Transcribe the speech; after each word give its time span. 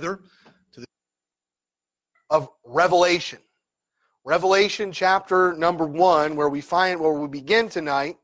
to 0.00 0.80
the 0.80 0.86
of 2.30 2.48
Revelation. 2.64 3.40
Revelation 4.24 4.92
chapter 4.92 5.54
number 5.54 5.86
one, 5.86 6.36
where 6.36 6.48
we 6.48 6.60
find 6.60 7.00
where 7.00 7.12
we 7.12 7.28
begin 7.28 7.68
tonight. 7.68 8.16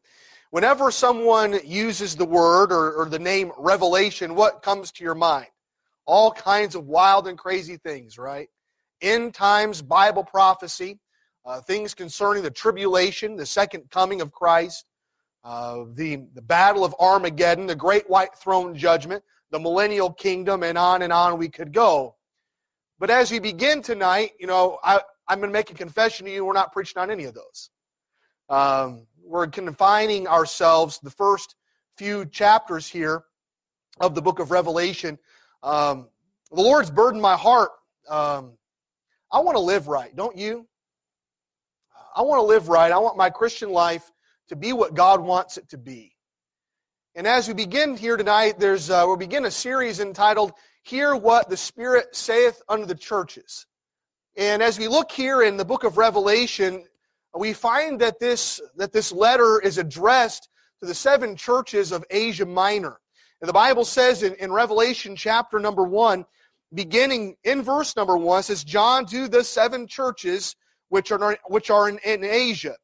Whenever 0.51 0.91
someone 0.91 1.59
uses 1.65 2.15
the 2.15 2.25
word 2.25 2.71
or, 2.71 2.93
or 2.93 3.09
the 3.09 3.19
name 3.19 3.51
revelation, 3.59 4.35
what 4.35 4.63
comes 4.63 4.93
to 4.93 5.03
your 5.05 5.15
mind? 5.15 5.49
All 6.07 6.31
kinds 6.31 6.75
of 6.75 6.87
wild 6.87 7.27
and 7.27 7.37
crazy 7.37 7.77
things, 7.77 8.19
right? 8.19 8.49
End 9.01 9.35
times 9.35 9.83
Bible 9.83 10.23
prophecy, 10.23 11.01
uh, 11.45 11.61
things 11.63 11.95
concerning 11.95 12.43
the 12.43 12.51
tribulation, 12.51 13.35
the 13.35 13.47
second 13.47 13.91
coming 13.91 14.21
of 14.21 14.31
Christ, 14.31 14.85
uh, 15.43 15.85
the, 15.95 16.23
the 16.35 16.43
battle 16.43 16.85
of 16.85 16.95
Armageddon, 17.01 17.67
the 17.67 17.75
great 17.75 18.09
white 18.09 18.35
throne 18.37 18.77
judgment, 18.77 19.25
the 19.51 19.59
millennial 19.59 20.13
kingdom, 20.13 20.63
and 20.63 20.77
on 20.77 21.03
and 21.03 21.13
on 21.13 21.39
we 21.39 21.49
could 21.49 21.73
go. 21.73 22.17
But 22.99 23.11
as 23.11 23.31
we 23.31 23.39
begin 23.39 23.83
tonight, 23.83 24.33
you 24.39 24.47
know, 24.47 24.79
I, 24.83 25.01
I'm 25.29 25.39
going 25.39 25.51
to 25.51 25.53
make 25.53 25.71
a 25.71 25.75
confession 25.75 26.27
to 26.27 26.33
you. 26.33 26.45
We're 26.45 26.53
not 26.53 26.73
preaching 26.73 27.01
on 27.01 27.11
any 27.11 27.25
of 27.25 27.35
those. 27.35 27.71
Um, 28.49 29.07
we're 29.23 29.47
confining 29.47 30.27
ourselves 30.29 30.99
the 31.03 31.11
first 31.11 31.57
few 31.97 32.27
chapters 32.27 32.89
here 32.89 33.25
of 34.01 34.15
the 34.15 34.23
book 34.23 34.39
of 34.39 34.51
Revelation. 34.51 35.19
Um, 35.63 36.09
the 36.51 36.63
Lord's 36.63 36.91
burdened 36.91 37.23
my 37.23 37.37
heart. 37.37 37.71
Um, 38.09 38.53
I 39.33 39.41
want 39.41 39.57
to 39.57 39.63
live 39.63 39.89
right, 39.89 40.15
don't 40.15 40.37
you? 40.37 40.67
I 42.15 42.23
want 42.23 42.39
to 42.39 42.45
live 42.45 42.69
right. 42.69 42.93
I 42.93 42.99
want 42.99 43.17
my 43.17 43.31
Christian 43.31 43.71
life 43.71 44.13
to 44.49 44.57
be 44.57 44.73
what 44.73 44.95
God 44.95 45.21
wants 45.21 45.57
it 45.57 45.69
to 45.71 45.79
be. 45.79 46.14
And 47.17 47.29
as 47.29 47.47
we 47.47 47.55
begin 47.55 47.97
here 47.97 48.17
tonight, 48.17 48.59
there's 48.59 48.91
uh, 48.91 49.05
we'll 49.07 49.17
begin 49.17 49.45
a 49.45 49.51
series 49.51 50.01
entitled 50.01 50.53
"Hear 50.83 51.15
What 51.15 51.49
the 51.49 51.57
Spirit 51.57 52.17
Saith 52.17 52.61
Unto 52.69 52.87
the 52.87 52.97
Churches." 52.97 53.67
And 54.37 54.61
as 54.61 54.81
we 54.81 54.89
look 54.89 55.13
here 55.13 55.43
in 55.43 55.57
the 55.57 55.65
book 55.65 55.85
of 55.85 55.97
Revelation, 55.97 56.85
we 57.33 57.53
find 57.53 58.01
that 58.01 58.19
this, 58.19 58.61
that 58.75 58.93
this 58.93 59.13
letter 59.13 59.61
is 59.61 59.79
addressed 59.79 60.49
to 60.81 60.89
the 60.89 60.95
seven 60.95 61.37
churches 61.37 61.93
of 61.93 62.05
Asia 62.11 62.47
Minor. 62.47 62.99
And 63.41 63.49
the 63.49 63.53
Bible 63.53 63.85
says 63.85 64.25
in, 64.25 64.35
in 64.35 64.53
Revelation 64.53 65.15
chapter 65.15 65.61
number 65.61 65.85
one, 65.85 66.27
beginning 66.73 67.37
in 67.45 67.63
verse 67.63 67.95
number 67.95 68.17
one, 68.17 68.43
says, 68.43 68.65
John 68.65 69.07
to 69.07 69.29
the 69.29 69.45
seven 69.45 69.87
churches 69.87 70.57
which 70.89 71.13
are, 71.13 71.39
which 71.47 71.71
are 71.71 71.89
in, 71.89 71.99
in 71.99 72.25
Asia. 72.25 72.75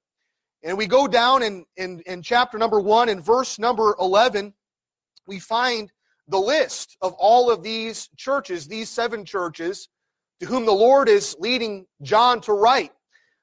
And 0.63 0.77
we 0.77 0.87
go 0.87 1.07
down 1.07 1.43
in, 1.43 1.65
in, 1.77 2.03
in 2.07 2.23
chapter 2.23 2.59
number 2.59 2.81
one, 2.81 3.09
in 3.09 3.21
verse 3.21 3.59
number 3.59 3.97
11, 3.99 4.53
we 5.27 5.39
find 5.39 5.91
the 6.29 6.39
list 6.39 6.97
of 7.01 7.15
all 7.15 7.51
of 7.51 7.63
these 7.63 8.09
churches, 8.17 8.67
these 8.67 8.91
seven 8.91 9.25
churches, 9.25 9.89
to 10.41 10.47
whom 10.47 10.67
the 10.67 10.73
Lord 10.73 11.09
is 11.09 11.35
leading 11.39 11.87
John 12.03 12.41
to 12.43 12.53
write. 12.53 12.93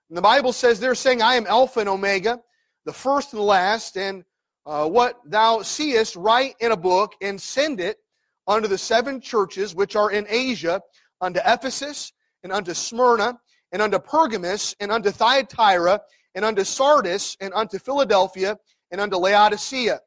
And 0.09 0.17
the 0.17 0.21
Bible 0.21 0.53
says 0.53 0.79
they're 0.79 0.95
saying, 0.95 1.21
I 1.21 1.35
am 1.35 1.47
Alpha 1.47 1.79
and 1.79 1.89
Omega, 1.89 2.39
the 2.85 2.93
first 2.93 3.33
and 3.33 3.39
the 3.39 3.45
last, 3.45 3.97
and 3.97 4.23
uh, 4.65 4.87
what 4.87 5.19
thou 5.25 5.61
seest, 5.61 6.15
write 6.15 6.55
in 6.59 6.71
a 6.71 6.77
book 6.77 7.13
and 7.21 7.41
send 7.41 7.79
it 7.79 7.97
unto 8.47 8.67
the 8.67 8.77
seven 8.77 9.19
churches 9.19 9.75
which 9.75 9.95
are 9.95 10.11
in 10.11 10.25
Asia, 10.29 10.81
unto 11.19 11.39
Ephesus, 11.45 12.13
and 12.43 12.53
unto 12.53 12.73
Smyrna, 12.73 13.39
and 13.71 13.81
unto 13.81 13.99
Pergamos, 13.99 14.75
and 14.79 14.91
unto 14.91 15.11
Thyatira, 15.11 16.01
and 16.35 16.45
unto 16.45 16.63
Sardis, 16.63 17.37
and 17.41 17.53
unto 17.53 17.79
Philadelphia, 17.79 18.57
and 18.91 19.01
unto 19.01 19.17
Laodicea. 19.17 19.99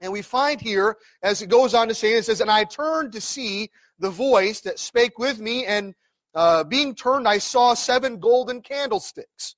And 0.00 0.12
we 0.12 0.22
find 0.22 0.60
here, 0.60 0.96
as 1.22 1.42
it 1.42 1.48
goes 1.48 1.74
on 1.74 1.88
to 1.88 1.94
say, 1.94 2.14
it 2.14 2.24
says, 2.24 2.40
And 2.40 2.50
I 2.50 2.64
turned 2.64 3.12
to 3.12 3.20
see 3.20 3.70
the 3.98 4.10
voice 4.10 4.60
that 4.60 4.78
spake 4.78 5.18
with 5.18 5.40
me, 5.40 5.66
and 5.66 5.94
uh, 6.34 6.64
being 6.64 6.94
turned, 6.94 7.26
I 7.26 7.38
saw 7.38 7.74
seven 7.74 8.20
golden 8.20 8.62
candlesticks. 8.62 9.56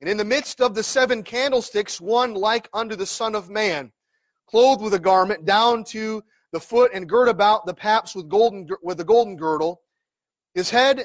And 0.00 0.08
in 0.08 0.16
the 0.16 0.24
midst 0.24 0.60
of 0.60 0.74
the 0.74 0.82
seven 0.82 1.22
candlesticks, 1.22 2.00
one 2.00 2.34
like 2.34 2.68
unto 2.72 2.94
the 2.94 3.06
Son 3.06 3.34
of 3.34 3.50
Man, 3.50 3.92
clothed 4.46 4.82
with 4.82 4.94
a 4.94 4.98
garment 4.98 5.44
down 5.44 5.84
to 5.84 6.22
the 6.52 6.60
foot, 6.60 6.90
and 6.94 7.08
girt 7.08 7.28
about 7.28 7.66
the 7.66 7.74
paps 7.74 8.14
with 8.14 8.28
golden 8.28 8.68
with 8.82 9.00
a 9.00 9.04
golden 9.04 9.36
girdle. 9.36 9.82
His 10.54 10.70
head 10.70 11.04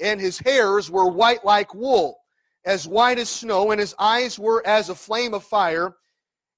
and 0.00 0.20
his 0.20 0.38
hairs 0.38 0.90
were 0.90 1.08
white 1.08 1.44
like 1.44 1.74
wool, 1.74 2.18
as 2.64 2.86
white 2.88 3.18
as 3.18 3.28
snow, 3.28 3.70
and 3.70 3.80
his 3.80 3.94
eyes 3.98 4.38
were 4.38 4.66
as 4.66 4.88
a 4.88 4.94
flame 4.94 5.34
of 5.34 5.44
fire, 5.44 5.94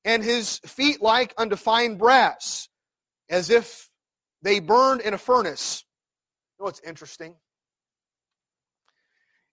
and 0.05 0.23
his 0.23 0.59
feet 0.61 1.03
like 1.03 1.35
unto 1.37 1.57
fine 1.57 1.97
brass, 1.97 2.69
as 3.29 3.51
if 3.51 3.91
they 4.43 4.61
burned 4.61 5.01
in 5.01 5.15
a 5.15 5.19
furnace. 5.19 5.85
You 6.59 6.63
know 6.63 6.67
what's 6.67 6.81
interesting? 6.81 7.35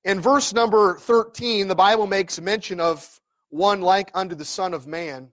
In 0.03 0.19
verse 0.19 0.53
number 0.53 0.97
13, 0.97 1.67
the 1.67 1.75
Bible 1.75 2.07
makes 2.07 2.39
mention 2.39 2.79
of 2.79 3.19
one 3.49 3.81
like 3.81 4.11
unto 4.13 4.35
the 4.35 4.45
Son 4.45 4.73
of 4.73 4.85
Man. 4.85 5.31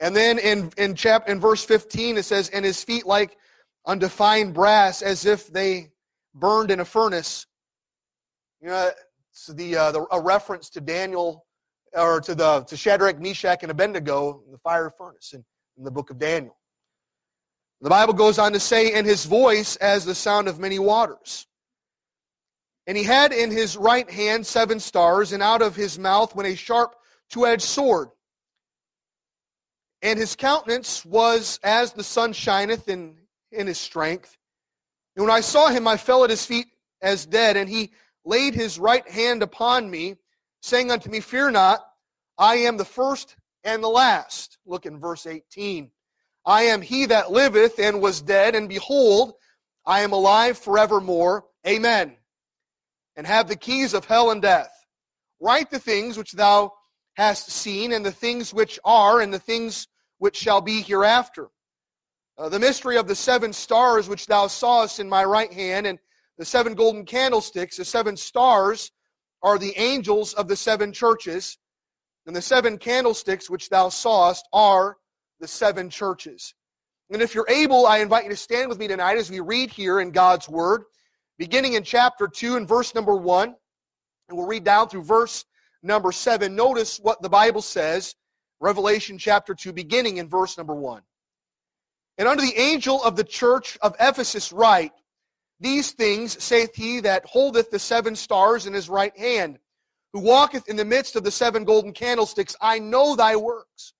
And 0.00 0.14
then 0.14 0.38
in, 0.38 0.70
in, 0.76 0.94
chap, 0.94 1.28
in 1.28 1.40
verse 1.40 1.64
15, 1.64 2.18
it 2.18 2.24
says, 2.24 2.48
And 2.50 2.64
his 2.64 2.82
feet 2.82 3.06
like 3.06 3.36
unto 3.84 4.08
fine 4.08 4.52
brass, 4.52 5.02
as 5.02 5.26
if 5.26 5.52
they 5.52 5.90
burned 6.34 6.70
in 6.70 6.80
a 6.80 6.84
furnace. 6.84 7.46
You 8.60 8.68
know, 8.68 8.90
the, 9.48 9.76
uh, 9.76 9.92
the, 9.92 10.06
a 10.12 10.20
reference 10.20 10.70
to 10.70 10.80
Daniel, 10.80 11.44
or 11.92 12.20
to, 12.20 12.34
the, 12.34 12.60
to 12.64 12.76
Shadrach, 12.76 13.20
Meshach, 13.20 13.62
and 13.62 13.70
Abednego 13.70 14.42
in 14.46 14.52
the 14.52 14.58
fire 14.58 14.90
furnace 14.90 15.32
in, 15.32 15.44
in 15.76 15.84
the 15.84 15.90
book 15.90 16.10
of 16.10 16.18
Daniel. 16.18 16.56
The 17.80 17.90
Bible 17.90 18.14
goes 18.14 18.38
on 18.38 18.52
to 18.52 18.60
say, 18.60 18.92
And 18.92 19.06
his 19.06 19.24
voice 19.24 19.76
as 19.76 20.04
the 20.04 20.14
sound 20.14 20.48
of 20.48 20.58
many 20.58 20.78
waters. 20.78 21.46
And 22.86 22.96
he 22.96 23.04
had 23.04 23.32
in 23.32 23.50
his 23.50 23.76
right 23.76 24.10
hand 24.10 24.46
seven 24.46 24.80
stars, 24.80 25.32
and 25.32 25.42
out 25.42 25.62
of 25.62 25.74
his 25.74 25.98
mouth 25.98 26.34
went 26.34 26.48
a 26.48 26.56
sharp 26.56 26.94
two 27.30 27.46
edged 27.46 27.62
sword. 27.62 28.08
And 30.02 30.18
his 30.18 30.36
countenance 30.36 31.04
was 31.04 31.58
as 31.62 31.92
the 31.92 32.04
sun 32.04 32.34
shineth 32.34 32.88
in, 32.88 33.16
in 33.50 33.66
his 33.66 33.78
strength. 33.78 34.36
And 35.16 35.24
when 35.24 35.34
I 35.34 35.40
saw 35.40 35.68
him, 35.68 35.88
I 35.88 35.96
fell 35.96 36.24
at 36.24 36.30
his 36.30 36.44
feet 36.44 36.66
as 37.00 37.26
dead, 37.26 37.56
and 37.56 37.68
he 37.68 37.92
laid 38.24 38.54
his 38.54 38.78
right 38.78 39.08
hand 39.08 39.42
upon 39.42 39.90
me, 39.90 40.16
saying 40.62 40.90
unto 40.90 41.10
me, 41.10 41.20
Fear 41.20 41.52
not, 41.52 41.80
I 42.38 42.56
am 42.56 42.76
the 42.76 42.84
first 42.84 43.36
and 43.62 43.82
the 43.82 43.88
last. 43.88 44.58
Look 44.66 44.86
in 44.86 44.98
verse 44.98 45.26
18. 45.26 45.90
I 46.46 46.62
am 46.64 46.82
he 46.82 47.06
that 47.06 47.30
liveth 47.30 47.78
and 47.78 48.02
was 48.02 48.20
dead, 48.20 48.54
and 48.54 48.68
behold, 48.68 49.34
I 49.86 50.00
am 50.00 50.12
alive 50.12 50.58
forevermore. 50.58 51.44
Amen 51.66 52.16
and 53.16 53.26
have 53.26 53.48
the 53.48 53.56
keys 53.56 53.94
of 53.94 54.04
hell 54.04 54.30
and 54.30 54.42
death. 54.42 54.86
Write 55.40 55.70
the 55.70 55.78
things 55.78 56.16
which 56.16 56.32
thou 56.32 56.72
hast 57.14 57.50
seen, 57.50 57.92
and 57.92 58.04
the 58.04 58.12
things 58.12 58.52
which 58.52 58.78
are, 58.84 59.20
and 59.20 59.32
the 59.32 59.38
things 59.38 59.86
which 60.18 60.36
shall 60.36 60.60
be 60.60 60.82
hereafter. 60.82 61.48
Uh, 62.36 62.48
the 62.48 62.58
mystery 62.58 62.96
of 62.96 63.06
the 63.06 63.14
seven 63.14 63.52
stars 63.52 64.08
which 64.08 64.26
thou 64.26 64.48
sawest 64.48 64.98
in 64.98 65.08
my 65.08 65.24
right 65.24 65.52
hand, 65.52 65.86
and 65.86 65.98
the 66.38 66.44
seven 66.44 66.74
golden 66.74 67.04
candlesticks, 67.04 67.76
the 67.76 67.84
seven 67.84 68.16
stars 68.16 68.90
are 69.42 69.58
the 69.58 69.76
angels 69.76 70.34
of 70.34 70.48
the 70.48 70.56
seven 70.56 70.92
churches, 70.92 71.58
and 72.26 72.34
the 72.34 72.42
seven 72.42 72.78
candlesticks 72.78 73.50
which 73.50 73.68
thou 73.68 73.88
sawest 73.88 74.48
are 74.52 74.96
the 75.40 75.48
seven 75.48 75.90
churches. 75.90 76.54
And 77.10 77.20
if 77.20 77.34
you're 77.34 77.48
able, 77.48 77.86
I 77.86 77.98
invite 77.98 78.24
you 78.24 78.30
to 78.30 78.36
stand 78.36 78.68
with 78.68 78.78
me 78.78 78.88
tonight 78.88 79.18
as 79.18 79.30
we 79.30 79.40
read 79.40 79.70
here 79.70 80.00
in 80.00 80.10
God's 80.10 80.48
Word 80.48 80.84
beginning 81.38 81.74
in 81.74 81.82
chapter 81.82 82.28
2 82.28 82.56
and 82.56 82.68
verse 82.68 82.94
number 82.94 83.14
1. 83.14 83.54
And 84.28 84.38
we'll 84.38 84.46
read 84.46 84.64
down 84.64 84.88
through 84.88 85.04
verse 85.04 85.44
number 85.82 86.12
7. 86.12 86.54
Notice 86.54 86.98
what 86.98 87.20
the 87.22 87.28
Bible 87.28 87.62
says, 87.62 88.14
Revelation 88.60 89.18
chapter 89.18 89.54
2, 89.54 89.72
beginning 89.72 90.18
in 90.18 90.28
verse 90.28 90.56
number 90.56 90.74
1. 90.74 91.02
And 92.16 92.28
unto 92.28 92.44
the 92.44 92.58
angel 92.58 93.02
of 93.02 93.16
the 93.16 93.24
church 93.24 93.76
of 93.82 93.96
Ephesus 93.98 94.52
write, 94.52 94.92
These 95.64 95.92
things 95.92 96.42
saith 96.42 96.74
he 96.76 97.00
that 97.00 97.24
holdeth 97.24 97.72
the 97.72 97.80
seven 97.80 98.14
stars 98.14 98.66
in 98.66 98.72
his 98.72 98.88
right 98.88 99.16
hand, 99.18 99.58
who 100.12 100.20
walketh 100.20 100.68
in 100.68 100.76
the 100.76 100.84
midst 100.84 101.16
of 101.16 101.24
the 101.24 101.30
seven 101.32 101.64
golden 101.64 101.92
candlesticks. 101.92 102.54
I 102.60 102.78
know 102.78 103.16
thy 103.16 103.34
works, 103.34 103.94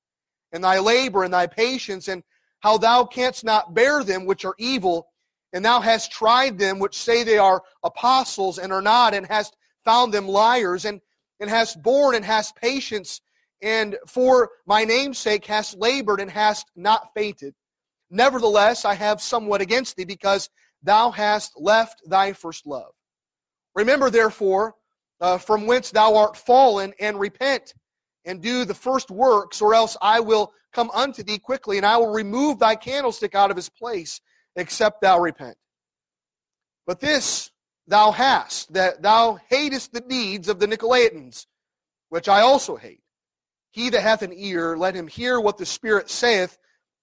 and 0.52 0.62
thy 0.62 0.78
labor, 0.78 1.24
and 1.24 1.34
thy 1.34 1.48
patience, 1.48 2.06
and 2.06 2.22
how 2.60 2.78
thou 2.78 3.04
canst 3.04 3.42
not 3.42 3.74
bear 3.74 4.04
them 4.04 4.26
which 4.26 4.44
are 4.44 4.54
evil 4.58 5.08
and 5.54 5.64
thou 5.64 5.80
hast 5.80 6.10
tried 6.10 6.58
them 6.58 6.80
which 6.80 6.98
say 6.98 7.22
they 7.22 7.38
are 7.38 7.62
apostles 7.84 8.58
and 8.58 8.72
are 8.72 8.82
not, 8.82 9.14
and 9.14 9.24
hast 9.24 9.56
found 9.84 10.12
them 10.12 10.26
liars, 10.26 10.84
and, 10.84 11.00
and 11.38 11.48
hast 11.48 11.80
borne 11.80 12.16
and 12.16 12.24
hast 12.24 12.56
patience, 12.56 13.20
and 13.62 13.96
for 14.06 14.50
my 14.66 14.84
name's 14.84 15.16
sake 15.16 15.46
hast 15.46 15.78
labored 15.78 16.20
and 16.20 16.30
hast 16.30 16.66
not 16.74 17.14
fainted. 17.14 17.54
Nevertheless, 18.10 18.84
I 18.84 18.94
have 18.94 19.22
somewhat 19.22 19.60
against 19.60 19.96
thee, 19.96 20.04
because 20.04 20.50
thou 20.84 21.10
hast 21.10 21.52
left 21.56 22.00
thy 22.06 22.32
first 22.32 22.66
love. 22.66 22.92
Remember, 23.74 24.10
therefore, 24.10 24.74
uh, 25.20 25.38
from 25.38 25.66
whence 25.66 25.90
thou 25.90 26.16
art 26.16 26.36
fallen, 26.36 26.92
and 27.00 27.18
repent, 27.18 27.74
and 28.24 28.42
do 28.42 28.64
the 28.64 28.74
first 28.74 29.10
works, 29.10 29.60
or 29.60 29.74
else 29.74 29.96
I 30.00 30.20
will 30.20 30.52
come 30.72 30.90
unto 30.94 31.22
thee 31.22 31.38
quickly, 31.38 31.76
and 31.76 31.86
I 31.86 31.96
will 31.96 32.12
remove 32.12 32.58
thy 32.58 32.76
candlestick 32.76 33.34
out 33.34 33.50
of 33.50 33.56
his 33.56 33.68
place 33.68 34.20
except 34.56 35.00
thou 35.00 35.18
repent. 35.18 35.56
But 36.86 37.00
this 37.00 37.50
thou 37.86 38.12
hast, 38.12 38.72
that 38.74 39.02
thou 39.02 39.38
hatest 39.48 39.92
the 39.92 40.00
deeds 40.00 40.48
of 40.48 40.58
the 40.58 40.66
Nicolaitans, 40.66 41.46
which 42.08 42.28
I 42.28 42.40
also 42.40 42.76
hate. 42.76 43.00
He 43.72 43.90
that 43.90 44.02
hath 44.02 44.22
an 44.22 44.32
ear, 44.32 44.76
let 44.76 44.94
him 44.94 45.08
hear 45.08 45.40
what 45.40 45.58
the 45.58 45.66
Spirit 45.66 46.08
saith 46.08 46.56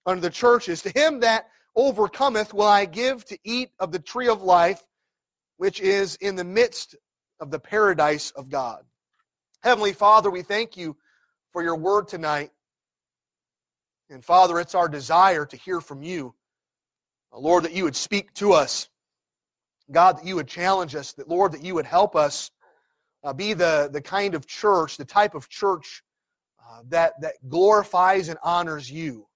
unto 0.06 0.22
the 0.22 0.30
churches. 0.30 0.82
To 0.84 0.90
him 0.90 1.20
that 1.20 1.48
overcometh 1.76 2.54
will 2.54 2.68
I 2.68 2.86
give 2.86 3.26
to 3.26 3.38
eat 3.44 3.72
of 3.80 3.92
the 3.92 4.00
tree 4.00 4.28
of 4.28 4.42
life, 4.42 4.84
which 5.58 5.80
is 5.80 6.16
in 6.16 6.36
the 6.36 6.44
midst 6.44 6.96
of 7.40 7.52
the 7.52 7.60
paradise 7.60 8.32
of 8.32 8.50
God. 8.50 8.84
Heavenly 9.64 9.94
Father, 9.94 10.30
we 10.30 10.42
thank 10.42 10.76
you 10.76 10.98
for 11.52 11.64
your 11.64 11.76
word 11.76 12.08
tonight. 12.08 12.52
And 14.10 14.24
Father, 14.24 14.60
it's 14.60 14.76
our 14.76 14.90
desire 14.90 15.46
to 15.46 15.58
hear 15.58 15.80
from 15.80 16.04
you. 16.04 16.36
Lord, 17.34 17.64
that 17.64 17.74
you 17.74 17.86
would 17.86 17.96
speak 17.96 18.34
to 18.36 18.54
us. 18.54 18.90
God, 19.92 20.18
that 20.18 20.26
you 20.26 20.36
would 20.36 20.48
challenge 20.48 20.96
us. 20.96 21.14
That, 21.14 21.30
Lord, 21.30 21.54
that 21.54 21.64
you 21.64 21.76
would 21.76 21.86
help 21.86 22.16
us 22.16 22.52
uh, 23.24 23.34
be 23.34 23.54
the, 23.54 23.90
the 23.92 24.02
kind 24.02 24.36
of 24.36 24.48
church, 24.48 24.98
the 24.98 25.06
type 25.06 25.36
of 25.36 25.48
church 25.48 26.04
uh, 26.60 26.82
that, 26.90 27.14
that 27.22 27.36
glorifies 27.48 28.30
and 28.30 28.38
honors 28.44 28.92
you. 28.92 29.28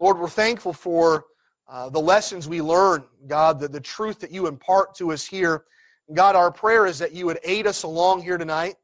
Lord, 0.00 0.18
we're 0.18 0.28
thankful 0.28 0.72
for 0.72 1.24
uh, 1.74 1.90
the 1.90 2.00
lessons 2.00 2.48
we 2.48 2.62
learn, 2.62 3.02
God, 3.26 3.58
the, 3.58 3.66
the 3.66 3.80
truth 3.80 4.20
that 4.20 4.30
you 4.30 4.46
impart 4.46 4.94
to 4.94 5.10
us 5.10 5.26
here. 5.26 5.64
God, 6.12 6.36
our 6.36 6.52
prayer 6.52 6.86
is 6.86 7.00
that 7.00 7.10
you 7.10 7.26
would 7.26 7.40
aid 7.42 7.66
us 7.66 7.82
along 7.82 8.22
here 8.22 8.38
tonight, 8.38 8.76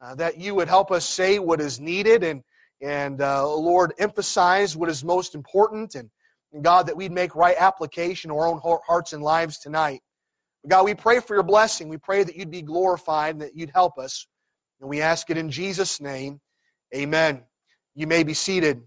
uh, 0.00 0.16
that 0.16 0.36
you 0.36 0.52
would 0.56 0.66
help 0.66 0.90
us 0.90 1.08
say 1.08 1.38
what 1.38 1.60
is 1.60 1.78
needed, 1.78 2.24
and, 2.24 2.42
and 2.82 3.20
uh, 3.20 3.46
Lord, 3.46 3.94
emphasize 4.00 4.76
what 4.76 4.88
is 4.88 5.04
most 5.04 5.36
important, 5.36 5.94
and, 5.94 6.10
and 6.52 6.64
God, 6.64 6.88
that 6.88 6.96
we'd 6.96 7.12
make 7.12 7.36
right 7.36 7.54
application 7.56 8.32
of 8.32 8.38
our 8.38 8.48
own 8.48 8.60
hearts 8.84 9.12
and 9.12 9.22
lives 9.22 9.60
tonight. 9.60 10.00
God, 10.66 10.86
we 10.86 10.94
pray 10.94 11.20
for 11.20 11.34
your 11.34 11.44
blessing. 11.44 11.88
We 11.88 11.98
pray 11.98 12.24
that 12.24 12.34
you'd 12.34 12.50
be 12.50 12.62
glorified 12.62 13.36
and 13.36 13.42
that 13.42 13.54
you'd 13.56 13.70
help 13.70 13.96
us. 13.96 14.26
And 14.80 14.90
we 14.90 15.00
ask 15.00 15.30
it 15.30 15.38
in 15.38 15.52
Jesus' 15.52 16.00
name. 16.00 16.40
Amen. 16.92 17.44
You 17.94 18.08
may 18.08 18.24
be 18.24 18.34
seated. 18.34 18.82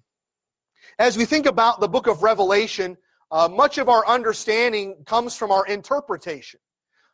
As 0.99 1.17
we 1.17 1.23
think 1.23 1.45
about 1.45 1.79
the 1.79 1.87
book 1.87 2.07
of 2.07 2.23
Revelation, 2.23 2.97
uh, 3.31 3.47
much 3.47 3.77
of 3.77 3.89
our 3.89 4.05
understanding 4.07 5.03
comes 5.05 5.35
from 5.35 5.51
our 5.51 5.65
interpretation. 5.65 6.59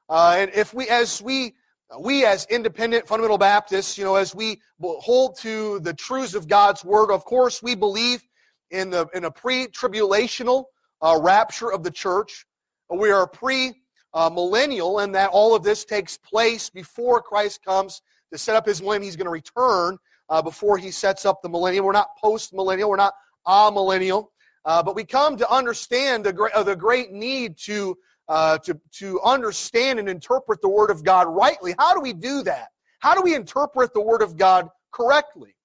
Uh, 0.10 0.36
and 0.38 0.52
if 0.54 0.74
we, 0.74 0.88
as 0.90 1.22
we, 1.22 1.56
we 2.00 2.26
as 2.26 2.46
independent 2.50 3.08
fundamental 3.08 3.38
Baptists, 3.38 3.98
you 3.98 4.04
know, 4.04 4.16
as 4.16 4.36
we 4.36 4.62
hold 4.82 5.38
to 5.40 5.80
the 5.80 5.94
truths 5.94 6.36
of 6.36 6.48
God's 6.48 6.84
word, 6.84 7.12
of 7.12 7.26
course, 7.26 7.64
we 7.64 7.76
believe 7.76 8.24
in 8.72 8.90
the 8.90 9.08
in 9.14 9.26
a 9.26 9.32
pre-tribulational 9.32 10.66
uh, 11.02 11.18
rapture 11.22 11.72
of 11.72 11.84
the 11.84 11.92
church. 11.92 12.46
We 12.90 13.12
are 13.12 13.28
pre 13.28 13.74
uh, 14.14 14.30
millennial, 14.30 15.00
and 15.00 15.14
that 15.16 15.30
all 15.32 15.56
of 15.56 15.64
this 15.64 15.86
takes 15.86 16.18
place 16.18 16.70
before 16.70 17.22
Christ 17.22 17.64
comes 17.64 18.02
to 18.32 18.38
set 18.38 18.56
up 18.56 18.66
his 18.66 18.82
millennium. 18.82 19.04
He's 19.04 19.16
going 19.16 19.26
to 19.26 19.32
return 19.32 19.98
uh, 20.30 20.42
before 20.42 20.78
he 20.78 20.92
sets 20.92 21.26
up 21.26 21.42
the 21.42 21.50
millennium. 21.50 21.86
We're 21.86 21.92
not 21.92 22.10
post 22.22 22.54
millennial, 22.54 22.90
we're 22.90 22.98
not 22.98 23.14
amillennial, 23.48 24.28
uh, 24.66 24.82
but 24.82 24.96
we 24.96 25.04
come 25.04 25.38
to 25.38 25.52
understand 25.52 26.24
the 26.24 26.34
great, 26.34 26.54
uh, 26.54 26.64
the 26.64 26.76
great 26.76 27.12
need 27.12 27.58
to, 27.58 27.98
uh, 28.28 28.58
to, 28.60 28.80
to 28.92 29.20
understand 29.22 30.00
and 30.00 30.10
interpret 30.10 30.62
the 30.62 30.70
Word 30.70 30.90
of 30.90 31.04
God 31.04 31.28
rightly. 31.28 31.76
How 31.78 31.94
do 31.94 32.02
we 32.02 32.14
do 32.14 32.44
that? 32.44 32.70
How 33.00 33.14
do 33.14 33.22
we 33.22 33.36
interpret 33.36 33.94
the 33.94 34.02
Word 34.02 34.22
of 34.22 34.38
God 34.38 34.70
correctly? 34.92 35.56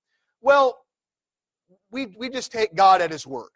Well, 0.40 0.78
we, 1.90 2.06
we 2.18 2.28
just 2.28 2.50
take 2.50 2.74
God 2.74 3.00
at 3.00 3.10
His 3.10 3.26
Word. 3.26 3.50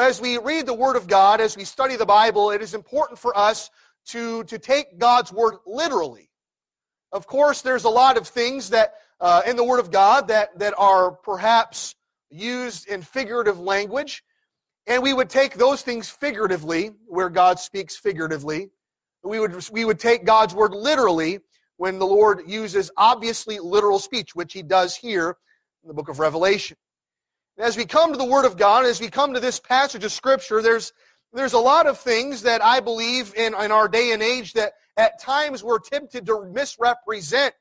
As 0.00 0.20
we 0.20 0.38
read 0.38 0.66
the 0.66 0.74
Word 0.74 0.96
of 0.96 1.06
God, 1.06 1.40
as 1.40 1.56
we 1.56 1.64
study 1.64 1.96
the 1.96 2.06
Bible, 2.06 2.50
it 2.50 2.62
is 2.62 2.74
important 2.74 3.18
for 3.18 3.36
us 3.36 3.70
to, 4.06 4.44
to 4.44 4.58
take 4.58 4.98
God's 4.98 5.32
word 5.32 5.54
literally. 5.66 6.30
Of 7.12 7.26
course, 7.26 7.62
there's 7.62 7.84
a 7.84 7.90
lot 7.90 8.16
of 8.16 8.26
things 8.26 8.70
that 8.70 8.94
uh, 9.20 9.42
in 9.46 9.56
the 9.56 9.64
Word 9.64 9.80
of 9.80 9.90
God 9.90 10.28
that, 10.28 10.58
that 10.58 10.74
are 10.76 11.12
perhaps 11.12 11.94
used 12.30 12.88
in 12.88 13.02
figurative 13.02 13.58
language, 13.58 14.22
and 14.86 15.02
we 15.02 15.12
would 15.12 15.28
take 15.28 15.54
those 15.54 15.82
things 15.82 16.08
figuratively, 16.08 16.92
where 17.06 17.28
God 17.28 17.58
speaks 17.58 17.96
figuratively. 17.96 18.70
We 19.22 19.40
would, 19.40 19.68
we 19.70 19.84
would 19.84 19.98
take 19.98 20.24
God's 20.24 20.54
Word 20.54 20.72
literally 20.72 21.40
when 21.76 21.98
the 21.98 22.06
Lord 22.06 22.42
uses 22.46 22.90
obviously 22.96 23.58
literal 23.58 23.98
speech, 23.98 24.34
which 24.34 24.52
He 24.52 24.62
does 24.62 24.94
here 24.96 25.36
in 25.82 25.88
the 25.88 25.94
book 25.94 26.08
of 26.08 26.18
Revelation. 26.18 26.76
As 27.58 27.76
we 27.76 27.86
come 27.86 28.12
to 28.12 28.18
the 28.18 28.24
Word 28.24 28.44
of 28.44 28.56
God, 28.56 28.86
as 28.86 29.00
we 29.00 29.08
come 29.08 29.34
to 29.34 29.40
this 29.40 29.58
passage 29.58 30.04
of 30.04 30.12
Scripture, 30.12 30.62
there's 30.62 30.92
there's 31.32 31.52
a 31.52 31.58
lot 31.58 31.86
of 31.86 31.98
things 31.98 32.42
that 32.42 32.64
I 32.64 32.80
believe 32.80 33.34
in, 33.34 33.54
in 33.54 33.72
our 33.72 33.88
day 33.88 34.12
and 34.12 34.22
age 34.22 34.54
that 34.54 34.72
at 34.96 35.20
times 35.20 35.62
we're 35.62 35.80
tempted 35.80 36.24
to 36.26 36.46
misrepresent 36.46 37.52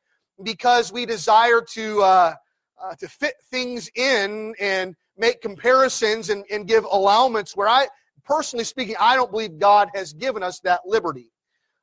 because 0.41 0.93
we 0.93 1.05
desire 1.05 1.61
to, 1.73 2.01
uh, 2.01 2.35
uh, 2.81 2.95
to 2.95 3.07
fit 3.07 3.35
things 3.51 3.89
in 3.95 4.53
and 4.59 4.95
make 5.17 5.41
comparisons 5.41 6.29
and, 6.29 6.43
and 6.51 6.67
give 6.67 6.83
allowance 6.85 7.55
where 7.55 7.67
I, 7.67 7.87
personally 8.23 8.65
speaking, 8.65 8.95
I 8.99 9.15
don't 9.15 9.31
believe 9.31 9.59
God 9.59 9.89
has 9.93 10.13
given 10.13 10.43
us 10.43 10.59
that 10.61 10.81
liberty. 10.85 11.31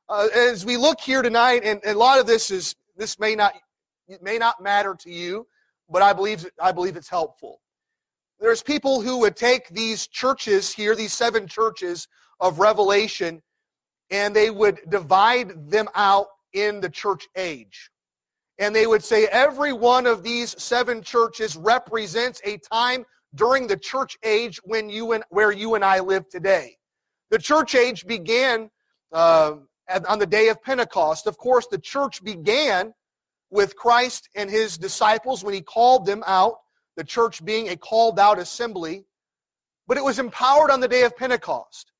Uh, 0.09 0.27
as 0.35 0.65
we 0.65 0.77
look 0.77 0.99
here 0.99 1.21
tonight, 1.21 1.61
and, 1.63 1.79
and, 1.83 1.95
a 1.95 1.99
lot 1.99 2.19
of 2.19 2.27
this 2.27 2.51
is, 2.51 2.75
this 2.97 3.19
may 3.19 3.35
not, 3.35 3.53
may 4.21 4.37
not 4.37 4.61
matter 4.61 4.95
to 4.99 5.09
you, 5.09 5.47
but 5.89 6.01
I 6.01 6.13
believe, 6.13 6.45
I 6.61 6.71
believe 6.71 6.95
it's 6.95 7.09
helpful. 7.09 7.61
There's 8.39 8.61
people 8.61 9.01
who 9.01 9.19
would 9.19 9.35
take 9.35 9.69
these 9.69 10.07
churches 10.07 10.73
here, 10.73 10.95
these 10.95 11.13
seven 11.13 11.47
churches 11.47 12.07
of 12.39 12.59
Revelation, 12.59 13.41
and 14.11 14.35
they 14.35 14.49
would 14.49 14.79
divide 14.89 15.69
them 15.69 15.87
out 15.95 16.27
in 16.51 16.81
the 16.81 16.89
church 16.89 17.27
age. 17.35 17.89
And 18.59 18.75
they 18.75 18.85
would 18.85 19.03
say 19.03 19.27
every 19.27 19.73
one 19.73 20.05
of 20.05 20.23
these 20.23 20.61
seven 20.61 21.01
churches 21.01 21.55
represents 21.55 22.41
a 22.43 22.57
time 22.57 23.05
during 23.35 23.67
the 23.67 23.77
church 23.77 24.17
age 24.23 24.59
when 24.63 24.89
you 24.89 25.11
and 25.13 25.23
where 25.29 25.51
you 25.51 25.75
and 25.75 25.83
I 25.83 25.99
live 25.99 26.29
today. 26.29 26.77
The 27.31 27.39
church 27.39 27.75
age 27.75 28.05
began 28.05 28.69
uh, 29.11 29.55
on 30.07 30.19
the 30.19 30.25
day 30.25 30.49
of 30.49 30.61
Pentecost. 30.61 31.27
Of 31.27 31.37
course, 31.37 31.67
the 31.67 31.79
church 31.79 32.23
began 32.23 32.93
with 33.49 33.75
Christ 33.75 34.29
and 34.35 34.49
his 34.49 34.77
disciples 34.77 35.43
when 35.43 35.53
he 35.53 35.61
called 35.61 36.05
them 36.05 36.23
out 36.25 36.57
the 36.95 37.03
church 37.03 37.43
being 37.43 37.69
a 37.69 37.75
called 37.75 38.19
out 38.19 38.39
assembly, 38.39 39.05
but 39.87 39.97
it 39.97 40.03
was 40.03 40.19
empowered 40.19 40.71
on 40.71 40.79
the 40.79 40.87
day 40.87 41.03
of 41.03 41.15
Pentecost. 41.17 41.91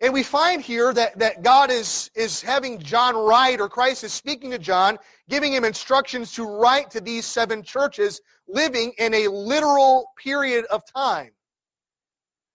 And 0.00 0.12
we 0.12 0.22
find 0.22 0.60
here 0.60 0.92
that, 0.92 1.18
that 1.18 1.42
God 1.42 1.70
is, 1.70 2.10
is 2.14 2.42
having 2.42 2.78
John 2.78 3.16
write, 3.16 3.60
or 3.60 3.68
Christ 3.68 4.04
is 4.04 4.12
speaking 4.12 4.50
to 4.50 4.58
John, 4.58 4.98
giving 5.28 5.52
him 5.52 5.64
instructions 5.64 6.32
to 6.34 6.44
write 6.44 6.90
to 6.90 7.00
these 7.00 7.24
seven 7.24 7.62
churches 7.62 8.20
living 8.48 8.92
in 8.98 9.14
a 9.14 9.28
literal 9.28 10.12
period 10.22 10.64
of 10.66 10.82
time. 10.92 11.30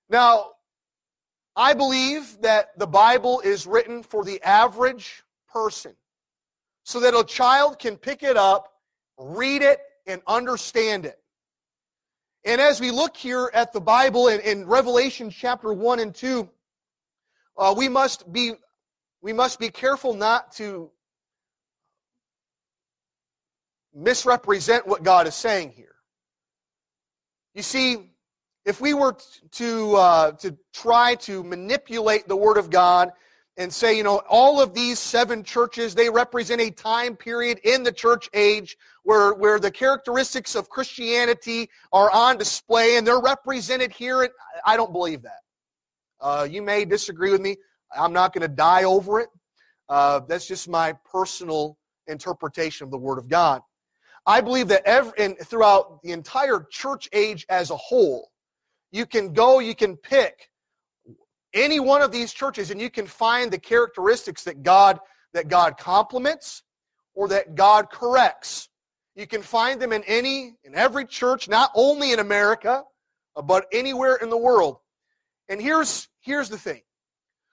Now, 0.10 0.52
I 1.56 1.74
believe 1.74 2.38
that 2.42 2.78
the 2.78 2.88
Bible 2.88 3.42
is 3.42 3.68
written 3.68 4.04
for 4.04 4.24
the 4.24 4.42
average 4.44 5.24
person 5.52 5.96
so 6.84 7.00
that 7.02 7.14
a 7.14 7.24
child 7.24 7.80
can 7.80 7.98
pick 7.98 8.24
it 8.24 8.38
up, 8.38 8.74
read 9.18 9.62
it, 9.62 9.80
and 10.08 10.22
understand 10.26 11.06
it. 11.06 11.20
And 12.46 12.62
as 12.62 12.80
we 12.80 12.92
look 12.92 13.18
here 13.18 13.52
at 13.54 13.74
the 13.74 13.82
Bible 13.82 14.30
in, 14.30 14.40
in 14.42 14.66
Revelation 14.66 15.30
chapter 15.30 15.74
1 15.74 16.00
and 16.00 16.16
2, 16.16 16.50
uh, 17.58 17.76
we 17.78 17.90
must 17.90 18.32
be 18.32 18.54
we 19.22 19.34
must 19.34 19.60
be 19.60 19.70
careful 19.70 20.14
not 20.14 20.54
to 20.54 20.90
misrepresent 23.94 24.88
what 24.88 25.04
God 25.04 25.28
is 25.28 25.36
saying 25.36 25.72
here. 25.72 25.96
You 27.54 27.64
see, 27.64 28.12
if 28.66 28.80
we 28.80 28.94
were 28.94 29.18
to 29.52 29.96
uh, 29.96 30.32
to 30.34 30.56
try 30.74 31.16
to 31.16 31.44
manipulate 31.44 32.28
the 32.28 32.36
Word 32.36 32.58
of 32.58 32.70
God 32.70 33.12
and 33.58 33.74
say, 33.74 33.98
you 33.98 34.04
know, 34.04 34.22
all 34.30 34.62
of 34.62 34.74
these 34.74 35.00
seven 35.00 35.44
churches, 35.44 35.94
they 35.94 36.10
represent 36.10 36.62
a 36.62 36.72
time 36.72 37.16
period 37.16 37.60
in 37.66 37.84
the 37.84 37.92
church 37.92 38.30
age 38.34 38.78
where, 39.04 39.34
where 39.34 39.60
the 39.60 39.70
characteristics 39.70 40.56
of 40.56 40.70
Christianity 40.70 41.70
are 41.92 42.10
on 42.12 42.38
display 42.38 42.96
and 42.96 43.06
they're 43.06 43.20
represented 43.20 43.92
here. 43.92 44.30
I 44.66 44.78
don't 44.78 44.94
believe 44.94 45.24
that. 45.24 45.42
Uh, 46.22 46.48
you 46.50 46.62
may 46.62 46.86
disagree 46.86 47.32
with 47.32 47.42
me. 47.42 47.58
I'm 47.98 48.14
not 48.14 48.34
going 48.34 48.44
to 48.44 48.56
die 48.56 48.86
over 48.86 49.20
it. 49.20 49.30
Uh, 49.90 50.22
that's 50.28 50.48
just 50.48 50.70
my 50.70 50.94
personal 51.12 51.78
interpretation 52.08 52.86
of 52.86 52.92
the 52.92 52.98
Word 52.98 53.18
of 53.18 53.28
God. 53.28 53.62
I 54.26 54.42
believe 54.42 54.68
that 54.70 54.84
every, 54.86 55.14
and 55.18 55.38
throughout 55.40 56.02
the 56.04 56.12
entire 56.12 56.66
church 56.70 57.10
age 57.14 57.46
as 57.50 57.72
a 57.72 57.78
whole, 57.78 58.32
you 58.92 59.06
can 59.06 59.34
go, 59.34 59.60
you 59.60 59.76
can 59.76 59.98
pick 59.98 60.50
any 61.54 61.80
one 61.80 62.02
of 62.02 62.12
these 62.12 62.34
churches 62.34 62.72
and 62.72 62.80
you 62.80 62.90
can 62.90 63.08
find 63.08 63.52
the 63.52 63.58
characteristics 63.58 64.44
that 64.44 64.64
God 64.64 65.00
that 65.34 65.48
God 65.48 65.78
compliments 65.78 66.64
or 67.14 67.28
that 67.28 67.56
God 67.56 67.90
corrects. 67.92 68.70
You 69.16 69.28
can 69.28 69.42
find 69.42 69.82
them 69.82 69.92
in 69.92 70.04
any 70.06 70.56
in 70.64 70.76
every 70.76 71.06
church, 71.06 71.50
not 71.50 71.72
only 71.76 72.12
in 72.12 72.20
America, 72.20 72.84
uh, 73.36 73.42
but 73.42 73.68
anywhere 73.72 74.16
in 74.16 74.30
the 74.30 74.38
world. 74.38 74.78
And 75.50 75.62
here's 75.62 76.08
here's 76.22 76.50
the 76.50 76.58
thing. 76.58 76.82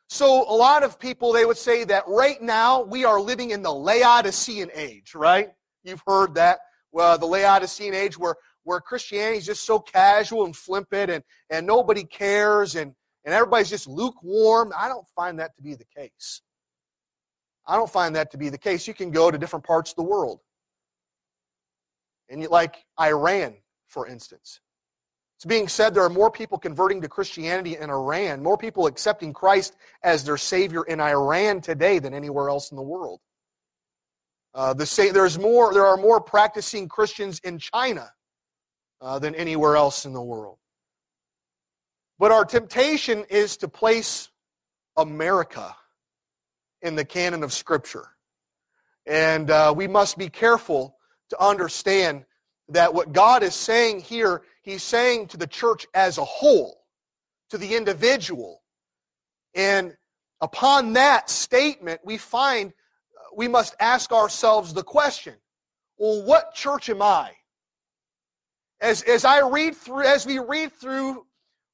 So 0.09 0.49
a 0.49 0.55
lot 0.55 0.85
of 0.85 1.01
people, 1.01 1.33
they 1.33 1.45
would 1.45 1.57
say 1.57 1.85
that 1.85 2.05
right 2.07 2.41
now 2.41 2.83
we 2.83 3.05
are 3.05 3.21
living 3.21 3.51
in 3.51 3.63
the 3.63 3.73
Laodicean 3.73 4.71
age, 4.73 5.15
right? 5.17 5.51
You've 5.87 6.03
heard 6.07 6.35
that. 6.35 6.59
Well, 6.93 7.17
the 7.17 7.27
Laodicean 7.27 7.95
age 7.95 8.19
where, 8.19 8.37
where 8.65 8.81
Christianity 8.81 9.39
is 9.39 9.47
just 9.47 9.65
so 9.65 9.79
casual 9.79 10.45
and 10.45 10.55
flippant 10.55 11.11
and, 11.11 11.23
and 11.51 11.67
nobody 11.67 12.05
cares 12.05 12.75
and, 12.75 12.93
and 13.25 13.35
everybody's 13.35 13.71
just 13.71 13.87
lukewarm. 13.87 14.73
I 14.77 14.89
don't 14.89 15.07
find 15.15 15.39
that 15.39 15.55
to 15.57 15.63
be 15.63 15.75
the 15.75 15.85
case. 15.85 16.43
I 17.67 17.77
don't 17.77 17.91
find 17.91 18.17
that 18.17 18.31
to 18.33 18.39
be 18.39 18.49
the 18.49 18.59
case. 18.59 18.87
You 18.87 18.95
can 18.95 19.11
go 19.11 19.31
to 19.31 19.39
different 19.39 19.65
parts 19.65 19.91
of 19.91 19.97
the 19.97 20.03
world. 20.03 20.41
And 22.29 22.43
you, 22.43 22.49
like 22.49 22.85
Iran, 23.01 23.55
for 23.89 24.07
instance. 24.07 24.61
It's 25.37 25.45
being 25.45 25.69
said 25.69 25.95
there 25.95 26.03
are 26.03 26.09
more 26.09 26.31
people 26.31 26.57
converting 26.57 27.03
to 27.03 27.09
Christianity 27.09 27.77
in 27.77 27.91
Iran, 27.91 28.43
more 28.43 28.57
people 28.57 28.87
accepting 28.87 29.35
Christ 29.35 29.77
as 30.03 30.25
their 30.25 30.39
Savior 30.39 30.83
in 30.85 30.99
Iran 30.99 31.61
today 31.61 31.99
than 31.99 32.15
anywhere 32.15 32.49
else 32.49 32.71
in 32.71 32.77
the 32.77 32.83
world. 32.83 33.21
Uh, 34.57 34.73
the 34.73 34.87
say, 34.87 35.11
there's 35.11 35.39
more, 35.39 35.75
there 35.75 35.85
are 35.85 35.99
more 35.99 36.19
practicing 36.19 36.89
Christians 36.89 37.41
in 37.41 37.59
China 37.59 38.11
uh, 39.03 39.19
than 39.19 39.35
anywhere 39.35 39.77
else 39.77 40.07
in 40.07 40.15
the 40.15 40.23
world. 40.23 40.57
But 42.19 42.33
our 42.33 42.47
temptation 42.47 43.27
is 43.29 43.59
to 43.59 43.69
place 43.69 44.31
America 44.97 45.77
in 46.81 46.97
the 46.97 47.05
canon 47.05 47.43
of 47.43 47.53
Scripture. 47.53 48.09
And 49.05 49.51
uh, 49.51 49.75
we 49.77 49.87
must 49.89 50.17
be 50.17 50.31
careful 50.31 50.97
to 51.29 51.39
understand 51.39 52.25
that 52.71 52.95
what 52.95 53.13
God 53.13 53.43
is 53.43 53.55
saying 53.55 54.01
here, 54.01 54.41
He's 54.63 54.83
saying 54.83 55.27
to 55.29 55.37
the 55.37 55.47
church 55.47 55.87
as 55.93 56.17
a 56.17 56.25
whole, 56.25 56.87
to 57.51 57.59
the 57.59 57.77
individual. 57.77 58.63
And 59.55 59.95
upon 60.41 60.95
that 60.95 61.29
statement, 61.29 62.01
we 62.05 62.17
find 62.17 62.73
we 63.37 63.47
must 63.47 63.77
ask 63.79 64.11
ourselves 64.13 64.73
the 64.73 64.83
question 64.83 65.35
well, 65.99 66.23
what 66.25 66.55
church 66.55 66.91
am 66.91 67.01
I? 67.01 67.33
As, 68.81 69.03
as 69.03 69.25
I 69.25 69.41
read 69.41 69.75
through, 69.75 70.03
as 70.03 70.27
we 70.27 70.39
read 70.39 70.73
through 70.73 71.25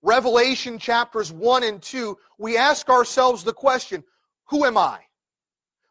Revelation 0.03 0.79
chapters 0.79 1.33
1 1.33 1.65
and 1.65 1.83
2, 1.83 2.17
we 2.39 2.57
ask 2.57 2.89
ourselves 2.89 3.43
the 3.43 3.53
question, 3.53 4.05
who 4.45 4.65
am 4.65 4.79
I? 4.79 5.01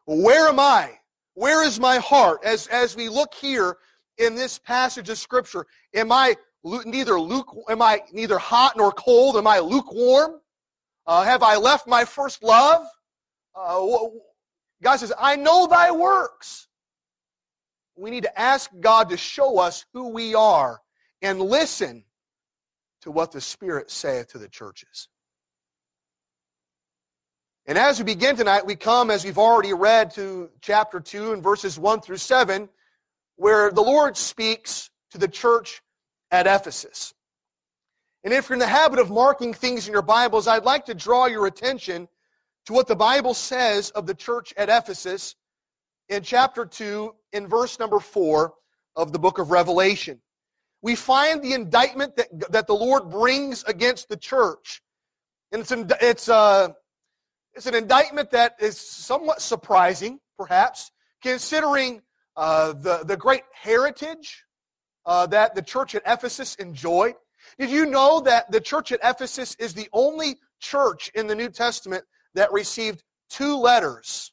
Where 0.06 0.48
am 0.48 0.58
I? 0.58 0.92
Where 1.34 1.62
is 1.62 1.78
my 1.78 1.98
heart? 1.98 2.40
As, 2.42 2.68
as 2.68 2.96
we 2.96 3.10
look 3.10 3.34
here 3.34 3.76
in 4.16 4.34
this 4.34 4.58
passage 4.58 5.10
of 5.10 5.18
Scripture, 5.18 5.66
am 5.94 6.10
I 6.10 6.36
neither 6.64 7.20
luke, 7.20 7.54
am 7.68 7.82
I 7.82 8.00
neither 8.12 8.38
hot 8.38 8.78
nor 8.78 8.92
cold? 8.92 9.36
Am 9.36 9.46
I 9.46 9.58
lukewarm? 9.58 10.40
Uh, 11.06 11.22
have 11.22 11.42
I 11.42 11.56
left 11.56 11.86
my 11.86 12.06
first 12.06 12.42
love? 12.42 12.86
Uh, 13.54 13.80
God 14.82 14.96
says, 14.96 15.12
I 15.18 15.36
know 15.36 15.66
thy 15.66 15.92
works. 15.92 16.66
We 17.96 18.10
need 18.10 18.24
to 18.24 18.40
ask 18.40 18.70
God 18.80 19.10
to 19.10 19.16
show 19.16 19.58
us 19.58 19.86
who 19.92 20.08
we 20.08 20.34
are 20.34 20.80
and 21.20 21.40
listen 21.40 22.04
to 23.02 23.10
what 23.10 23.32
the 23.32 23.40
Spirit 23.40 23.90
saith 23.90 24.28
to 24.28 24.38
the 24.38 24.48
churches. 24.48 25.08
And 27.66 27.78
as 27.78 27.98
we 27.98 28.04
begin 28.04 28.34
tonight, 28.34 28.66
we 28.66 28.74
come, 28.74 29.10
as 29.10 29.24
we've 29.24 29.38
already 29.38 29.72
read, 29.72 30.10
to 30.12 30.50
chapter 30.60 30.98
2 30.98 31.32
and 31.32 31.42
verses 31.42 31.78
1 31.78 32.00
through 32.00 32.16
7, 32.16 32.68
where 33.36 33.70
the 33.70 33.82
Lord 33.82 34.16
speaks 34.16 34.90
to 35.12 35.18
the 35.18 35.28
church 35.28 35.80
at 36.32 36.48
Ephesus. 36.48 37.14
And 38.24 38.32
if 38.32 38.48
you're 38.48 38.54
in 38.54 38.60
the 38.60 38.66
habit 38.66 38.98
of 38.98 39.10
marking 39.10 39.54
things 39.54 39.86
in 39.86 39.92
your 39.92 40.02
Bibles, 40.02 40.48
I'd 40.48 40.64
like 40.64 40.86
to 40.86 40.94
draw 40.94 41.26
your 41.26 41.46
attention 41.46 42.08
to 42.66 42.72
what 42.72 42.86
the 42.86 42.96
Bible 42.96 43.34
says 43.34 43.90
of 43.90 44.06
the 44.06 44.14
church 44.14 44.52
at 44.56 44.68
Ephesus 44.68 45.34
in 46.08 46.22
chapter 46.22 46.64
2, 46.64 47.14
in 47.32 47.46
verse 47.46 47.78
number 47.78 47.98
4 47.98 48.52
of 48.96 49.12
the 49.12 49.18
book 49.18 49.38
of 49.38 49.50
Revelation. 49.50 50.20
We 50.82 50.96
find 50.96 51.42
the 51.42 51.54
indictment 51.54 52.16
that, 52.16 52.52
that 52.52 52.66
the 52.66 52.74
Lord 52.74 53.10
brings 53.10 53.62
against 53.64 54.08
the 54.08 54.16
church. 54.16 54.82
And 55.52 55.62
it's, 55.62 55.72
it's, 56.00 56.28
uh, 56.28 56.68
it's 57.54 57.66
an 57.66 57.74
indictment 57.74 58.30
that 58.32 58.56
is 58.60 58.78
somewhat 58.78 59.40
surprising, 59.40 60.18
perhaps, 60.36 60.90
considering 61.22 62.02
uh, 62.36 62.72
the, 62.72 63.04
the 63.04 63.16
great 63.16 63.44
heritage 63.52 64.44
uh, 65.06 65.26
that 65.26 65.54
the 65.54 65.62
church 65.62 65.94
at 65.94 66.02
Ephesus 66.06 66.54
enjoyed. 66.56 67.14
Did 67.58 67.70
you 67.70 67.86
know 67.86 68.20
that 68.20 68.50
the 68.50 68.60
church 68.60 68.92
at 68.92 69.00
Ephesus 69.02 69.54
is 69.56 69.74
the 69.74 69.88
only 69.92 70.36
church 70.60 71.10
in 71.14 71.26
the 71.26 71.34
New 71.34 71.48
Testament 71.48 72.04
that 72.34 72.52
received 72.52 73.02
two 73.30 73.56
letters 73.56 74.32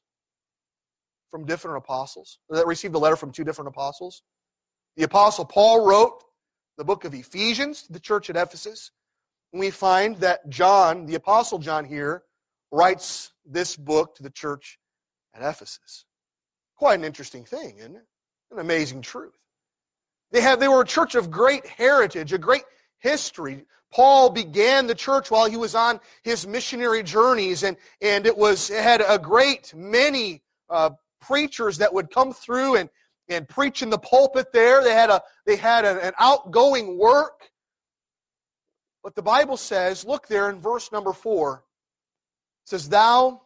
from 1.32 1.46
different 1.46 1.77
apostles? 1.77 2.39
That 2.50 2.68
received 2.68 2.96
a 2.96 3.00
letter 3.00 3.15
from 3.15 3.32
two 3.32 3.44
different 3.44 3.70
apostles? 3.70 4.24
The 4.98 5.03
apostle 5.03 5.46
Paul 5.46 5.86
wrote 5.86 6.24
the 6.77 6.84
book 6.84 7.06
of 7.06 7.13
Ephesians 7.13 7.84
to 7.84 7.94
the 7.94 8.00
church 8.00 8.29
at 8.29 8.36
Ephesus. 8.36 8.91
We 9.51 9.70
find 9.70 10.18
that 10.18 10.48
John, 10.50 11.06
the 11.06 11.15
apostle 11.15 11.60
John 11.60 11.86
here, 11.86 12.24
writes 12.72 13.32
this 13.46 13.75
book 13.75 14.15
to 14.15 14.24
the 14.24 14.29
church 14.29 14.79
at 15.34 15.41
Ephesus. 15.41 16.06
Quite 16.77 17.00
an 17.00 17.06
interesting 17.06 17.44
thing, 17.44 17.77
isn't 17.79 17.96
it? 17.96 18.06
An 18.51 18.60
amazing 18.60 19.01
truth. 19.01 19.34
They, 20.32 20.41
have, 20.41 20.60
they 20.60 20.68
were 20.68 20.82
a 20.82 20.86
church 20.86 21.15
of 21.15 21.32
great 21.32 21.65
heritage, 21.65 22.34
a 22.34 22.38
great 22.38 22.63
history. 23.00 23.65
Paul 23.91 24.29
began 24.29 24.88
the 24.88 24.96
church 24.96 25.31
while 25.31 25.50
he 25.50 25.58
was 25.58 25.74
on 25.74 26.00
his 26.24 26.46
missionary 26.46 27.01
journeys, 27.01 27.63
and, 27.63 27.75
and 28.01 28.25
it, 28.25 28.38
was, 28.38 28.69
it 28.69 28.84
had 28.84 29.01
a 29.08 29.17
great 29.17 29.74
many 29.75 30.43
uh, 30.69 30.91
preachers 31.19 31.77
that 31.79 31.93
would 31.93 32.12
come 32.12 32.31
through 32.31 32.75
and, 32.75 32.89
and 33.29 33.48
preach 33.48 33.81
in 33.81 33.89
the 33.89 33.98
pulpit 33.98 34.51
there. 34.53 34.84
They 34.84 34.93
had, 34.93 35.10
a, 35.10 35.22
they 35.46 35.55
had 35.55 35.86
a, 35.86 36.05
an 36.05 36.13
outgoing 36.19 36.98
work. 36.98 37.50
But 39.03 39.15
the 39.15 39.22
Bible 39.22 39.58
says, 39.58 40.05
look 40.05 40.27
there 40.27 40.50
in 40.50 40.60
verse 40.60 40.91
number 40.91 41.13
four, 41.13 41.63
says, 42.65 42.89
Thou 42.89 43.41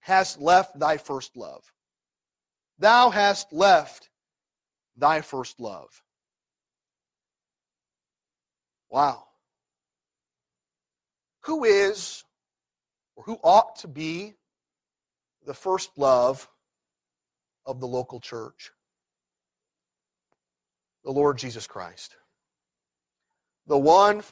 hast 0.00 0.40
left 0.40 0.78
thy 0.78 0.98
first 0.98 1.36
love. 1.36 1.72
Thou 2.78 3.10
hast 3.10 3.52
left 3.52 4.10
thy 4.96 5.20
first 5.20 5.60
love. 5.60 6.02
Wow. 8.90 9.24
Who 11.44 11.64
is 11.64 12.24
or 13.16 13.24
who 13.24 13.38
ought 13.42 13.76
to 13.76 13.88
be 13.88 14.34
the 15.44 15.54
first 15.54 15.90
love 15.96 16.48
of 17.66 17.80
the 17.80 17.86
local 17.86 18.20
church? 18.20 18.72
The 21.04 21.10
Lord 21.10 21.38
Jesus 21.38 21.66
Christ. 21.66 22.16
The 23.66 23.78
one 23.78 24.22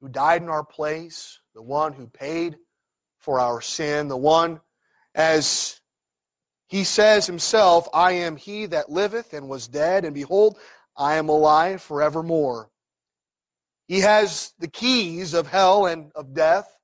who 0.00 0.08
died 0.08 0.42
in 0.42 0.48
our 0.48 0.64
place, 0.64 1.40
the 1.54 1.62
one 1.62 1.92
who 1.92 2.06
paid 2.06 2.56
for 3.18 3.38
our 3.38 3.60
sin, 3.60 4.08
the 4.08 4.16
one, 4.16 4.60
as 5.14 5.80
he 6.68 6.84
says 6.84 7.26
himself, 7.26 7.88
I 7.92 8.12
am 8.12 8.36
he 8.36 8.66
that 8.66 8.90
liveth 8.90 9.32
and 9.32 9.48
was 9.48 9.68
dead, 9.68 10.04
and 10.04 10.14
behold, 10.14 10.58
I 10.96 11.16
am 11.16 11.28
alive 11.28 11.82
forevermore. 11.82 12.69
He 13.90 13.98
has 14.02 14.52
the 14.60 14.68
keys 14.68 15.34
of 15.34 15.48
hell 15.48 15.86
and 15.86 16.12
of 16.14 16.32
death. 16.32 16.78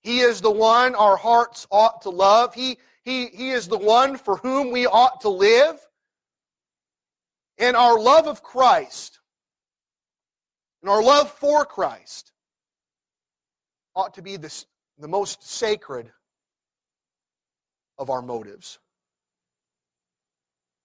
He 0.00 0.20
is 0.20 0.40
the 0.40 0.50
one 0.50 0.94
our 0.94 1.18
hearts 1.18 1.66
ought 1.70 2.00
to 2.00 2.08
love. 2.08 2.54
He, 2.54 2.78
he, 3.02 3.26
he 3.26 3.50
is 3.50 3.68
the 3.68 3.76
one 3.76 4.16
for 4.16 4.38
whom 4.38 4.70
we 4.70 4.86
ought 4.86 5.20
to 5.20 5.28
live. 5.28 5.78
And 7.58 7.76
our 7.76 8.00
love 8.00 8.26
of 8.26 8.42
Christ 8.42 9.20
and 10.80 10.90
our 10.90 11.02
love 11.02 11.30
for 11.30 11.66
Christ 11.66 12.32
ought 13.94 14.14
to 14.14 14.22
be 14.22 14.38
this, 14.38 14.64
the 14.98 15.08
most 15.08 15.46
sacred 15.46 16.10
of 17.98 18.08
our 18.08 18.22
motives. 18.22 18.78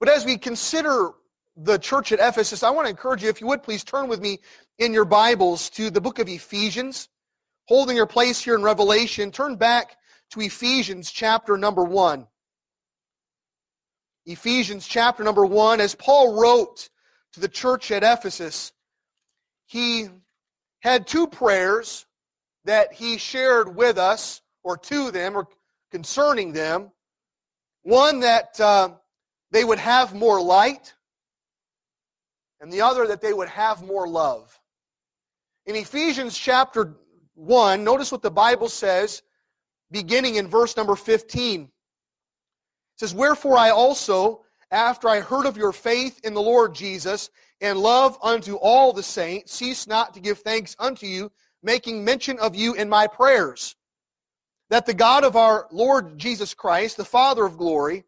But 0.01 0.09
as 0.09 0.25
we 0.25 0.37
consider 0.37 1.11
the 1.55 1.77
church 1.77 2.11
at 2.11 2.19
Ephesus, 2.19 2.61
I 2.61 2.71
want 2.71 2.87
to 2.87 2.89
encourage 2.89 3.23
you, 3.23 3.29
if 3.29 3.39
you 3.39 3.47
would 3.47 3.63
please 3.63 3.85
turn 3.85 4.09
with 4.09 4.19
me 4.19 4.39
in 4.77 4.93
your 4.93 5.05
Bibles 5.05 5.69
to 5.71 5.89
the 5.89 6.01
book 6.01 6.19
of 6.19 6.27
Ephesians. 6.27 7.07
Holding 7.67 7.95
your 7.95 8.05
place 8.05 8.43
here 8.43 8.55
in 8.55 8.61
Revelation, 8.61 9.31
turn 9.31 9.55
back 9.55 9.97
to 10.31 10.41
Ephesians 10.41 11.11
chapter 11.11 11.57
number 11.57 11.83
1. 11.83 12.27
Ephesians 14.25 14.87
chapter 14.87 15.23
number 15.23 15.45
1, 15.45 15.79
as 15.79 15.95
Paul 15.95 16.39
wrote 16.39 16.89
to 17.33 17.39
the 17.39 17.47
church 17.47 17.91
at 17.91 18.03
Ephesus, 18.03 18.71
he 19.65 20.09
had 20.81 21.07
two 21.07 21.27
prayers 21.27 22.05
that 22.65 22.93
he 22.93 23.17
shared 23.17 23.75
with 23.75 23.97
us, 23.97 24.41
or 24.63 24.77
to 24.77 25.11
them, 25.11 25.37
or 25.37 25.47
concerning 25.91 26.51
them. 26.51 26.91
One 27.83 28.19
that 28.21 28.59
uh, 28.59 28.89
they 29.51 29.63
would 29.63 29.79
have 29.79 30.13
more 30.13 30.41
light, 30.41 30.93
and 32.59 32.71
the 32.71 32.81
other 32.81 33.07
that 33.07 33.21
they 33.21 33.33
would 33.33 33.49
have 33.49 33.83
more 33.83 34.07
love. 34.07 34.59
In 35.65 35.75
Ephesians 35.75 36.37
chapter 36.37 36.95
1, 37.33 37.83
notice 37.83 38.11
what 38.11 38.21
the 38.21 38.29
Bible 38.29 38.69
says, 38.69 39.23
beginning 39.91 40.35
in 40.35 40.47
verse 40.47 40.77
number 40.77 40.95
15. 40.95 41.61
It 41.61 41.69
says, 42.97 43.15
Wherefore 43.15 43.57
I 43.57 43.71
also, 43.71 44.41
after 44.69 45.09
I 45.09 45.21
heard 45.21 45.47
of 45.47 45.57
your 45.57 45.71
faith 45.71 46.19
in 46.23 46.33
the 46.35 46.41
Lord 46.41 46.75
Jesus 46.75 47.31
and 47.61 47.79
love 47.79 48.17
unto 48.21 48.55
all 48.55 48.93
the 48.93 49.03
saints, 49.03 49.53
cease 49.53 49.87
not 49.87 50.13
to 50.13 50.19
give 50.19 50.39
thanks 50.39 50.75
unto 50.77 51.07
you, 51.07 51.31
making 51.63 52.05
mention 52.05 52.37
of 52.37 52.55
you 52.55 52.75
in 52.75 52.87
my 52.87 53.07
prayers, 53.07 53.75
that 54.69 54.85
the 54.85 54.93
God 54.93 55.23
of 55.23 55.35
our 55.35 55.67
Lord 55.71 56.19
Jesus 56.19 56.53
Christ, 56.53 56.95
the 56.95 57.05
Father 57.05 57.43
of 57.43 57.57
glory, 57.57 58.03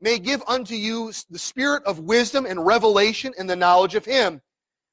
may 0.00 0.18
give 0.18 0.42
unto 0.48 0.74
you 0.74 1.12
the 1.30 1.38
spirit 1.38 1.84
of 1.84 2.00
wisdom 2.00 2.44
and 2.44 2.66
revelation 2.66 3.32
in 3.38 3.46
the 3.46 3.56
knowledge 3.56 3.94
of 3.94 4.04
him. 4.04 4.40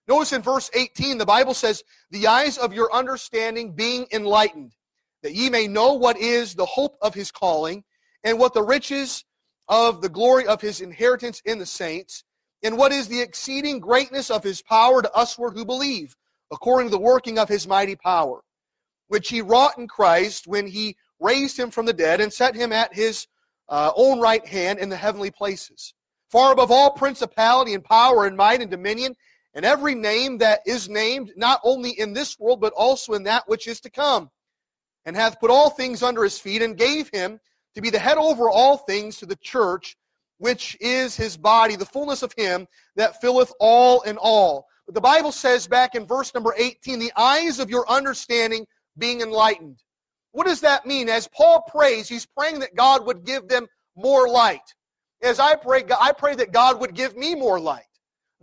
Notice 0.07 0.33
in 0.33 0.41
verse 0.41 0.69
18, 0.73 1.17
the 1.17 1.25
Bible 1.25 1.53
says, 1.53 1.83
The 2.11 2.27
eyes 2.27 2.57
of 2.57 2.73
your 2.73 2.93
understanding 2.93 3.73
being 3.73 4.07
enlightened, 4.11 4.75
that 5.23 5.33
ye 5.33 5.49
may 5.49 5.67
know 5.67 5.93
what 5.93 6.17
is 6.17 6.53
the 6.53 6.65
hope 6.65 6.97
of 7.01 7.13
his 7.13 7.31
calling, 7.31 7.83
and 8.23 8.37
what 8.37 8.53
the 8.53 8.61
riches 8.61 9.25
of 9.67 10.01
the 10.01 10.09
glory 10.09 10.45
of 10.45 10.61
his 10.61 10.81
inheritance 10.81 11.41
in 11.45 11.57
the 11.57 11.65
saints, 11.65 12.23
and 12.63 12.77
what 12.77 12.91
is 12.91 13.07
the 13.07 13.21
exceeding 13.21 13.79
greatness 13.79 14.29
of 14.29 14.43
his 14.43 14.61
power 14.61 15.01
to 15.01 15.11
usward 15.15 15.53
who 15.53 15.65
believe, 15.65 16.15
according 16.51 16.89
to 16.89 16.91
the 16.91 17.01
working 17.01 17.39
of 17.39 17.49
his 17.49 17.67
mighty 17.67 17.95
power, 17.95 18.41
which 19.07 19.29
he 19.29 19.41
wrought 19.41 19.77
in 19.77 19.87
Christ 19.87 20.45
when 20.45 20.67
he 20.67 20.95
raised 21.19 21.57
him 21.57 21.71
from 21.71 21.85
the 21.85 21.93
dead 21.93 22.21
and 22.21 22.31
set 22.31 22.55
him 22.55 22.71
at 22.71 22.93
his 22.93 23.27
uh, 23.69 23.91
own 23.95 24.19
right 24.19 24.45
hand 24.45 24.77
in 24.77 24.89
the 24.89 24.97
heavenly 24.97 25.31
places, 25.31 25.93
far 26.29 26.51
above 26.51 26.71
all 26.71 26.91
principality 26.91 27.73
and 27.73 27.83
power 27.83 28.25
and 28.25 28.37
might 28.37 28.61
and 28.61 28.69
dominion, 28.69 29.15
and 29.55 29.65
every 29.65 29.95
name 29.95 30.39
that 30.39 30.59
is 30.65 30.89
named, 30.89 31.31
not 31.35 31.61
only 31.63 31.91
in 31.91 32.13
this 32.13 32.37
world, 32.37 32.59
but 32.59 32.73
also 32.73 33.13
in 33.13 33.23
that 33.23 33.47
which 33.47 33.67
is 33.67 33.79
to 33.81 33.89
come, 33.89 34.29
and 35.05 35.15
hath 35.15 35.39
put 35.39 35.49
all 35.49 35.69
things 35.69 36.03
under 36.03 36.23
his 36.23 36.37
feet, 36.37 36.61
and 36.61 36.77
gave 36.77 37.09
him 37.09 37.39
to 37.73 37.81
be 37.81 37.89
the 37.89 37.99
head 37.99 38.17
over 38.17 38.49
all 38.49 38.77
things 38.77 39.17
to 39.17 39.25
the 39.25 39.37
church, 39.37 39.97
which 40.37 40.77
is 40.81 41.15
his 41.15 41.37
body, 41.37 41.75
the 41.75 41.85
fullness 41.85 42.21
of 42.21 42.33
him 42.37 42.67
that 42.97 43.21
filleth 43.21 43.53
all 43.59 44.01
in 44.01 44.17
all. 44.17 44.67
But 44.85 44.93
the 44.93 45.01
Bible 45.01 45.31
says 45.31 45.67
back 45.67 45.95
in 45.95 46.05
verse 46.05 46.33
number 46.33 46.53
18, 46.57 46.99
the 46.99 47.13
eyes 47.15 47.59
of 47.59 47.69
your 47.69 47.89
understanding 47.89 48.67
being 48.97 49.21
enlightened. 49.21 49.81
What 50.31 50.47
does 50.47 50.61
that 50.61 50.85
mean? 50.85 51.07
As 51.07 51.29
Paul 51.29 51.63
prays, 51.69 52.09
he's 52.09 52.25
praying 52.25 52.59
that 52.59 52.75
God 52.75 53.05
would 53.05 53.25
give 53.25 53.47
them 53.47 53.67
more 53.95 54.27
light. 54.27 54.59
As 55.21 55.39
I 55.39 55.55
pray, 55.55 55.85
I 55.99 56.11
pray 56.11 56.35
that 56.35 56.51
God 56.51 56.81
would 56.81 56.93
give 56.93 57.15
me 57.15 57.35
more 57.35 57.59
light. 57.59 57.84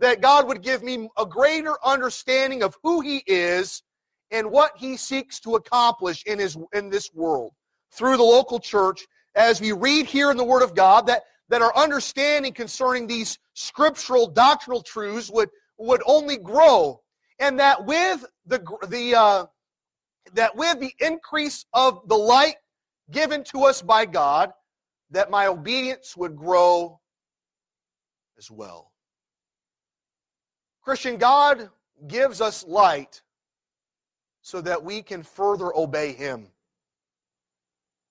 That 0.03 0.19
God 0.19 0.49
would 0.49 0.61
give 0.61 0.83
me 0.83 1.07
a 1.17 1.25
greater 1.25 1.75
understanding 1.81 2.61
of 2.61 2.77
who 2.83 2.99
he 2.99 3.23
is 3.25 3.83
and 4.31 4.51
what 4.51 4.73
he 4.75 4.97
seeks 4.97 5.39
to 5.39 5.55
accomplish 5.55 6.23
in 6.25 6.39
his 6.39 6.57
in 6.73 6.89
this 6.89 7.09
world 7.13 7.53
through 7.93 8.17
the 8.17 8.23
local 8.23 8.59
church 8.59 9.07
as 9.35 9.61
we 9.61 9.71
read 9.71 10.05
here 10.05 10.29
in 10.29 10.35
the 10.35 10.43
word 10.43 10.61
of 10.61 10.75
God 10.75 11.07
that 11.07 11.23
that 11.47 11.61
our 11.61 11.73
understanding 11.77 12.51
concerning 12.51 13.07
these 13.07 13.39
scriptural 13.53 14.27
doctrinal 14.27 14.81
truths 14.81 15.31
would 15.31 15.49
would 15.77 16.03
only 16.05 16.35
grow 16.35 16.99
and 17.39 17.57
that 17.59 17.85
with 17.85 18.25
the 18.45 18.59
the 18.89 19.15
uh, 19.15 19.45
that 20.33 20.53
with 20.55 20.81
the 20.81 20.93
increase 20.99 21.65
of 21.73 22.05
the 22.09 22.17
light 22.17 22.55
given 23.09 23.41
to 23.45 23.63
us 23.63 23.81
by 23.81 24.05
God, 24.05 24.51
that 25.11 25.31
my 25.31 25.47
obedience 25.47 26.17
would 26.17 26.35
grow 26.35 26.99
as 28.37 28.51
well. 28.51 28.92
Christian, 30.83 31.17
God 31.17 31.69
gives 32.07 32.41
us 32.41 32.65
light 32.67 33.21
so 34.41 34.59
that 34.61 34.83
we 34.83 35.01
can 35.01 35.23
further 35.23 35.75
obey 35.75 36.11
Him. 36.11 36.47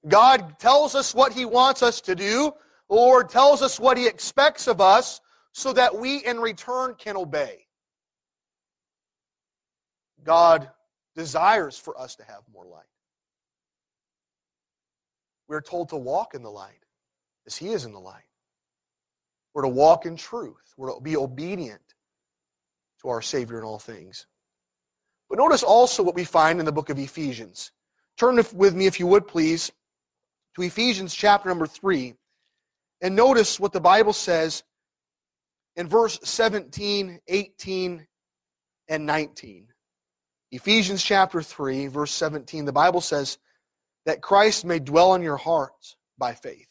God 0.09 0.59
tells 0.59 0.95
us 0.95 1.15
what 1.15 1.33
He 1.33 1.45
wants 1.45 1.83
us 1.83 2.01
to 2.03 2.15
do. 2.15 2.53
The 2.89 2.95
Lord 2.95 3.29
tells 3.29 3.63
us 3.63 3.79
what 3.79 3.99
He 3.99 4.07
expects 4.07 4.67
of 4.67 4.81
us 4.81 5.21
so 5.53 5.73
that 5.75 5.95
we 5.97 6.25
in 6.25 6.41
return 6.41 6.95
can 6.99 7.17
obey. 7.17 7.67
God 10.25 10.71
desires 11.15 11.77
for 11.77 11.99
us 12.01 12.17
to 12.17 12.25
have 12.25 12.43
more 12.53 12.65
light. 12.65 12.85
We're 15.47 15.61
told 15.61 15.91
to 15.91 15.97
walk 15.97 16.35
in 16.35 16.43
the 16.43 16.51
light 16.51 16.87
as 17.47 17.57
He 17.57 17.69
is 17.69 17.85
in 17.85 17.93
the 17.93 18.01
light. 18.01 18.23
We're 19.53 19.63
to 19.63 19.69
walk 19.69 20.07
in 20.07 20.17
truth. 20.17 20.73
We're 20.79 20.95
to 20.95 21.01
be 21.01 21.19
obedient 21.19 21.92
to 23.03 23.09
our 23.09 23.23
Savior 23.23 23.59
in 23.59 23.65
all 23.65 23.79
things. 23.79 24.27
But 25.29 25.39
notice 25.39 25.63
also 25.63 26.03
what 26.03 26.15
we 26.15 26.25
find 26.25 26.61
in 26.61 26.67
the 26.67 26.73
book 26.73 26.91
of 26.91 26.99
Ephesians. 26.99 27.73
Turn 28.17 28.37
with 28.55 28.75
me, 28.75 28.87
if 28.87 29.01
you 29.01 29.07
would, 29.07 29.27
please, 29.27 29.73
to 30.57 30.63
Ephesians 30.63 31.15
chapter 31.15 31.49
number 31.49 31.67
3. 31.67 32.15
And 33.01 33.17
notice 33.17 33.59
what 33.59 33.73
the 33.73 33.81
Bible 33.81 34.13
says 34.13 34.63
in 35.77 35.89
verse 35.89 36.19
17, 36.23 37.21
18, 37.27 38.07
and 38.89 39.07
19. 39.07 39.69
Ephesians 40.51 41.03
chapter 41.03 41.41
3, 41.41 41.87
verse 41.87 42.13
17, 42.13 42.67
the 42.67 42.73
Bible 42.73 43.01
says 43.01 43.39
that 44.05 44.21
Christ 44.21 44.65
may 44.65 44.79
dwell 44.79 45.15
in 45.15 45.23
your 45.23 45.39
hearts 45.39 45.97
by 46.19 46.35
faith. 46.35 46.69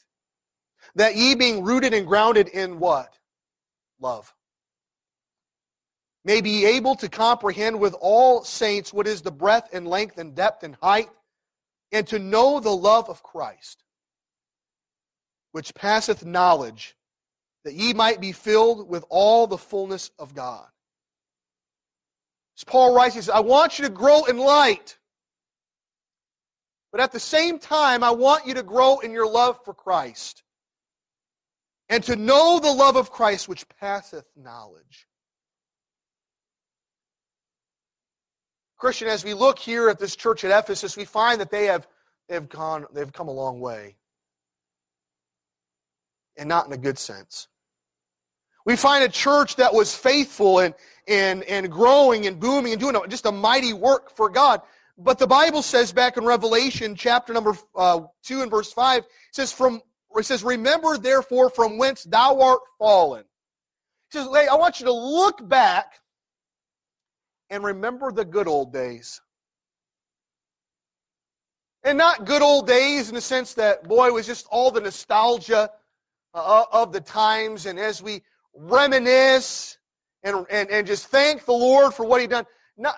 That 0.95 1.15
ye 1.15 1.35
being 1.35 1.63
rooted 1.63 1.93
and 1.93 2.05
grounded 2.05 2.47
in 2.47 2.79
what? 2.79 3.17
Love. 3.99 4.33
May 6.23 6.41
be 6.41 6.65
able 6.65 6.95
to 6.95 7.09
comprehend 7.09 7.79
with 7.79 7.95
all 7.99 8.43
saints 8.43 8.93
what 8.93 9.07
is 9.07 9.21
the 9.21 9.31
breadth 9.31 9.69
and 9.73 9.87
length 9.87 10.17
and 10.17 10.35
depth 10.35 10.63
and 10.63 10.75
height, 10.81 11.09
and 11.91 12.05
to 12.07 12.19
know 12.19 12.59
the 12.59 12.75
love 12.75 13.09
of 13.09 13.23
Christ, 13.23 13.83
which 15.51 15.73
passeth 15.73 16.23
knowledge, 16.23 16.95
that 17.63 17.73
ye 17.73 17.93
might 17.93 18.21
be 18.21 18.31
filled 18.31 18.87
with 18.87 19.03
all 19.09 19.47
the 19.47 19.57
fullness 19.57 20.11
of 20.19 20.35
God. 20.35 20.67
As 22.57 22.63
Paul 22.63 22.93
writes, 22.95 23.15
he 23.15 23.21
says, 23.21 23.29
I 23.29 23.39
want 23.39 23.79
you 23.79 23.85
to 23.85 23.91
grow 23.91 24.25
in 24.25 24.37
light. 24.37 24.97
But 26.91 27.01
at 27.01 27.11
the 27.11 27.19
same 27.19 27.57
time, 27.57 28.03
I 28.03 28.11
want 28.11 28.45
you 28.45 28.53
to 28.55 28.63
grow 28.63 28.99
in 28.99 29.11
your 29.11 29.27
love 29.27 29.59
for 29.63 29.73
Christ. 29.73 30.43
And 31.89 32.03
to 32.03 32.15
know 32.15 32.59
the 32.59 32.71
love 32.71 32.95
of 32.95 33.11
Christ 33.11 33.49
which 33.49 33.67
passeth 33.79 34.25
knowledge. 34.35 35.07
Christian, 38.81 39.07
as 39.07 39.23
we 39.23 39.35
look 39.35 39.59
here 39.59 39.89
at 39.89 39.99
this 39.99 40.15
church 40.15 40.43
at 40.43 40.49
Ephesus, 40.49 40.97
we 40.97 41.05
find 41.05 41.39
that 41.39 41.51
they 41.51 41.65
have, 41.65 41.87
they 42.27 42.33
have 42.33 42.49
gone, 42.49 42.87
they've 42.91 43.13
come 43.13 43.27
a 43.27 43.31
long 43.31 43.59
way. 43.59 43.95
And 46.35 46.49
not 46.49 46.65
in 46.65 46.73
a 46.73 46.77
good 46.77 46.97
sense. 46.97 47.47
We 48.65 48.75
find 48.75 49.03
a 49.03 49.09
church 49.09 49.57
that 49.57 49.71
was 49.71 49.95
faithful 49.95 50.59
and, 50.59 50.73
and, 51.07 51.43
and 51.43 51.71
growing 51.71 52.25
and 52.25 52.39
booming 52.39 52.71
and 52.71 52.81
doing 52.81 52.95
just 53.07 53.27
a 53.27 53.31
mighty 53.31 53.71
work 53.71 54.15
for 54.15 54.29
God. 54.29 54.61
But 54.97 55.19
the 55.19 55.27
Bible 55.27 55.61
says 55.61 55.93
back 55.93 56.17
in 56.17 56.25
Revelation 56.25 56.95
chapter 56.95 57.33
number 57.33 57.55
uh, 57.75 58.01
2 58.23 58.41
and 58.41 58.49
verse 58.49 58.73
5, 58.73 59.03
it 59.03 59.05
says, 59.31 59.51
from, 59.51 59.79
it 60.15 60.25
says, 60.25 60.43
Remember 60.43 60.97
therefore 60.97 61.51
from 61.51 61.77
whence 61.77 62.03
thou 62.03 62.41
art 62.41 62.61
fallen. 62.79 63.21
It 63.21 64.13
says, 64.13 64.27
hey, 64.33 64.47
I 64.47 64.55
want 64.55 64.79
you 64.79 64.87
to 64.87 64.91
look 64.91 65.47
back 65.47 66.00
and 67.51 67.63
remember 67.63 68.11
the 68.11 68.25
good 68.25 68.47
old 68.47 68.73
days. 68.73 69.21
And 71.83 71.97
not 71.97 72.25
good 72.25 72.41
old 72.41 72.65
days 72.65 73.09
in 73.09 73.15
the 73.15 73.21
sense 73.21 73.53
that, 73.55 73.83
boy, 73.83 74.07
it 74.07 74.13
was 74.13 74.25
just 74.25 74.47
all 74.49 74.71
the 74.71 74.81
nostalgia 74.81 75.69
uh, 76.33 76.63
of 76.71 76.93
the 76.93 77.01
times. 77.01 77.65
And 77.65 77.77
as 77.77 78.01
we 78.01 78.21
reminisce 78.55 79.77
and, 80.23 80.45
and, 80.49 80.69
and 80.69 80.87
just 80.87 81.07
thank 81.07 81.45
the 81.45 81.51
Lord 81.51 81.93
for 81.93 82.05
what 82.05 82.21
He 82.21 82.27
done. 82.27 82.45
Not, 82.77 82.95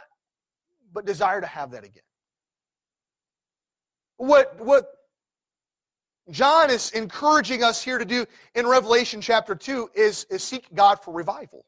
but 0.94 1.06
desire 1.06 1.42
to 1.42 1.48
have 1.48 1.72
that 1.72 1.84
again. 1.84 2.04
What, 4.18 4.64
what 4.64 4.86
John 6.30 6.70
is 6.70 6.92
encouraging 6.92 7.64
us 7.64 7.84
here 7.84 7.98
to 7.98 8.06
do 8.06 8.26
in 8.54 8.68
Revelation 8.68 9.20
chapter 9.20 9.56
2 9.56 9.90
is, 9.96 10.26
is 10.30 10.44
seek 10.44 10.68
God 10.76 11.02
for 11.02 11.12
revival. 11.14 11.66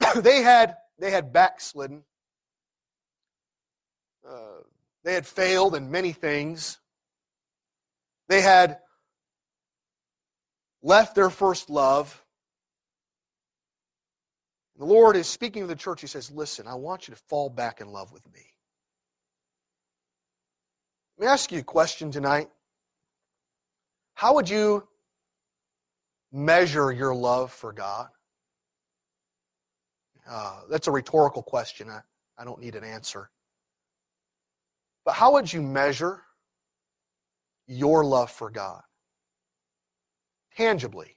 they 0.16 0.42
had 0.42 0.76
they 0.98 1.10
had 1.10 1.32
backslidden. 1.32 2.02
Uh, 4.28 4.62
they 5.04 5.14
had 5.14 5.26
failed 5.26 5.74
in 5.74 5.90
many 5.90 6.12
things. 6.12 6.78
They 8.28 8.40
had 8.40 8.78
left 10.82 11.14
their 11.14 11.30
first 11.30 11.70
love. 11.70 12.24
The 14.78 14.84
Lord 14.84 15.16
is 15.16 15.26
speaking 15.26 15.62
to 15.62 15.66
the 15.66 15.76
church. 15.76 16.00
He 16.00 16.06
says, 16.06 16.30
Listen, 16.30 16.66
I 16.66 16.74
want 16.74 17.08
you 17.08 17.14
to 17.14 17.20
fall 17.28 17.48
back 17.48 17.80
in 17.80 17.88
love 17.88 18.12
with 18.12 18.26
me. 18.32 18.42
Let 21.18 21.26
me 21.26 21.32
ask 21.32 21.50
you 21.50 21.60
a 21.60 21.64
question 21.64 22.10
tonight. 22.10 22.50
How 24.14 24.34
would 24.34 24.48
you 24.50 24.86
measure 26.32 26.92
your 26.92 27.14
love 27.14 27.52
for 27.52 27.72
God? 27.72 28.08
Uh, 30.28 30.60
that's 30.68 30.88
a 30.88 30.90
rhetorical 30.90 31.42
question. 31.42 31.88
I, 31.88 32.00
I 32.38 32.44
don't 32.44 32.60
need 32.60 32.74
an 32.74 32.84
answer. 32.84 33.30
But 35.04 35.14
how 35.14 35.34
would 35.34 35.52
you 35.52 35.62
measure 35.62 36.22
your 37.66 38.04
love 38.04 38.30
for 38.30 38.50
God? 38.50 38.82
Tangibly. 40.56 41.16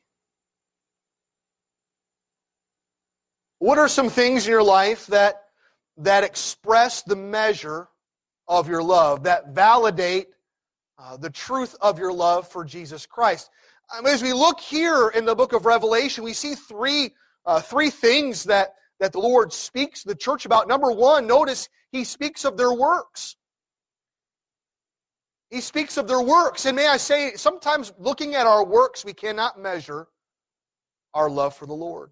What 3.58 3.78
are 3.78 3.88
some 3.88 4.10
things 4.10 4.46
in 4.46 4.52
your 4.52 4.64
life 4.64 5.08
that, 5.08 5.44
that 5.98 6.24
express 6.24 7.02
the 7.02 7.16
measure 7.16 7.88
of 8.48 8.70
your 8.70 8.84
love, 8.84 9.24
that 9.24 9.50
validate 9.50 10.28
uh, 10.98 11.18
the 11.18 11.30
truth 11.30 11.76
of 11.82 12.00
your 12.00 12.14
love 12.14 12.48
for 12.48 12.64
Jesus 12.64 13.06
Christ? 13.06 13.50
I 13.92 14.02
mean, 14.02 14.14
as 14.14 14.22
we 14.22 14.34
look 14.34 14.60
here 14.60 15.10
in 15.10 15.26
the 15.26 15.36
book 15.36 15.54
of 15.54 15.66
Revelation, 15.66 16.24
we 16.24 16.34
see 16.34 16.54
three, 16.56 17.12
uh, 17.46 17.60
three 17.60 17.90
things 17.90 18.44
that, 18.46 18.76
that 19.00 19.12
the 19.12 19.20
Lord 19.20 19.54
speaks 19.54 20.04
to 20.04 20.10
the 20.10 20.16
church 20.16 20.46
about. 20.46 20.68
Number 20.68 20.92
one, 20.92 21.28
notice 21.28 21.70
he 21.92 22.04
speaks 22.04 22.46
of 22.46 22.58
their 22.58 22.74
works. 22.74 23.36
He 25.50 25.62
speaks 25.62 25.98
of 25.98 26.08
their 26.08 26.22
works. 26.22 26.66
And 26.66 26.76
may 26.76 26.88
I 26.88 26.98
say, 26.98 27.34
sometimes 27.36 27.92
looking 27.98 28.36
at 28.36 28.46
our 28.46 28.64
works, 28.64 29.04
we 29.04 29.14
cannot 29.14 29.60
measure 29.60 30.08
our 31.14 31.30
love 31.30 31.56
for 31.56 31.66
the 31.66 31.74
Lord 31.74 32.12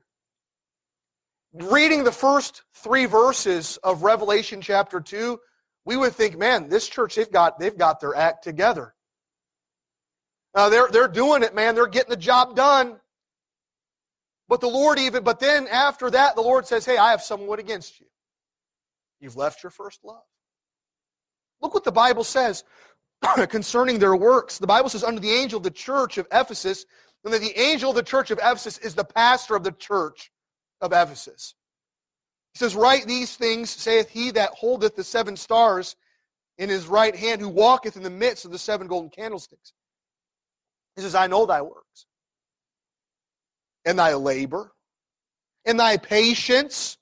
reading 1.53 2.03
the 2.03 2.11
first 2.11 2.63
three 2.73 3.05
verses 3.05 3.77
of 3.83 4.03
Revelation 4.03 4.61
chapter 4.61 4.99
2, 4.99 5.39
we 5.85 5.97
would 5.97 6.13
think, 6.13 6.37
man, 6.37 6.69
this 6.69 6.87
church, 6.87 7.15
they've 7.15 7.31
got, 7.31 7.59
they've 7.59 7.77
got 7.77 7.99
their 7.99 8.15
act 8.15 8.43
together. 8.43 8.93
Uh, 10.53 10.69
they're, 10.69 10.89
they're 10.91 11.07
doing 11.07 11.43
it, 11.43 11.55
man. 11.55 11.75
They're 11.75 11.87
getting 11.87 12.09
the 12.09 12.17
job 12.17 12.55
done. 12.55 12.99
But 14.47 14.61
the 14.61 14.67
Lord 14.67 14.97
even, 14.99 15.23
but 15.23 15.39
then 15.39 15.67
after 15.67 16.09
that, 16.11 16.35
the 16.35 16.41
Lord 16.41 16.65
says, 16.65 16.85
hey, 16.85 16.97
I 16.97 17.11
have 17.11 17.21
somewhat 17.21 17.59
against 17.59 17.99
you. 17.99 18.05
You've 19.19 19.35
left 19.35 19.63
your 19.63 19.71
first 19.71 20.05
love. 20.05 20.23
Look 21.61 21.73
what 21.73 21.83
the 21.83 21.91
Bible 21.91 22.23
says 22.23 22.63
concerning 23.49 23.99
their 23.99 24.15
works. 24.15 24.57
The 24.57 24.67
Bible 24.67 24.89
says, 24.89 25.03
under 25.03 25.19
the 25.19 25.33
angel 25.33 25.57
of 25.57 25.63
the 25.63 25.71
church 25.71 26.17
of 26.17 26.27
Ephesus, 26.31 26.85
and 27.23 27.33
that 27.33 27.41
the 27.41 27.59
angel 27.59 27.89
of 27.89 27.95
the 27.95 28.03
church 28.03 28.31
of 28.31 28.37
Ephesus 28.37 28.77
is 28.77 28.95
the 28.95 29.03
pastor 29.03 29.55
of 29.55 29.63
the 29.63 29.71
church 29.71 30.31
of 30.79 30.93
Ephesus. 30.93 31.55
He 32.53 32.59
says, 32.59 32.75
Write 32.75 33.05
these 33.05 33.35
things, 33.35 33.69
saith 33.69 34.09
he 34.09 34.31
that 34.31 34.51
holdeth 34.51 34.95
the 34.95 35.03
seven 35.03 35.35
stars 35.35 35.95
in 36.57 36.69
his 36.69 36.87
right 36.87 37.15
hand, 37.15 37.41
who 37.41 37.49
walketh 37.49 37.97
in 37.97 38.03
the 38.03 38.09
midst 38.09 38.45
of 38.45 38.51
the 38.51 38.57
seven 38.57 38.87
golden 38.87 39.09
candlesticks. 39.09 39.73
He 40.95 41.01
says, 41.01 41.15
I 41.15 41.27
know 41.27 41.45
thy 41.45 41.61
works, 41.61 42.05
and 43.87 43.97
thy 43.97 44.13
labor, 44.15 44.73
and 45.65 45.79
thy 45.79 45.95
patience, 45.95 46.97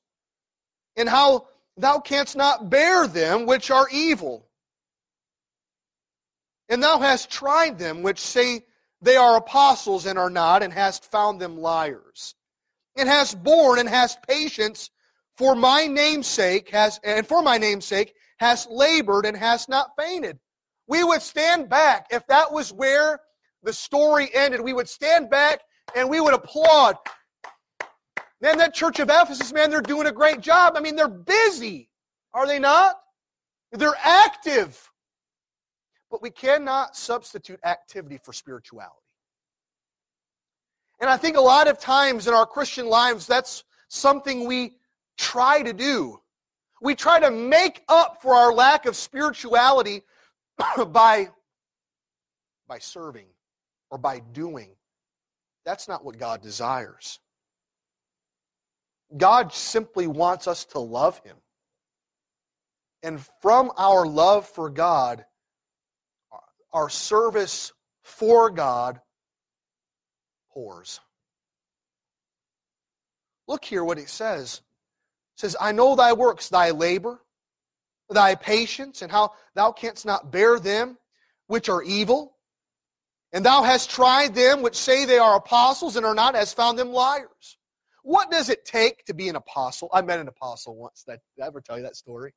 and 0.95 1.09
how 1.09 1.47
thou 1.77 1.97
canst 1.99 2.35
not 2.35 2.69
bear 2.69 3.07
them 3.07 3.47
which 3.47 3.71
are 3.71 3.87
evil. 3.91 4.47
And 6.69 6.83
thou 6.83 6.99
hast 6.99 7.31
tried 7.31 7.79
them 7.79 8.03
which 8.03 8.19
say 8.19 8.65
they 9.01 9.15
are 9.15 9.35
apostles 9.35 10.05
and 10.05 10.19
are 10.19 10.29
not, 10.29 10.61
and 10.61 10.71
hast 10.71 11.09
found 11.11 11.41
them 11.41 11.57
liars. 11.57 12.35
And 12.95 13.09
hast 13.09 13.43
borne 13.43 13.79
and 13.79 13.89
hast 13.89 14.21
patience 14.27 14.91
for 15.37 15.55
my 15.55 15.87
name's 15.87 16.27
sake 16.27 16.69
has 16.69 16.99
and 17.03 17.27
for 17.27 17.41
my 17.41 17.57
name's 17.57 17.85
sake 17.85 18.13
hast 18.37 18.69
labored 18.69 19.25
and 19.25 19.35
hast 19.35 19.69
not 19.69 19.89
fainted. 19.97 20.37
We 20.87 21.03
would 21.03 21.23
stand 21.23 21.67
back 21.67 22.07
if 22.11 22.27
that 22.27 22.53
was 22.53 22.71
where 22.71 23.19
the 23.63 23.73
story 23.73 24.29
ended. 24.33 24.61
We 24.61 24.73
would 24.73 24.87
stand 24.87 25.31
back 25.31 25.61
and 25.95 26.10
we 26.10 26.19
would 26.19 26.34
applaud 26.34 26.97
man 28.41 28.58
that 28.58 28.73
church 28.73 28.99
of 28.99 29.10
ephesus 29.10 29.53
man 29.53 29.69
they're 29.69 29.81
doing 29.81 30.08
a 30.08 30.12
great 30.12 30.41
job 30.41 30.73
i 30.75 30.79
mean 30.79 30.95
they're 30.95 31.08
busy 31.08 31.89
are 32.34 32.45
they 32.45 32.60
not 32.60 32.95
they're 33.71 33.97
active 34.03 34.91
but 36.12 36.21
we 36.21 36.29
cannot 36.29 36.95
substitute 36.95 37.60
activity 37.63 38.19
for 38.21 38.34
spirituality 38.34 39.05
and 40.99 41.10
I 41.10 41.17
think 41.17 41.38
a 41.38 41.41
lot 41.41 41.67
of 41.67 41.79
times 41.79 42.27
in 42.27 42.34
our 42.34 42.45
Christian 42.45 42.88
lives, 42.88 43.27
that's 43.27 43.63
something 43.89 44.47
we 44.47 44.77
try 45.17 45.62
to 45.62 45.73
do. 45.73 46.19
We 46.81 46.95
try 46.95 47.19
to 47.19 47.31
make 47.31 47.84
up 47.88 48.21
for 48.21 48.34
our 48.34 48.53
lack 48.53 48.86
of 48.86 48.95
spirituality 48.95 50.03
by, 50.88 51.29
by 52.67 52.79
serving 52.79 53.27
or 53.91 53.97
by 53.97 54.19
doing. 54.31 54.69
That's 55.65 55.88
not 55.88 56.06
what 56.06 56.17
God 56.19 56.41
desires. 56.41 57.19
God 59.15 59.54
simply 59.54 60.08
wants 60.08 60.47
us 60.47 60.65
to 60.65 60.80
love 60.80 61.19
Him. 61.23 61.38
And 63.04 63.19
from 63.41 63.71
our 63.78 64.06
love 64.06 64.47
for 64.47 64.69
God, 64.69 65.25
our 66.73 66.89
service 66.89 67.71
for 68.04 68.49
God 68.49 68.99
pours. 70.51 70.99
Look 73.47 73.63
here 73.63 73.84
what 73.84 73.99
it 73.99 74.10
says. 74.10 74.62
It 75.36 75.39
says, 75.39 75.56
I 75.60 75.71
know 75.71 75.95
thy 75.95 76.13
works, 76.13 76.49
thy 76.49 76.71
labor, 76.71 77.21
thy 78.10 78.36
patience, 78.36 79.01
and 79.01 79.12
how 79.12 79.34
thou 79.54 79.71
canst 79.71 80.06
not 80.06 80.32
bear 80.32 80.60
them 80.60 80.97
which 81.47 81.69
are 81.69 81.84
evil. 81.84 82.34
And 83.35 83.45
thou 83.45 83.63
hast 83.63 83.89
tried 83.89 84.33
them 84.33 84.61
which 84.61 84.77
say 84.77 85.03
they 85.03 85.17
are 85.17 85.35
apostles 85.35 85.97
and 85.97 86.05
are 86.05 86.15
not, 86.15 86.35
hast 86.35 86.55
found 86.55 86.79
them 86.79 86.93
liars. 86.93 87.57
What 88.01 88.31
does 88.31 88.49
it 88.49 88.63
take 88.63 89.03
to 89.05 89.13
be 89.13 89.27
an 89.27 89.35
apostle? 89.35 89.89
I 89.93 90.03
met 90.03 90.19
an 90.21 90.29
apostle 90.29 90.77
once. 90.77 91.03
Did 91.05 91.19
I 91.43 91.45
ever 91.45 91.59
tell 91.59 91.75
you 91.75 91.83
that 91.83 91.97
story? 91.97 92.33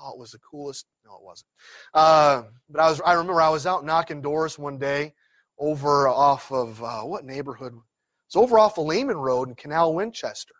Oh, 0.00 0.12
it 0.12 0.18
was 0.18 0.30
the 0.30 0.38
coolest. 0.38 0.86
No, 1.04 1.16
it 1.16 1.22
wasn't. 1.22 1.48
Uh, 1.92 2.44
but 2.70 2.80
I 2.80 2.88
was. 2.88 3.02
I 3.02 3.12
remember 3.12 3.42
I 3.42 3.50
was 3.50 3.66
out 3.66 3.84
knocking 3.84 4.22
doors 4.22 4.58
one 4.58 4.78
day, 4.78 5.12
over 5.58 6.08
off 6.08 6.50
of 6.50 6.82
uh, 6.82 7.02
what 7.02 7.26
neighborhood? 7.26 7.74
It's 8.26 8.36
over 8.36 8.58
off 8.58 8.78
of 8.78 8.86
Lehman 8.86 9.18
Road 9.18 9.50
in 9.50 9.56
Canal 9.56 9.92
Winchester. 9.92 10.54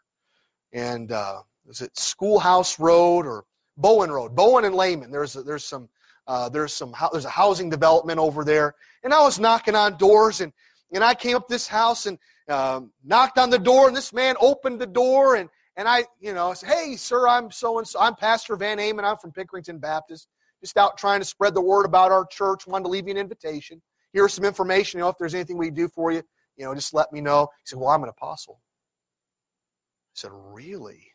And 0.74 1.10
uh, 1.10 1.40
is 1.70 1.80
it 1.80 1.98
Schoolhouse 1.98 2.78
Road 2.78 3.24
or 3.24 3.46
Bowen 3.78 4.10
Road? 4.10 4.36
Bowen 4.36 4.66
and 4.66 4.74
Lehman. 4.74 5.10
There's 5.10 5.32
there's 5.32 5.64
some 5.64 5.88
uh, 6.30 6.48
there's 6.48 6.72
some 6.72 6.94
there's 7.12 7.24
a 7.24 7.30
housing 7.30 7.70
development 7.70 8.18
over 8.18 8.44
there. 8.44 8.74
And 9.02 9.12
I 9.12 9.20
was 9.22 9.38
knocking 9.38 9.74
on 9.74 9.96
doors 9.96 10.40
and 10.40 10.52
and 10.92 11.02
I 11.02 11.14
came 11.14 11.36
up 11.36 11.48
this 11.48 11.66
house 11.66 12.06
and 12.06 12.18
um, 12.48 12.92
knocked 13.04 13.38
on 13.38 13.50
the 13.50 13.58
door 13.58 13.88
and 13.88 13.96
this 13.96 14.12
man 14.12 14.36
opened 14.40 14.80
the 14.80 14.86
door 14.86 15.36
and 15.36 15.48
and 15.76 15.88
I 15.88 16.04
you 16.20 16.32
know 16.32 16.50
I 16.50 16.54
said 16.54 16.70
hey 16.70 16.96
sir 16.96 17.28
I'm 17.28 17.50
so 17.50 17.78
and 17.78 17.86
so 17.86 18.00
I'm 18.00 18.14
Pastor 18.14 18.56
Van 18.56 18.78
Amen 18.78 19.04
I'm 19.04 19.16
from 19.16 19.32
Pickerington 19.32 19.80
Baptist 19.80 20.28
just 20.60 20.76
out 20.76 20.98
trying 20.98 21.20
to 21.20 21.24
spread 21.24 21.54
the 21.54 21.60
word 21.60 21.84
about 21.84 22.12
our 22.12 22.26
church 22.26 22.66
wanted 22.66 22.84
to 22.84 22.90
leave 22.90 23.06
you 23.06 23.12
an 23.12 23.18
invitation 23.18 23.80
here's 24.12 24.34
some 24.34 24.44
information. 24.44 24.98
You 24.98 25.04
know, 25.04 25.10
if 25.10 25.18
there's 25.18 25.34
anything 25.34 25.58
we 25.58 25.70
do 25.70 25.88
for 25.88 26.12
you, 26.12 26.22
you 26.56 26.64
know, 26.64 26.74
just 26.74 26.94
let 26.94 27.12
me 27.12 27.20
know. 27.20 27.48
He 27.58 27.68
said, 27.68 27.78
Well, 27.78 27.88
I'm 27.88 28.02
an 28.02 28.08
apostle. 28.08 28.60
I 28.60 30.14
said, 30.14 30.30
Really? 30.32 31.06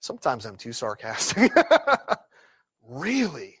Sometimes 0.00 0.44
I'm 0.44 0.56
too 0.56 0.72
sarcastic. 0.72 1.50
really? 2.86 3.56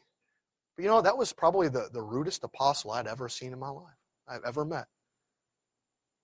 But 0.76 0.82
you 0.84 0.88
know, 0.88 1.00
that 1.02 1.16
was 1.16 1.32
probably 1.32 1.68
the, 1.68 1.88
the 1.92 2.02
rudest 2.02 2.44
apostle 2.44 2.90
I'd 2.90 3.06
ever 3.06 3.28
seen 3.28 3.52
in 3.52 3.58
my 3.58 3.68
life, 3.68 3.94
I've 4.28 4.44
ever 4.44 4.64
met. 4.64 4.86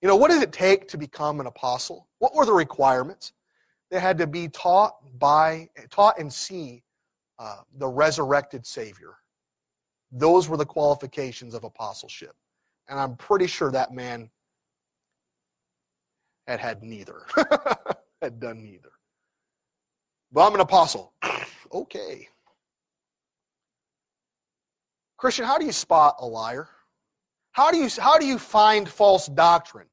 You 0.03 0.09
know, 0.09 0.17
what 0.17 0.31
did 0.31 0.43
it 0.43 0.53
take 0.53 0.89
to 0.89 0.99
become 0.99 1.41
an 1.41 1.47
apostle? 1.47 2.09
What 2.19 2.35
were 2.35 2.47
the 2.47 2.53
requirements? 2.53 3.33
They 3.91 4.01
had 4.01 4.19
to 4.19 4.27
be 4.27 4.49
taught 4.49 4.95
by, 5.19 5.69
taught 5.91 6.19
and 6.19 6.33
see 6.33 6.83
uh, 7.39 7.59
the 7.77 7.89
resurrected 7.89 8.67
Savior. 8.67 9.17
Those 10.13 10.49
were 10.49 10.57
the 10.57 10.67
qualifications 10.67 11.55
of 11.55 11.65
apostleship. 11.65 12.35
And 12.89 12.99
I'm 12.99 13.17
pretty 13.17 13.47
sure 13.47 13.71
that 13.71 13.93
man 13.93 14.31
had 16.47 16.61
had 16.61 16.83
neither, 16.83 17.27
had 18.23 18.41
done 18.41 18.63
neither. 18.65 18.91
But 20.33 20.47
I'm 20.47 20.55
an 20.55 20.61
apostle. 20.61 21.13
okay. 21.73 22.29
Christian, 25.21 25.45
how 25.45 25.59
do 25.59 25.67
you 25.67 25.73
spot 25.73 26.17
a 26.21 26.27
liar? 26.27 26.67
How 27.53 27.71
do 27.71 27.77
you, 27.77 27.91
how 27.99 28.19
do 28.19 28.25
you 28.25 28.39
find 28.39 28.89
false 28.89 29.27
doctrine? 29.27 29.87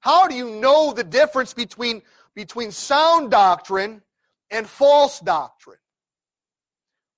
How 0.00 0.26
do 0.26 0.34
you 0.34 0.58
know 0.58 0.94
the 0.94 1.04
difference 1.04 1.52
between, 1.52 2.00
between 2.34 2.70
sound 2.70 3.30
doctrine 3.30 4.00
and 4.50 4.66
false 4.66 5.20
doctrine? 5.20 5.76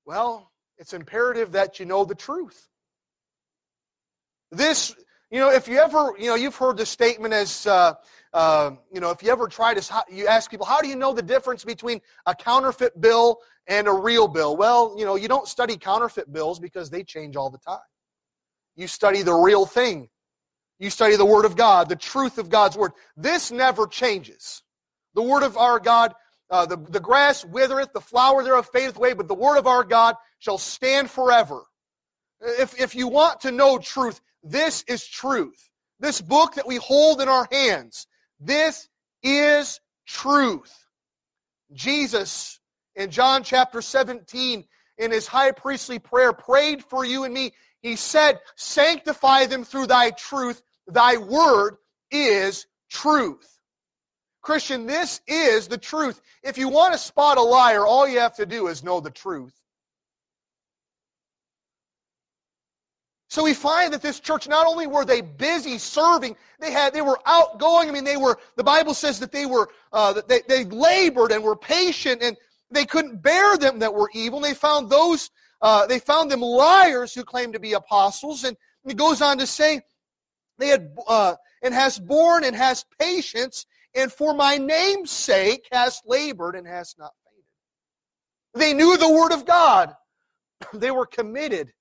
Well, 0.05 0.51
it's 0.77 0.93
imperative 0.93 1.53
that 1.53 1.79
you 1.79 1.87
know 1.87 2.05
the 2.05 2.17
truth. 2.17 2.69
This, 4.51 4.97
you 5.31 5.39
know, 5.39 5.51
if 5.51 5.69
you 5.69 5.79
ever, 5.79 6.15
you 6.19 6.27
know, 6.27 6.35
you've 6.35 6.57
heard 6.57 6.77
the 6.77 6.87
statement 6.87 7.33
as, 7.33 7.65
uh, 7.65 7.95
uh, 8.33 8.73
you 8.93 9.01
know, 9.01 9.11
if 9.11 9.23
you 9.23 9.31
ever 9.31 9.47
try 9.47 9.73
to, 9.73 10.05
you 10.11 10.27
ask 10.27 10.51
people, 10.51 10.67
how 10.67 10.81
do 10.81 10.89
you 10.89 10.97
know 10.97 11.13
the 11.13 11.23
difference 11.23 11.65
between 11.65 12.01
a 12.27 12.35
counterfeit 12.35 13.01
bill 13.01 13.39
and 13.69 13.89
a 13.89 13.93
real 13.93 14.29
bill? 14.29 14.57
Well, 14.57 14.95
you 14.99 15.05
know, 15.05 15.17
you 15.17 15.29
don't 15.29 15.49
study 15.49 15.77
counterfeit 15.77 16.33
bills 16.33 16.59
because 16.59 16.91
they 16.91 17.03
change 17.03 17.37
all 17.37 17.51
the 17.51 17.59
time. 17.59 17.79
You 18.77 18.87
study 18.87 19.23
the 19.23 19.35
real 19.35 19.67
thing. 19.67 20.09
You 20.79 20.91
study 20.91 21.17
the 21.17 21.25
Word 21.25 21.47
of 21.47 21.57
God, 21.57 21.89
the 21.89 21.97
truth 21.97 22.39
of 22.39 22.51
God's 22.51 22.77
Word. 22.77 22.93
This 23.17 23.51
never 23.51 23.87
changes. 23.87 24.63
The 25.15 25.23
Word 25.23 25.43
of 25.43 25.57
our 25.57 25.81
God 25.81 26.13
uh, 26.51 26.67
the, 26.67 26.77
the 26.77 27.01
grass 27.01 27.45
withereth, 27.45 27.93
the 27.93 28.01
flower 28.01 28.45
thereof 28.45 28.69
fadeth 28.73 28.97
away, 28.97 29.15
but 29.15 29.29
the 29.29 29.35
word 29.35 29.59
of 29.59 29.67
our 29.67 29.83
God 29.83 30.15
shall 30.39 30.59
stand 30.59 31.11
forever. 31.11 31.63
If, 32.41 32.79
if 32.81 32.95
you 32.95 33.09
want 33.09 33.41
to 33.41 33.51
know 33.51 33.79
truth, 33.79 34.21
this 34.43 34.85
is 34.87 35.07
truth. 35.07 35.71
This 35.99 36.21
book 36.21 36.55
that 36.55 36.67
we 36.67 36.77
hold 36.77 37.21
in 37.21 37.29
our 37.29 37.49
hands, 37.51 38.07
this 38.39 38.89
is 39.23 39.81
truth. 40.07 40.73
Jesus 41.73 42.61
in 42.97 43.11
John 43.11 43.43
chapter 43.43 43.81
17 43.81 44.65
in 44.99 45.11
his 45.11 45.27
high 45.27 45.53
priestly 45.53 45.99
prayer 45.99 46.33
prayed 46.33 46.83
for 46.83 47.05
you 47.05 47.25
and 47.25 47.33
me. 47.33 47.53
He 47.81 47.95
said, 47.97 48.41
Sanctify 48.57 49.47
them 49.47 49.65
through 49.65 49.87
thy 49.87 50.11
truth. 50.11 50.63
Thy 50.89 51.19
word 51.19 51.77
is 52.11 52.67
truth. 52.91 53.59
Christian, 54.41 54.87
this 54.87 55.21
is 55.27 55.69
the 55.69 55.79
truth. 55.79 56.21
If 56.43 56.57
you 56.57 56.69
want 56.69 56.93
to 56.95 56.99
spot 56.99 57.37
a 57.37 57.43
liar, 57.43 57.85
all 57.85 58.09
you 58.09 58.21
have 58.21 58.37
to 58.37 58.47
do 58.47 58.69
is 58.69 58.83
know 58.83 59.01
the 59.01 59.11
truth. 59.11 59.53
So 63.29 63.43
we 63.43 63.55
find 63.55 63.93
that 63.93 64.03
this 64.03 64.21
church 64.21 64.49
not 64.49 64.67
only 64.67 64.87
were 64.87 65.05
they 65.05 65.21
busy 65.21 65.79
serving, 65.79 66.37
they 66.61 66.71
had 66.71 66.95
they 66.95 67.03
were 67.03 67.19
outgoing. 67.27 67.89
I 67.89 67.93
mean, 67.93 68.05
they 68.05 68.17
were. 68.17 68.39
The 68.55 68.65
Bible 68.65 68.95
says 68.95 69.19
that 69.19 69.33
they 69.33 69.47
were 69.47 69.69
uh, 69.93 70.15
that 70.15 70.29
they, 70.29 70.41
they 70.49 70.65
labored 70.65 71.33
and 71.33 71.43
were 71.43 71.57
patient, 71.57 72.23
and 72.23 72.37
they 72.77 72.87
couldn't 72.87 73.23
bear 73.23 73.57
them 73.57 73.81
that 73.81 73.95
were 73.95 74.11
evil. 74.15 74.39
And 74.39 74.45
they 74.45 74.55
found 74.55 74.91
those 74.91 75.31
uh, 75.63 75.87
they 75.87 75.99
found 75.99 76.31
them 76.31 76.41
liars 76.41 77.15
who 77.15 77.25
claimed 77.25 77.55
to 77.55 77.61
be 77.61 77.73
apostles, 77.73 78.45
and 78.45 78.57
it 78.85 78.97
goes 78.97 79.23
on 79.23 79.39
to 79.39 79.47
say 79.47 79.81
they 80.59 80.69
had 80.69 80.95
uh, 81.07 81.35
and 81.63 81.73
has 81.73 81.99
borne 81.99 82.45
and 82.45 82.55
has 82.55 82.85
patience, 83.01 83.67
and 83.95 84.13
for 84.13 84.35
my 84.35 84.59
name's 84.59 85.11
sake 85.11 85.67
has 85.73 86.03
labored 86.07 86.57
and 86.57 86.67
has 86.67 86.95
not 86.99 87.13
fainted. 87.25 87.45
They 88.55 88.75
knew 88.75 88.97
the 88.97 89.11
word 89.11 89.33
of 89.33 89.47
God. 89.47 89.95
They 90.73 90.91
were 90.91 91.07
committed 91.07 91.73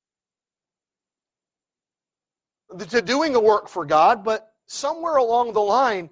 to 2.90 3.02
doing 3.02 3.36
a 3.36 3.40
work 3.40 3.70
for 3.70 3.86
God, 3.86 4.24
but 4.24 4.52
somewhere 4.66 5.16
along 5.16 5.54
the 5.54 5.62
line, 5.62 6.10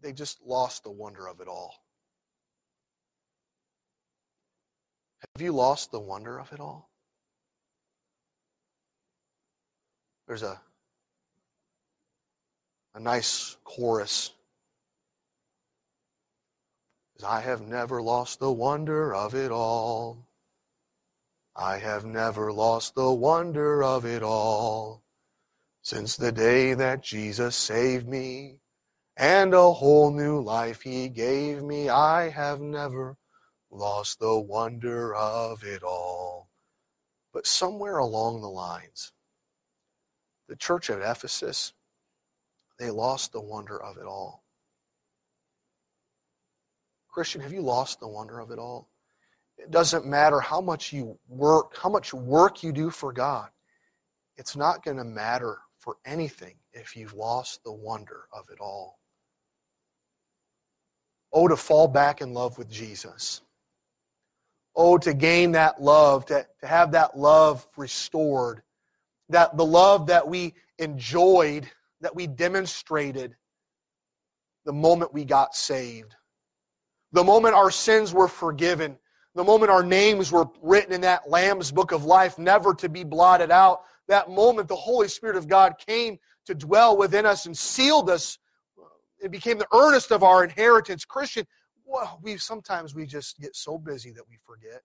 they 0.00 0.12
just 0.12 0.40
lost 0.44 0.84
the 0.84 0.90
wonder 0.90 1.26
of 1.26 1.40
it 1.40 1.48
all. 1.48 1.81
Have 5.34 5.42
you 5.42 5.52
lost 5.52 5.90
the 5.90 6.00
wonder 6.00 6.38
of 6.38 6.52
it 6.52 6.60
all? 6.60 6.90
There's 10.26 10.42
a 10.42 10.60
a 12.94 13.00
nice 13.00 13.56
chorus. 13.64 14.32
I 17.26 17.40
have 17.40 17.62
never 17.62 18.02
lost 18.02 18.40
the 18.40 18.52
wonder 18.52 19.14
of 19.14 19.34
it 19.34 19.50
all. 19.50 20.26
I 21.54 21.78
have 21.78 22.04
never 22.04 22.52
lost 22.52 22.94
the 22.94 23.12
wonder 23.12 23.82
of 23.82 24.04
it 24.04 24.22
all 24.22 25.02
since 25.82 26.16
the 26.16 26.32
day 26.32 26.74
that 26.74 27.02
Jesus 27.02 27.56
saved 27.56 28.08
me 28.08 28.58
and 29.16 29.54
a 29.54 29.72
whole 29.72 30.10
new 30.10 30.40
life 30.40 30.82
he 30.82 31.08
gave 31.08 31.62
me. 31.62 31.88
I 31.88 32.30
have 32.30 32.60
never 32.60 33.16
lost 33.72 34.20
the 34.20 34.38
wonder 34.38 35.14
of 35.14 35.64
it 35.64 35.82
all. 35.82 36.48
But 37.32 37.46
somewhere 37.46 37.98
along 37.98 38.42
the 38.42 38.48
lines, 38.48 39.12
the 40.48 40.56
church 40.56 40.90
at 40.90 41.00
Ephesus, 41.00 41.72
they 42.78 42.90
lost 42.90 43.32
the 43.32 43.40
wonder 43.40 43.82
of 43.82 43.96
it 43.96 44.04
all. 44.04 44.44
Christian, 47.08 47.40
have 47.40 47.52
you 47.52 47.62
lost 47.62 48.00
the 48.00 48.08
wonder 48.08 48.38
of 48.38 48.50
it 48.50 48.58
all? 48.58 48.88
It 49.58 49.70
doesn't 49.70 50.06
matter 50.06 50.40
how 50.40 50.60
much 50.60 50.92
you 50.92 51.18
work, 51.28 51.76
how 51.76 51.88
much 51.88 52.12
work 52.12 52.62
you 52.62 52.72
do 52.72 52.90
for 52.90 53.12
God. 53.12 53.48
It's 54.36 54.56
not 54.56 54.84
going 54.84 54.96
to 54.96 55.04
matter 55.04 55.58
for 55.78 55.96
anything 56.04 56.54
if 56.72 56.96
you've 56.96 57.14
lost 57.14 57.62
the 57.64 57.72
wonder 57.72 58.24
of 58.32 58.46
it 58.50 58.60
all. 58.60 58.98
Oh, 61.32 61.48
to 61.48 61.56
fall 61.56 61.88
back 61.88 62.20
in 62.20 62.34
love 62.34 62.58
with 62.58 62.70
Jesus. 62.70 63.42
Oh, 64.74 64.98
to 64.98 65.12
gain 65.12 65.52
that 65.52 65.82
love, 65.82 66.26
to, 66.26 66.46
to 66.60 66.66
have 66.66 66.92
that 66.92 67.16
love 67.18 67.66
restored. 67.76 68.62
That 69.28 69.56
the 69.56 69.64
love 69.64 70.06
that 70.06 70.26
we 70.26 70.54
enjoyed, 70.78 71.70
that 72.00 72.14
we 72.14 72.26
demonstrated 72.26 73.36
the 74.64 74.72
moment 74.72 75.12
we 75.12 75.24
got 75.24 75.54
saved. 75.54 76.14
The 77.12 77.24
moment 77.24 77.54
our 77.54 77.70
sins 77.70 78.14
were 78.14 78.28
forgiven 78.28 78.98
the 79.34 79.44
moment 79.44 79.70
our 79.70 79.82
names 79.82 80.30
were 80.30 80.46
written 80.60 80.92
in 80.92 81.00
that 81.02 81.28
Lamb's 81.28 81.72
book 81.72 81.92
of 81.92 82.04
life, 82.04 82.38
never 82.38 82.74
to 82.74 82.88
be 82.88 83.02
blotted 83.02 83.50
out, 83.50 83.82
that 84.08 84.30
moment 84.30 84.68
the 84.68 84.76
Holy 84.76 85.08
Spirit 85.08 85.36
of 85.36 85.48
God 85.48 85.74
came 85.78 86.18
to 86.46 86.54
dwell 86.54 86.96
within 86.96 87.24
us 87.24 87.46
and 87.46 87.56
sealed 87.56 88.10
us. 88.10 88.38
It 89.20 89.30
became 89.30 89.58
the 89.58 89.66
earnest 89.72 90.10
of 90.10 90.22
our 90.22 90.44
inheritance. 90.44 91.04
Christian, 91.04 91.46
well, 91.92 92.18
we 92.22 92.38
sometimes 92.38 92.94
we 92.94 93.04
just 93.04 93.38
get 93.38 93.54
so 93.54 93.76
busy 93.76 94.10
that 94.12 94.26
we 94.28 94.38
forget. 94.46 94.80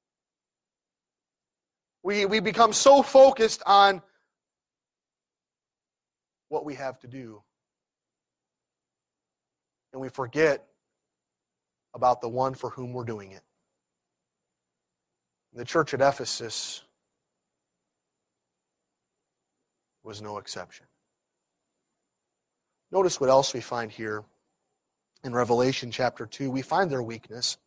We, 2.04 2.26
we 2.26 2.42
become 2.42 2.74
so 2.74 3.02
focused 3.02 3.64
on 3.66 4.02
what 6.50 6.66
we 6.66 6.76
have 6.76 7.00
to 7.00 7.08
do. 7.08 7.42
And 9.94 10.02
we 10.02 10.10
forget 10.10 10.66
about 11.94 12.20
the 12.20 12.30
one 12.30 12.54
for 12.54 12.70
whom 12.70 12.92
we're 12.92 13.06
doing 13.06 13.32
it. 13.32 13.42
The 15.54 15.66
church 15.66 15.94
at 15.94 16.02
Ephesus 16.02 16.84
was 20.04 20.22
no 20.22 20.38
exception. 20.38 20.86
Notice 22.92 23.20
what 23.20 23.30
else 23.30 23.54
we 23.54 23.62
find 23.62 23.92
here 23.92 24.24
in 25.24 25.34
Revelation 25.34 25.92
chapter 25.92 26.26
2. 26.26 26.50
We 26.50 26.62
find 26.62 26.90
their 26.90 27.04
weakness. 27.04 27.58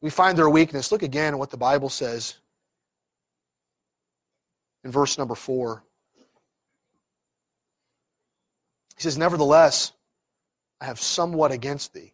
We 0.00 0.10
find 0.10 0.36
their 0.36 0.50
weakness. 0.50 0.92
Look 0.92 1.02
again 1.02 1.34
at 1.34 1.38
what 1.38 1.50
the 1.50 1.56
Bible 1.56 1.88
says 1.88 2.36
in 4.84 4.90
verse 4.90 5.18
number 5.18 5.34
4. 5.34 5.82
He 8.96 9.02
says, 9.02 9.18
Nevertheless, 9.18 9.92
I 10.80 10.86
have 10.86 11.00
somewhat 11.00 11.52
against 11.52 11.92
thee, 11.92 12.12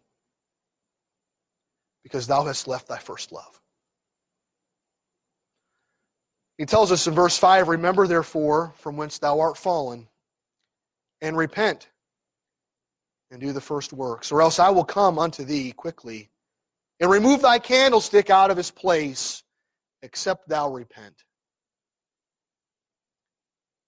because 2.03 2.27
thou 2.27 2.43
hast 2.45 2.67
left 2.67 2.87
thy 2.87 2.97
first 2.97 3.31
love. 3.31 3.61
He 6.57 6.65
tells 6.65 6.91
us 6.91 7.07
in 7.07 7.13
verse 7.13 7.37
5 7.37 7.67
Remember, 7.67 8.07
therefore, 8.07 8.73
from 8.77 8.97
whence 8.97 9.17
thou 9.17 9.39
art 9.39 9.57
fallen, 9.57 10.07
and 11.21 11.37
repent, 11.37 11.89
and 13.33 13.41
do 13.41 13.51
the 13.51 13.59
first 13.59 13.91
works, 13.91 14.31
or 14.31 14.43
else 14.43 14.59
I 14.59 14.69
will 14.69 14.83
come 14.83 15.17
unto 15.17 15.43
thee 15.43 15.71
quickly, 15.71 16.29
and 16.99 17.09
remove 17.09 17.41
thy 17.41 17.57
candlestick 17.57 18.29
out 18.29 18.51
of 18.51 18.57
his 18.57 18.69
place, 18.69 19.43
except 20.03 20.47
thou 20.47 20.71
repent. 20.71 21.23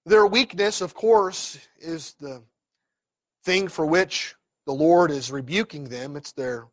Their 0.07 0.25
weakness, 0.25 0.81
of 0.81 0.95
course, 0.95 1.59
is 1.79 2.15
the 2.19 2.41
thing 3.43 3.67
for 3.67 3.85
which 3.85 4.33
the 4.65 4.73
Lord 4.73 5.11
is 5.11 5.31
rebuking 5.31 5.85
them. 5.85 6.15
It's 6.15 6.31
their, 6.31 6.65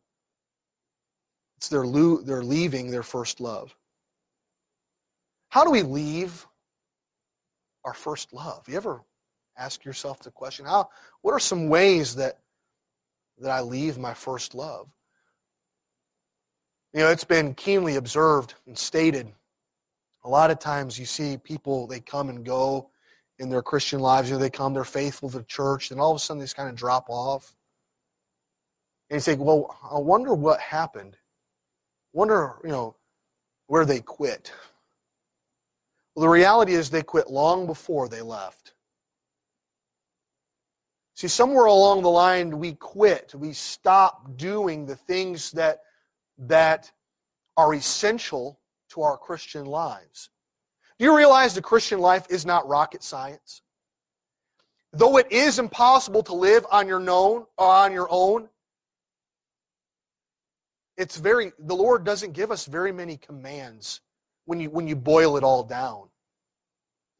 it's 1.57 1.69
their, 1.69 1.85
their 1.85 2.43
leaving 2.43 2.89
their 2.89 3.03
first 3.03 3.39
love. 3.39 3.75
How 5.49 5.63
do 5.63 5.69
we 5.69 5.83
leave 5.83 6.47
our 7.85 7.93
first 7.93 8.33
love? 8.33 8.67
You 8.67 8.77
ever 8.77 9.03
ask 9.55 9.85
yourself 9.85 10.21
the 10.21 10.31
question, 10.31 10.65
how 10.65 10.89
what 11.21 11.33
are 11.33 11.39
some 11.39 11.69
ways 11.69 12.15
that 12.15 12.39
that 13.39 13.51
I 13.51 13.61
leave 13.61 13.97
my 13.97 14.13
first 14.13 14.55
love? 14.55 14.87
You 16.93 17.01
know, 17.01 17.09
it's 17.09 17.23
been 17.23 17.55
keenly 17.55 17.95
observed 17.95 18.53
and 18.67 18.77
stated. 18.77 19.31
A 20.23 20.29
lot 20.29 20.51
of 20.51 20.59
times 20.59 20.99
you 20.99 21.05
see 21.05 21.37
people, 21.37 21.87
they 21.87 21.99
come 21.99 22.29
and 22.29 22.45
go 22.45 22.89
in 23.39 23.49
their 23.49 23.63
Christian 23.63 23.99
lives. 23.99 24.29
You 24.29 24.35
know, 24.35 24.39
they 24.39 24.49
come, 24.49 24.73
they're 24.73 24.83
faithful 24.83 25.29
to 25.29 25.39
the 25.39 25.43
church, 25.43 25.91
and 25.91 25.99
all 25.99 26.11
of 26.11 26.17
a 26.17 26.19
sudden 26.19 26.39
they 26.39 26.45
just 26.45 26.55
kind 26.55 26.69
of 26.69 26.75
drop 26.75 27.09
off. 27.09 27.55
And 29.09 29.17
you 29.17 29.21
say, 29.21 29.35
well, 29.35 29.77
I 29.91 29.97
wonder 29.97 30.33
what 30.33 30.59
happened. 30.59 31.17
Wonder, 32.13 32.53
you 32.63 32.69
know, 32.69 32.95
where 33.67 33.85
they 33.85 33.99
quit. 33.99 34.51
Well, 36.15 36.21
the 36.21 36.29
reality 36.29 36.73
is 36.73 36.89
they 36.89 37.01
quit 37.01 37.29
long 37.29 37.65
before 37.65 38.07
they 38.07 38.21
left. 38.21 38.72
See, 41.15 41.27
somewhere 41.27 41.65
along 41.65 42.01
the 42.01 42.09
line, 42.09 42.57
we 42.57 42.73
quit. 42.73 43.33
We 43.35 43.53
stop 43.53 44.35
doing 44.35 44.85
the 44.85 44.95
things 44.95 45.51
that, 45.51 45.81
that 46.39 46.91
are 47.55 47.73
essential 47.73 48.59
to 48.89 49.03
our 49.03 49.17
Christian 49.17 49.65
lives. 49.65 50.29
Do 50.97 51.05
you 51.05 51.15
realize 51.15 51.53
the 51.53 51.61
Christian 51.61 51.99
life 51.99 52.25
is 52.29 52.45
not 52.45 52.67
rocket 52.67 53.03
science? 53.03 53.61
Though 54.91 55.17
it 55.17 55.31
is 55.31 55.59
impossible 55.59 56.23
to 56.23 56.33
live 56.33 56.65
on 56.71 56.87
your 56.87 57.01
own, 57.09 57.45
on 57.57 57.91
your 57.91 58.07
own, 58.09 58.49
it's 60.97 61.17
very 61.17 61.51
the 61.57 61.75
Lord 61.75 62.03
doesn't 62.03 62.33
give 62.33 62.51
us 62.51 62.65
very 62.65 62.91
many 62.91 63.17
commands 63.17 64.01
when 64.45 64.59
you, 64.59 64.69
when 64.69 64.87
you 64.87 64.95
boil 64.95 65.37
it 65.37 65.43
all 65.43 65.63
down. 65.63 66.09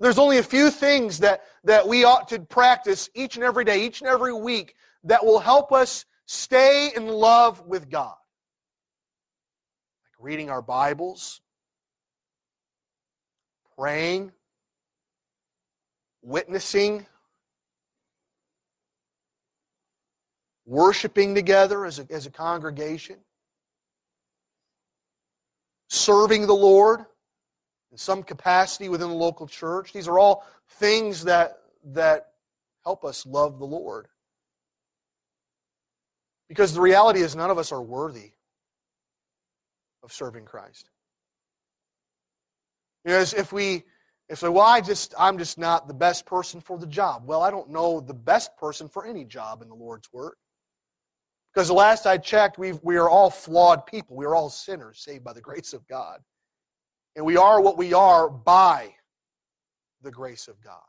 There's 0.04 0.20
only 0.20 0.38
a 0.38 0.44
few 0.44 0.70
things 0.70 1.20
that, 1.20 1.44
that 1.64 1.88
we 1.88 2.04
ought 2.04 2.28
to 2.28 2.40
practice 2.40 3.10
each 3.14 3.38
and 3.38 3.44
every 3.46 3.64
day, 3.64 3.86
each 3.86 4.02
and 4.02 4.10
every 4.10 4.34
week, 4.34 4.76
that 5.06 5.26
will 5.26 5.40
help 5.40 5.72
us 5.72 6.04
stay 6.26 6.92
in 6.94 7.08
love 7.08 7.66
with 7.66 7.90
God. 7.90 8.18
Like 10.04 10.26
reading 10.26 10.50
our 10.50 10.62
Bibles, 10.62 11.40
praying, 13.78 14.34
witnessing, 16.22 17.06
worshiping 20.66 21.34
together 21.34 21.86
as 21.86 22.00
a, 22.00 22.08
as 22.10 22.26
a 22.26 22.30
congregation, 22.30 23.20
serving 25.88 26.46
the 26.46 26.54
Lord 26.54 27.06
in 27.94 27.98
some 28.00 28.24
capacity 28.24 28.90
within 28.90 29.10
the 29.10 29.16
local 29.16 29.46
church. 29.46 29.94
These 29.94 30.08
are 30.08 30.18
all 30.18 30.44
things 30.68 31.26
that, 31.26 31.60
that 31.94 32.32
help 32.84 33.06
us 33.06 33.24
love 33.24 33.60
the 33.60 33.66
Lord. 33.66 34.08
Because 36.50 36.74
the 36.74 36.82
reality 36.82 37.22
is, 37.22 37.36
none 37.36 37.52
of 37.52 37.60
us 37.60 37.72
are 37.72 37.82
worthy 37.82 38.32
of 40.02 40.12
serving 40.12 40.46
Christ. 40.46 40.90
Because 43.06 43.36
if 43.36 43.54
we 43.54 43.84
if 44.28 44.40
say, 44.40 44.50
well, 44.50 44.66
I 44.66 44.82
just 44.82 45.14
I'm 45.20 45.38
just 45.38 45.60
not 45.60 45.88
the 45.88 45.94
best 45.94 46.26
person 46.26 46.62
for 46.62 46.80
the 46.80 46.88
job. 46.88 47.24
Well, 47.28 47.44
I 47.44 47.52
don't 47.52 47.70
know 47.70 48.00
the 48.00 48.14
best 48.14 48.58
person 48.58 48.90
for 48.90 49.06
any 49.06 49.24
job 49.24 49.62
in 49.62 49.70
the 49.70 49.76
Lord's 49.76 50.12
work. 50.12 50.38
Because 51.54 51.68
the 51.68 51.76
last 51.76 52.08
I 52.08 52.18
checked, 52.18 52.58
we 52.58 52.72
we 52.82 52.96
are 52.96 53.10
all 53.10 53.30
flawed 53.30 53.86
people. 53.86 54.16
We 54.16 54.26
are 54.26 54.34
all 54.34 54.50
sinners 54.50 55.04
saved 55.04 55.24
by 55.24 55.34
the 55.34 55.42
grace 55.42 55.74
of 55.74 55.88
God. 55.88 56.22
And 57.16 57.26
we 57.26 57.38
are 57.38 57.62
what 57.62 57.78
we 57.78 57.94
are 57.94 58.30
by 58.30 58.94
the 60.02 60.12
grace 60.12 60.48
of 60.48 60.62
God. 60.62 60.82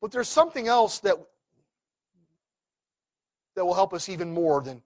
But 0.00 0.12
there's 0.12 0.28
something 0.28 0.68
else 0.68 1.00
that 1.00 1.16
that 3.56 3.64
will 3.64 3.74
help 3.74 3.92
us 3.92 4.08
even 4.08 4.32
more 4.32 4.62
than 4.62 4.82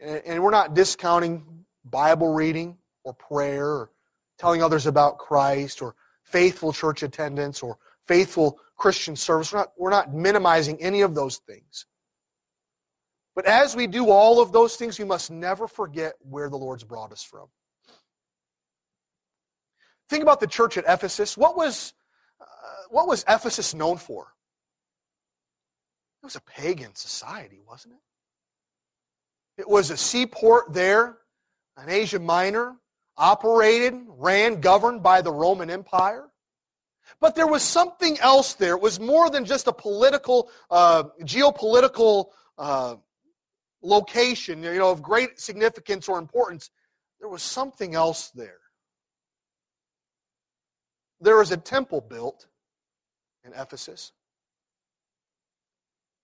and 0.00 0.42
we're 0.42 0.50
not 0.50 0.74
discounting 0.74 1.64
Bible 1.84 2.34
reading 2.34 2.76
or 3.04 3.14
prayer 3.14 3.66
or 3.66 3.90
telling 4.38 4.62
others 4.62 4.86
about 4.86 5.18
Christ 5.18 5.80
or 5.80 5.94
faithful 6.22 6.72
church 6.72 7.02
attendance 7.02 7.62
or 7.62 7.78
faithful 8.06 8.58
Christian 8.76 9.16
service. 9.16 9.52
We're 9.52 9.60
not, 9.60 9.72
we're 9.78 9.90
not 9.90 10.14
minimizing 10.14 10.80
any 10.82 11.00
of 11.00 11.14
those 11.14 11.38
things. 11.38 11.86
But 13.36 13.44
as 13.44 13.76
we 13.76 13.86
do 13.86 14.10
all 14.10 14.40
of 14.40 14.50
those 14.50 14.76
things, 14.76 14.98
we 14.98 15.04
must 15.04 15.30
never 15.30 15.68
forget 15.68 16.14
where 16.20 16.48
the 16.48 16.56
Lord's 16.56 16.84
brought 16.84 17.12
us 17.12 17.22
from. 17.22 17.46
Think 20.08 20.22
about 20.22 20.40
the 20.40 20.46
church 20.46 20.78
at 20.78 20.84
Ephesus. 20.88 21.36
What 21.36 21.54
was, 21.54 21.92
uh, 22.40 22.44
what 22.88 23.06
was 23.06 23.24
Ephesus 23.28 23.74
known 23.74 23.98
for? 23.98 24.32
It 26.22 26.26
was 26.26 26.36
a 26.36 26.40
pagan 26.40 26.94
society, 26.94 27.60
wasn't 27.68 27.94
it? 27.94 29.60
It 29.60 29.68
was 29.68 29.90
a 29.90 29.96
seaport 29.96 30.72
there 30.72 31.18
in 31.82 31.90
Asia 31.90 32.18
Minor 32.18 32.76
operated, 33.18 33.94
ran, 34.08 34.60
governed 34.60 35.02
by 35.02 35.20
the 35.20 35.32
Roman 35.32 35.68
Empire. 35.68 36.24
But 37.20 37.34
there 37.34 37.46
was 37.46 37.62
something 37.62 38.18
else 38.18 38.54
there. 38.54 38.74
It 38.76 38.80
was 38.80 38.98
more 38.98 39.28
than 39.28 39.44
just 39.44 39.66
a 39.66 39.72
political, 39.72 40.50
uh, 40.70 41.04
geopolitical 41.20 42.30
uh, 42.58 42.96
location, 43.86 44.62
you 44.62 44.78
know, 44.78 44.90
of 44.90 45.02
great 45.02 45.40
significance 45.40 46.08
or 46.08 46.18
importance. 46.18 46.70
There 47.20 47.28
was 47.28 47.42
something 47.42 47.94
else 47.94 48.30
there. 48.30 48.58
There 51.20 51.36
was 51.38 51.52
a 51.52 51.56
temple 51.56 52.00
built 52.00 52.46
in 53.44 53.52
Ephesus, 53.52 54.12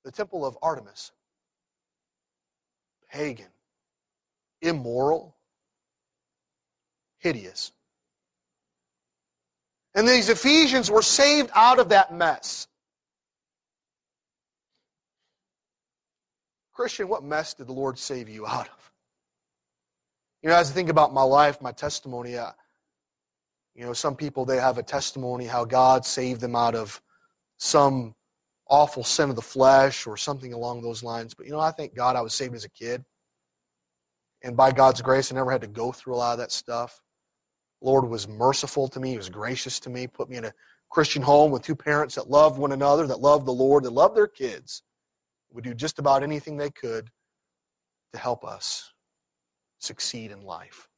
the 0.04 0.10
temple 0.10 0.44
of 0.44 0.58
Artemis. 0.60 1.12
Pagan, 3.10 3.52
immoral, 4.60 5.36
hideous. 7.18 7.72
And 9.94 10.08
these 10.08 10.30
Ephesians 10.30 10.90
were 10.90 11.02
saved 11.02 11.50
out 11.54 11.78
of 11.78 11.90
that 11.90 12.14
mess. 12.14 12.68
Christian, 16.82 17.06
what 17.06 17.22
mess 17.22 17.54
did 17.54 17.68
the 17.68 17.72
Lord 17.72 17.96
save 17.96 18.28
you 18.28 18.44
out 18.44 18.66
of? 18.66 18.92
You 20.42 20.48
know, 20.48 20.56
as 20.56 20.68
I 20.68 20.74
think 20.74 20.88
about 20.88 21.14
my 21.14 21.22
life, 21.22 21.62
my 21.62 21.70
testimony, 21.70 22.36
uh, 22.36 22.50
you 23.76 23.84
know, 23.84 23.92
some 23.92 24.16
people, 24.16 24.44
they 24.44 24.56
have 24.56 24.78
a 24.78 24.82
testimony 24.82 25.46
how 25.46 25.64
God 25.64 26.04
saved 26.04 26.40
them 26.40 26.56
out 26.56 26.74
of 26.74 27.00
some 27.56 28.16
awful 28.68 29.04
sin 29.04 29.30
of 29.30 29.36
the 29.36 29.42
flesh 29.42 30.08
or 30.08 30.16
something 30.16 30.52
along 30.52 30.82
those 30.82 31.04
lines. 31.04 31.34
But, 31.34 31.46
you 31.46 31.52
know, 31.52 31.60
I 31.60 31.70
thank 31.70 31.94
God 31.94 32.16
I 32.16 32.20
was 32.20 32.34
saved 32.34 32.56
as 32.56 32.64
a 32.64 32.70
kid. 32.70 33.04
And 34.42 34.56
by 34.56 34.72
God's 34.72 35.02
grace, 35.02 35.30
I 35.30 35.36
never 35.36 35.52
had 35.52 35.60
to 35.60 35.68
go 35.68 35.92
through 35.92 36.14
a 36.14 36.16
lot 36.16 36.32
of 36.32 36.38
that 36.38 36.50
stuff. 36.50 37.00
Lord 37.80 38.10
was 38.10 38.26
merciful 38.26 38.88
to 38.88 38.98
me. 38.98 39.10
He 39.10 39.16
was 39.18 39.30
gracious 39.30 39.78
to 39.78 39.88
me, 39.88 40.08
put 40.08 40.28
me 40.28 40.38
in 40.38 40.46
a 40.46 40.54
Christian 40.90 41.22
home 41.22 41.52
with 41.52 41.62
two 41.62 41.76
parents 41.76 42.16
that 42.16 42.28
loved 42.28 42.58
one 42.58 42.72
another, 42.72 43.06
that 43.06 43.20
loved 43.20 43.46
the 43.46 43.52
Lord, 43.52 43.84
that 43.84 43.92
loved 43.92 44.16
their 44.16 44.26
kids, 44.26 44.82
would 45.52 45.64
do 45.64 45.74
just 45.74 45.98
about 45.98 46.22
anything 46.22 46.56
they 46.56 46.70
could 46.70 47.10
to 48.12 48.18
help 48.18 48.44
us 48.44 48.92
succeed 49.78 50.30
in 50.30 50.42
life. 50.42 50.88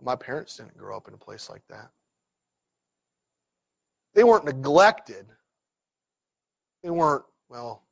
My 0.00 0.16
parents 0.16 0.56
didn't 0.56 0.76
grow 0.76 0.96
up 0.96 1.08
in 1.08 1.14
a 1.14 1.18
place 1.18 1.48
like 1.48 1.62
that. 1.68 1.90
They 4.14 4.24
weren't 4.24 4.44
neglected. 4.44 5.26
They 6.82 6.90
weren't, 6.90 7.24
well, 7.48 7.84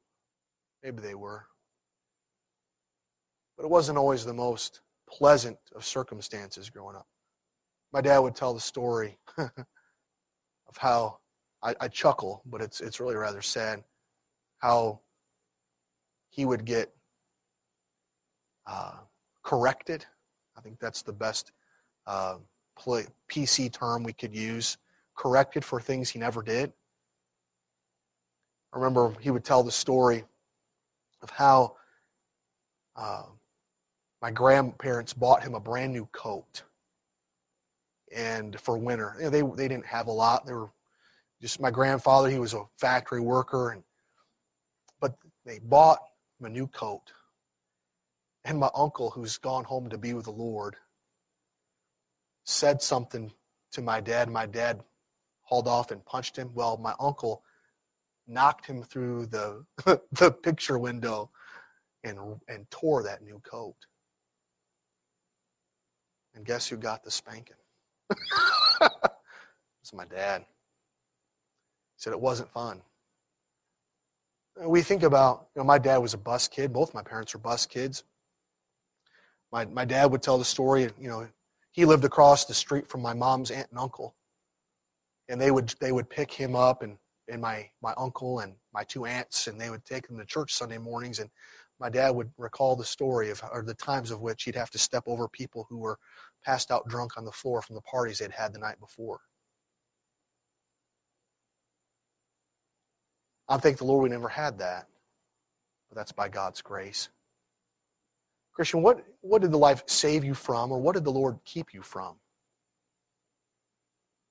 maybe 0.83 1.01
they 1.01 1.15
were. 1.15 1.47
But 3.57 3.65
it 3.65 3.71
wasn't 3.71 3.99
always 3.99 4.25
the 4.25 4.35
most 4.35 4.81
pleasant 5.09 5.59
of 5.75 5.85
circumstances 5.85 6.71
growing 6.71 6.97
up. 6.97 7.07
My 7.93 8.01
dad 8.01 8.19
would 8.19 8.35
tell 8.35 8.55
the 8.55 8.61
story 8.61 9.19
of 9.39 10.77
how 10.77 11.19
I, 11.63 11.75
I, 11.81 11.89
chuckle, 11.89 12.43
but 12.47 12.63
it's 12.63 12.81
it's 12.81 13.01
really 13.01 13.17
rather 13.17 13.43
sad 13.43 13.83
how 14.61 15.01
he 16.31 16.45
would 16.45 16.65
get 16.65 16.93
uh, 18.67 18.99
corrected. 19.43 20.07
I 20.57 20.61
think 20.61 20.79
that's 20.79 21.03
the 21.03 21.13
best 21.13 21.53
uh, 22.07 22.37
play, 22.79 23.07
PC 23.29 23.73
term 23.73 24.05
we 24.05 24.13
could 24.13 24.35
use. 24.35 24.79
Corrected 25.17 25.65
for 25.65 25.81
things 25.81 26.09
he 26.09 26.19
never 26.19 26.43
did. 26.43 26.73
I 28.73 28.77
remember 28.77 29.15
he 29.21 29.31
would 29.31 29.45
tell 29.45 29.63
the 29.63 29.73
story 29.73 30.25
of 31.23 31.31
how 31.31 31.77
uh, 32.97 33.25
my 34.23 34.31
grandparents 34.31 35.13
bought 35.13 35.43
him 35.43 35.55
a 35.55 35.61
brand 35.61 35.93
new 35.93 36.07
coat 36.13 36.63
and 38.15 38.59
for 38.61 38.77
winter 38.77 39.15
you 39.19 39.25
know, 39.25 39.31
they, 39.31 39.43
they 39.43 39.69
didn't 39.69 39.87
have 39.87 40.09
a 40.09 40.13
lot 40.13 40.45
they 40.45 40.53
were 40.53 40.71
just 41.41 41.61
my 41.61 41.71
grandfather 41.71 42.29
he 42.29 42.39
was 42.39 42.55
a 42.55 42.65
factory 42.77 43.21
worker 43.21 43.71
and 43.71 43.83
they 45.51 45.59
bought 45.59 45.99
him 46.39 46.47
a 46.47 46.49
new 46.49 46.69
coat 46.69 47.13
and 48.45 48.57
my 48.57 48.71
uncle 48.73 49.11
who's 49.11 49.37
gone 49.37 49.65
home 49.65 49.91
to 49.91 49.99
be 49.99 50.15
with 50.15 50.27
the 50.27 50.31
lord 50.31 50.77
said 52.45 52.81
something 52.81 53.33
to 53.73 53.83
my 53.83 54.01
dad 54.01 54.31
my 54.31 54.47
dad 54.47 54.81
hauled 55.43 55.67
off 55.67 55.91
and 55.91 56.05
punched 56.05 56.37
him 56.37 56.51
well 56.55 56.77
my 56.77 56.95
uncle 57.01 57.43
knocked 58.29 58.65
him 58.65 58.81
through 58.81 59.27
the 59.27 59.65
the 60.13 60.31
picture 60.31 60.79
window 60.79 61.29
and 62.05 62.19
and 62.47 62.71
tore 62.71 63.03
that 63.03 63.21
new 63.21 63.41
coat 63.41 63.75
and 66.35 66.45
guess 66.45 66.69
who 66.69 66.77
got 66.77 67.03
the 67.03 67.11
spanking? 67.11 67.57
it's 69.83 69.93
my 69.93 70.05
dad. 70.05 70.43
He 70.43 70.47
said 71.97 72.13
it 72.13 72.21
wasn't 72.21 72.51
fun. 72.51 72.83
We 74.63 74.83
think 74.83 75.03
about, 75.03 75.47
you 75.55 75.61
know, 75.61 75.67
my 75.67 75.79
dad 75.79 75.99
was 75.99 76.13
a 76.13 76.19
bus 76.19 76.47
kid. 76.47 76.73
Both 76.73 76.93
my 76.93 77.03
parents 77.03 77.33
were 77.33 77.41
bus 77.41 77.65
kids. 77.65 78.05
My, 79.51 79.65
my 79.65 79.87
dad 79.87 80.13
would 80.13 80.23
tell 80.23 80.37
the 80.37 80.45
story, 80.45 80.91
you 81.01 81.09
know, 81.09 81.27
he 81.73 81.85
lived 81.85 82.05
across 82.05 82.45
the 82.45 82.55
street 82.55 82.87
from 82.87 83.01
my 83.01 83.15
mom's 83.15 83.51
aunt 83.51 83.69
and 83.71 83.79
uncle. 83.79 84.15
And 85.29 85.41
they 85.41 85.51
would, 85.51 85.75
they 85.81 85.93
would 85.93 86.11
pick 86.11 86.31
him 86.31 86.55
up 86.55 86.83
and, 86.83 86.99
and 87.29 87.41
my, 87.41 87.71
my 87.83 87.95
uncle 87.97 88.41
and 88.41 88.55
my 88.75 88.85
two 88.85 89.07
aunts, 89.07 89.47
and 89.47 89.59
they 89.59 89.71
would 89.71 89.85
take 89.85 90.09
him 90.09 90.19
to 90.19 90.27
church 90.27 90.53
Sunday 90.53 90.79
mornings. 90.79 91.21
And 91.21 91.31
my 91.79 91.89
dad 91.89 92.11
would 92.11 92.31
recall 92.37 92.77
the 92.77 92.85
story 92.85 93.31
of 93.31 93.43
or 93.53 93.63
the 93.63 93.75
times 93.75 94.11
of 94.11 94.21
which 94.21 94.43
he'd 94.43 94.57
have 94.57 94.71
to 94.71 94.79
step 94.79 95.05
over 95.07 95.27
people 95.29 95.67
who 95.71 95.79
were 95.79 95.99
passed 96.45 96.71
out 96.71 96.87
drunk 96.89 97.17
on 97.17 97.25
the 97.25 97.33
floor 97.33 97.63
from 97.63 97.77
the 97.77 97.83
parties 97.83 98.19
they'd 98.19 98.31
had 98.31 98.53
the 98.53 98.59
night 98.59 98.79
before. 98.79 99.21
I 103.51 103.59
thank 103.59 103.79
the 103.79 103.85
Lord 103.85 104.05
we 104.05 104.09
never 104.09 104.29
had 104.29 104.59
that, 104.61 104.87
but 105.89 105.97
that's 105.97 106.13
by 106.13 106.29
God's 106.29 106.63
grace. 106.63 107.09
Christian, 108.53 108.81
what, 108.81 109.05
what 109.23 109.43
did 109.43 109.51
the 109.51 109.59
life 109.59 109.83
save 109.87 110.23
you 110.25 110.35
from, 110.35 110.71
or 110.71 110.79
what 110.79 110.95
did 110.95 111.03
the 111.03 111.11
Lord 111.11 111.41
keep 111.45 111.75
you 111.75 111.83
from? 111.83 112.15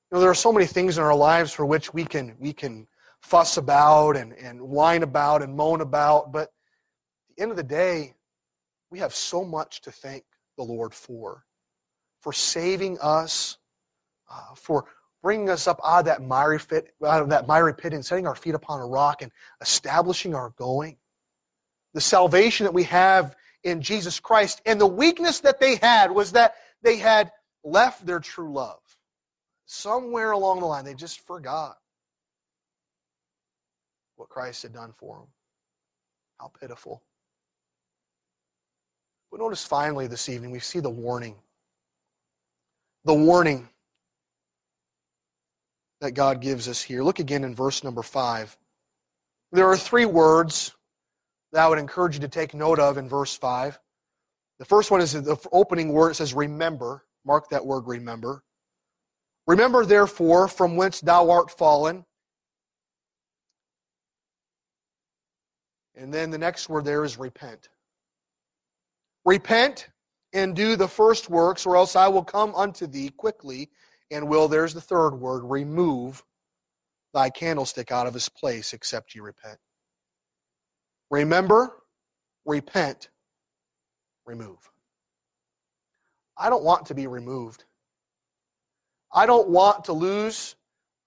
You 0.09 0.15
know, 0.15 0.22
there 0.22 0.30
are 0.30 0.36
so 0.36 0.53
many 0.53 0.65
things 0.65 0.97
in 0.97 1.03
our 1.03 1.15
lives 1.15 1.51
for 1.51 1.65
which 1.65 1.93
we 1.93 2.05
can, 2.05 2.34
we 2.39 2.53
can 2.53 2.88
fuss 3.22 3.57
about 3.57 4.15
and, 4.15 4.32
and 4.34 4.61
whine 4.61 5.03
about 5.03 5.41
and 5.41 5.53
moan 5.53 5.82
about, 5.82 6.32
but 6.32 6.43
at 6.43 7.36
the 7.36 7.41
end 7.43 7.51
of 7.51 7.57
the 7.57 7.63
day, 7.63 8.13
we 8.89 8.99
have 8.99 9.13
so 9.13 9.43
much 9.43 9.82
to 9.82 9.91
thank 9.91 10.24
the 10.57 10.63
Lord 10.63 10.93
for. 10.93 11.43
For 12.22 12.32
saving 12.32 12.97
us, 12.99 13.57
uh, 14.32 14.55
for 14.55 14.86
bringing 15.22 15.49
us 15.49 15.67
up 15.67 15.80
out 15.84 15.99
of 15.99 16.05
that 16.05 16.22
miry 16.22 16.59
pit, 16.59 16.93
out 17.05 17.22
of 17.22 17.30
that 17.30 17.47
miry 17.47 17.74
pit 17.74 17.93
and 17.93 18.05
setting 18.05 18.28
our 18.28 18.36
feet 18.36 18.55
upon 18.55 18.80
a 18.80 18.86
rock 18.86 19.22
and 19.22 19.32
establishing 19.61 20.34
our 20.34 20.51
going. 20.51 20.97
The 21.93 22.01
salvation 22.01 22.65
that 22.65 22.74
we 22.74 22.84
have 22.84 23.36
in 23.63 23.82
Jesus 23.82 24.20
Christ. 24.20 24.61
And 24.65 24.80
the 24.80 24.88
weakness 24.88 25.41
that 25.41 25.59
they 25.59 25.76
had 25.76 26.11
was 26.11 26.32
that 26.34 26.55
they 26.82 26.97
had 26.97 27.32
left 27.63 28.05
their 28.05 28.20
true 28.20 28.53
love. 28.53 28.80
Somewhere 29.65 30.32
along 30.32 30.61
the 30.61 30.65
line, 30.65 30.86
they 30.86 30.93
just 30.93 31.20
forgot 31.26 31.78
what 34.15 34.30
Christ 34.30 34.63
had 34.63 34.74
done 34.74 34.93
for 34.97 35.17
them. 35.17 35.28
How 36.39 36.51
pitiful. 36.59 37.03
But 39.30 39.39
notice 39.39 39.65
finally 39.65 40.07
this 40.07 40.30
evening, 40.30 40.51
we 40.51 40.59
see 40.59 40.80
the 40.80 40.89
warning. 40.89 41.36
The 43.05 43.13
warning 43.13 43.70
that 46.02 46.12
God 46.12 46.41
gives 46.41 46.68
us 46.68 46.82
here. 46.82 47.04
Look 47.04 47.20
again 47.20 47.43
in 47.43 47.54
verse 47.54 47.84
number 47.84 48.04
5. 48.04 48.58
There 49.52 49.68
are 49.68 49.78
three 49.78 50.06
words 50.06 50.76
that 51.52 51.64
I 51.64 51.68
would 51.68 51.80
encourage 51.80 52.16
you 52.16 52.22
to 52.22 52.28
take 52.28 52.54
note 52.54 52.80
of 52.80 52.97
in 52.97 53.10
verse 53.10 53.36
5. 53.36 53.80
The 54.60 54.66
first 54.66 54.91
one 54.91 55.02
is 55.02 55.14
the 55.14 55.38
opening 55.52 55.91
word. 55.91 56.12
It 56.12 56.16
says, 56.16 56.34
Remember. 56.34 57.04
Mark 57.26 57.50
that 57.50 57.66
word, 57.66 57.86
remember. 57.86 58.43
Remember, 59.45 59.86
therefore, 59.86 60.47
from 60.47 60.76
whence 60.76 61.02
thou 61.02 61.30
art 61.30 61.52
fallen. 61.52 62.06
And 65.95 66.14
then 66.14 66.32
the 66.32 66.38
next 66.38 66.70
word 66.70 66.86
there 66.86 67.04
is 67.04 67.18
repent. 67.18 67.70
Repent 69.26 69.89
and 70.34 70.56
do 70.56 70.76
the 70.76 70.88
first 70.88 71.30
works, 71.30 71.66
or 71.66 71.76
else 71.76 71.95
I 71.95 72.08
will 72.08 72.24
come 72.24 72.56
unto 72.56 72.88
thee 72.88 73.10
quickly 73.10 73.70
and 74.12 74.28
will, 74.28 74.47
there's 74.47 74.74
the 74.74 74.82
third 74.82 75.12
word, 75.12 75.43
remove 75.43 76.24
thy 77.14 77.30
candlestick 77.30 77.91
out 77.91 78.07
of 78.07 78.14
his 78.14 78.30
place, 78.30 78.74
except 78.74 79.16
you 79.16 79.24
repent. 79.24 79.57
Remember, 81.10 81.72
repent, 82.45 83.10
remove. 84.26 84.70
I 86.38 86.49
don't 86.49 86.64
want 86.64 86.86
to 86.88 86.95
be 86.95 87.07
removed. 87.07 87.64
I 89.12 89.26
don't 89.26 89.49
want 89.49 89.86
to 89.86 89.93
lose 89.93 90.55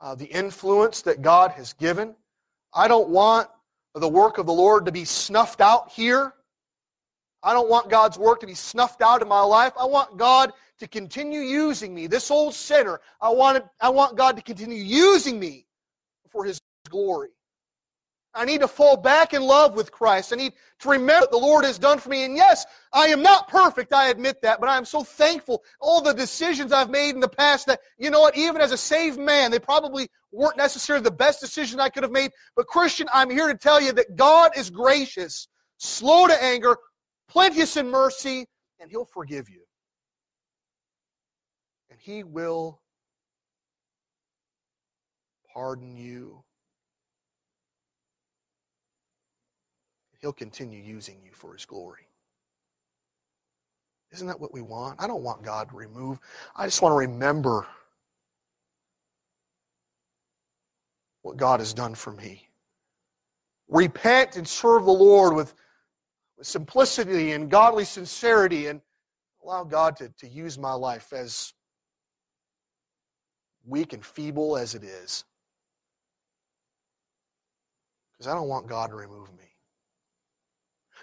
uh, 0.00 0.14
the 0.14 0.26
influence 0.26 1.02
that 1.02 1.22
God 1.22 1.52
has 1.52 1.72
given. 1.74 2.16
I 2.74 2.88
don't 2.88 3.08
want 3.08 3.48
the 3.94 4.08
work 4.08 4.38
of 4.38 4.46
the 4.46 4.52
Lord 4.52 4.86
to 4.86 4.92
be 4.92 5.04
snuffed 5.04 5.60
out 5.60 5.90
here. 5.92 6.34
I 7.42 7.52
don't 7.52 7.68
want 7.68 7.90
God's 7.90 8.18
work 8.18 8.40
to 8.40 8.46
be 8.46 8.54
snuffed 8.54 9.02
out 9.02 9.22
in 9.22 9.28
my 9.28 9.40
life. 9.40 9.72
I 9.78 9.84
want 9.84 10.16
God 10.16 10.52
to 10.78 10.86
continue 10.86 11.40
using 11.40 11.94
me, 11.94 12.06
this 12.06 12.30
old 12.30 12.54
sinner. 12.54 13.00
I 13.20 13.30
want, 13.30 13.64
I 13.80 13.88
want 13.88 14.16
God 14.16 14.36
to 14.36 14.42
continue 14.42 14.82
using 14.82 15.38
me 15.38 15.66
for 16.30 16.44
His 16.44 16.60
glory. 16.88 17.30
I 18.34 18.46
need 18.46 18.62
to 18.62 18.68
fall 18.68 18.96
back 18.96 19.34
in 19.34 19.42
love 19.42 19.74
with 19.74 19.92
Christ. 19.92 20.32
I 20.32 20.36
need 20.36 20.54
to 20.80 20.88
remember 20.88 21.20
what 21.24 21.30
the 21.30 21.36
Lord 21.36 21.64
has 21.64 21.78
done 21.78 21.98
for 21.98 22.08
me. 22.08 22.24
And 22.24 22.34
yes, 22.34 22.64
I 22.92 23.08
am 23.08 23.22
not 23.22 23.48
perfect, 23.48 23.92
I 23.92 24.08
admit 24.08 24.40
that, 24.40 24.58
but 24.58 24.70
I 24.70 24.78
am 24.78 24.86
so 24.86 25.04
thankful. 25.04 25.62
All 25.80 26.00
the 26.00 26.14
decisions 26.14 26.72
I've 26.72 26.88
made 26.88 27.10
in 27.10 27.20
the 27.20 27.28
past 27.28 27.66
that, 27.66 27.80
you 27.98 28.10
know 28.10 28.20
what, 28.20 28.36
even 28.36 28.62
as 28.62 28.72
a 28.72 28.76
saved 28.78 29.18
man, 29.18 29.50
they 29.50 29.58
probably 29.58 30.08
weren't 30.30 30.56
necessarily 30.56 31.02
the 31.02 31.10
best 31.10 31.40
decision 31.40 31.78
I 31.78 31.90
could 31.90 32.04
have 32.04 32.12
made. 32.12 32.30
But 32.56 32.68
Christian, 32.68 33.06
I'm 33.12 33.28
here 33.28 33.48
to 33.48 33.56
tell 33.56 33.82
you 33.82 33.92
that 33.92 34.16
God 34.16 34.52
is 34.56 34.70
gracious, 34.70 35.48
slow 35.76 36.26
to 36.26 36.42
anger, 36.42 36.78
plenteous 37.28 37.76
in 37.76 37.90
mercy, 37.90 38.46
and 38.80 38.90
He'll 38.90 39.04
forgive 39.04 39.48
you. 39.48 39.62
And 41.90 41.98
He 42.00 42.24
will 42.24 42.80
pardon 45.54 45.96
you 45.96 46.44
He'll 50.22 50.32
continue 50.32 50.80
using 50.80 51.20
you 51.24 51.32
for 51.32 51.52
His 51.52 51.64
glory. 51.64 52.06
Isn't 54.12 54.28
that 54.28 54.40
what 54.40 54.52
we 54.52 54.62
want? 54.62 55.02
I 55.02 55.08
don't 55.08 55.22
want 55.22 55.42
God 55.42 55.68
to 55.70 55.76
remove. 55.76 56.20
I 56.54 56.66
just 56.66 56.80
want 56.80 56.92
to 56.92 56.96
remember 56.96 57.66
what 61.22 61.36
God 61.36 61.60
has 61.60 61.74
done 61.74 61.94
for 61.94 62.12
me. 62.12 62.46
Repent 63.68 64.36
and 64.36 64.46
serve 64.46 64.84
the 64.84 64.92
Lord 64.92 65.34
with, 65.34 65.54
with 66.42 66.48
simplicity 66.48 67.30
and 67.30 67.48
godly 67.48 67.84
sincerity 67.84 68.66
and 68.66 68.80
allow 69.44 69.62
God 69.62 69.94
to, 69.98 70.08
to 70.18 70.26
use 70.26 70.58
my 70.58 70.72
life 70.72 71.12
as 71.12 71.54
weak 73.64 73.92
and 73.92 74.04
feeble 74.04 74.56
as 74.56 74.74
it 74.74 74.82
is. 74.82 75.24
Because 78.10 78.26
I 78.26 78.34
don't 78.34 78.48
want 78.48 78.66
God 78.66 78.90
to 78.90 78.96
remove 78.96 79.32
me. 79.38 79.44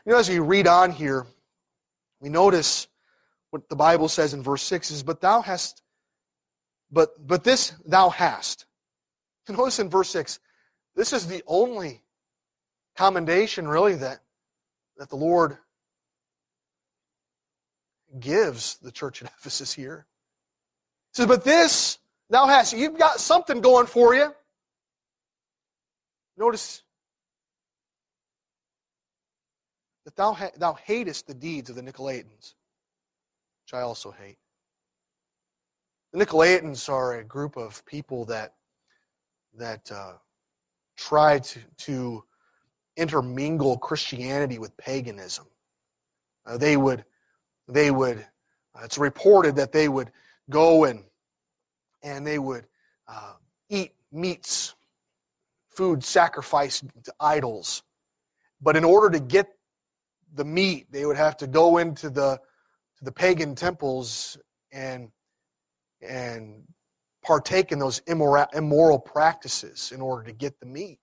You 0.05 0.11
know, 0.11 0.17
as 0.17 0.27
we 0.27 0.39
read 0.39 0.67
on 0.67 0.91
here, 0.91 1.25
we 2.19 2.27
notice 2.27 2.89
what 3.51 3.69
the 3.69 3.77
Bible 3.77 4.09
says 4.09 4.33
in 4.33 4.43
verse 4.43 4.63
6 4.63 4.91
is, 4.91 5.03
But 5.03 5.21
thou 5.21 5.39
hast, 5.39 5.81
but, 6.91 7.11
but 7.25 7.45
this 7.45 7.71
thou 7.85 8.09
hast. 8.09 8.65
Notice 9.49 9.79
in 9.79 9.89
verse 9.89 10.09
6, 10.09 10.39
this 10.97 11.13
is 11.13 11.27
the 11.27 11.41
only 11.47 12.03
commendation, 12.97 13.67
really, 13.67 13.95
that, 13.95 14.19
that 14.99 15.09
the 15.09 15.15
Lord 15.15 15.57
gives 18.19 18.75
the 18.75 18.91
church 18.91 19.23
at 19.23 19.31
Ephesus 19.39 19.73
here. 19.73 20.05
He 21.13 21.17
says, 21.17 21.25
But 21.25 21.43
this 21.43 21.97
thou 22.29 22.45
hast. 22.45 22.73
You've 22.73 22.99
got 22.99 23.19
something 23.19 23.61
going 23.61 23.87
for 23.87 24.13
you. 24.13 24.33
Notice 26.37 26.83
that 30.05 30.15
thou, 30.15 30.33
ha- 30.33 30.51
thou 30.57 30.73
hatest 30.73 31.27
the 31.27 31.33
deeds 31.33 31.69
of 31.69 31.75
the 31.75 31.81
Nicolaitans, 31.81 32.53
which 33.63 33.73
I 33.73 33.81
also 33.81 34.11
hate. 34.11 34.37
The 36.13 36.25
Nicolaitans 36.25 36.89
are 36.89 37.15
a 37.15 37.23
group 37.23 37.55
of 37.55 37.85
people 37.85 38.25
that, 38.25 38.53
that 39.57 39.91
uh, 39.91 40.13
try 40.97 41.39
to, 41.39 41.59
to 41.77 42.23
intermingle 42.99 43.77
Christianity 43.77 44.59
with 44.59 44.75
paganism. 44.77 45.45
Uh, 46.45 46.57
they 46.57 46.77
would, 46.77 47.05
they 47.67 47.91
would 47.91 48.19
uh, 48.75 48.81
it's 48.83 48.97
reported 48.97 49.55
that 49.55 49.71
they 49.71 49.89
would 49.89 50.11
go 50.49 50.85
and, 50.85 51.03
and 52.03 52.25
they 52.25 52.39
would 52.39 52.65
uh, 53.07 53.33
eat 53.69 53.93
meats, 54.11 54.75
food 55.69 56.03
sacrificed 56.03 56.85
to 57.03 57.13
idols. 57.19 57.83
But 58.61 58.75
in 58.75 58.83
order 58.83 59.09
to 59.09 59.19
get 59.19 59.47
the 60.35 60.45
meat. 60.45 60.87
They 60.91 61.05
would 61.05 61.17
have 61.17 61.37
to 61.37 61.47
go 61.47 61.77
into 61.77 62.09
the 62.09 62.39
to 62.97 63.03
the 63.03 63.11
pagan 63.11 63.55
temples 63.55 64.37
and 64.71 65.09
and 66.01 66.63
partake 67.23 67.71
in 67.71 67.79
those 67.79 68.01
immoral, 68.07 68.45
immoral 68.53 68.99
practices 68.99 69.91
in 69.93 70.01
order 70.01 70.23
to 70.23 70.31
get 70.31 70.59
the 70.59 70.65
meat. 70.65 70.99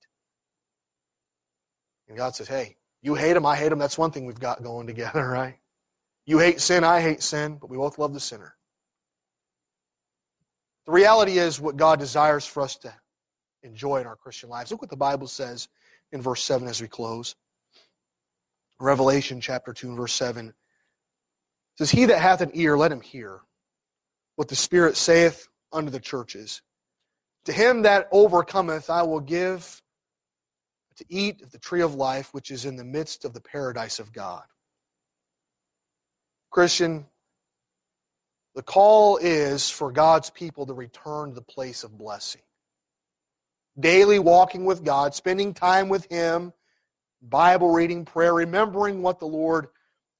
And 2.08 2.16
God 2.16 2.34
says, 2.34 2.48
"Hey, 2.48 2.76
you 3.02 3.14
hate 3.14 3.32
them, 3.32 3.46
I 3.46 3.56
hate 3.56 3.70
them. 3.70 3.78
That's 3.78 3.98
one 3.98 4.10
thing 4.10 4.26
we've 4.26 4.40
got 4.40 4.62
going 4.62 4.86
together, 4.86 5.26
right? 5.28 5.58
You 6.24 6.38
hate 6.38 6.60
sin, 6.60 6.84
I 6.84 7.00
hate 7.00 7.22
sin, 7.22 7.58
but 7.60 7.70
we 7.70 7.76
both 7.76 7.98
love 7.98 8.14
the 8.14 8.20
sinner." 8.20 8.56
The 10.86 10.92
reality 10.92 11.38
is 11.38 11.60
what 11.60 11.76
God 11.76 11.98
desires 11.98 12.46
for 12.46 12.62
us 12.62 12.76
to 12.78 12.94
enjoy 13.64 14.00
in 14.00 14.06
our 14.06 14.16
Christian 14.16 14.48
lives. 14.48 14.70
Look 14.70 14.80
what 14.80 14.90
the 14.90 14.96
Bible 14.96 15.26
says 15.26 15.68
in 16.12 16.22
verse 16.22 16.42
7 16.44 16.68
as 16.68 16.80
we 16.80 16.86
close. 16.86 17.34
Revelation 18.78 19.40
chapter 19.40 19.72
2 19.72 19.96
verse 19.96 20.12
7 20.12 20.54
says, 21.76 21.90
He 21.90 22.04
that 22.06 22.20
hath 22.20 22.40
an 22.40 22.52
ear, 22.54 22.78
let 22.78 22.92
him 22.92 23.00
hear 23.00 23.40
what 24.36 24.48
the 24.48 24.56
Spirit 24.56 24.96
saith 24.96 25.48
unto 25.72 25.90
the 25.90 26.00
churches. 26.00 26.62
To 27.46 27.52
him 27.52 27.82
that 27.82 28.08
overcometh, 28.12 28.88
I 28.90 29.02
will 29.02 29.20
give 29.20 29.82
to 30.96 31.04
eat 31.08 31.42
of 31.42 31.52
the 31.52 31.58
tree 31.58 31.82
of 31.82 31.94
life, 31.94 32.32
which 32.32 32.50
is 32.50 32.64
in 32.64 32.76
the 32.76 32.84
midst 32.84 33.24
of 33.24 33.34
the 33.34 33.40
paradise 33.40 33.98
of 33.98 34.12
God. 34.12 34.44
Christian, 36.50 37.06
the 38.54 38.62
call 38.62 39.18
is 39.18 39.68
for 39.68 39.92
God's 39.92 40.30
people 40.30 40.66
to 40.66 40.72
return 40.72 41.28
to 41.28 41.34
the 41.34 41.42
place 41.42 41.84
of 41.84 41.98
blessing. 41.98 42.40
Daily 43.78 44.18
walking 44.18 44.64
with 44.64 44.82
God, 44.82 45.14
spending 45.14 45.52
time 45.52 45.90
with 45.90 46.06
Him, 46.10 46.54
Bible 47.20 47.70
reading, 47.70 48.04
prayer, 48.06 48.32
remembering 48.32 49.02
what 49.02 49.18
the 49.18 49.26
Lord 49.26 49.68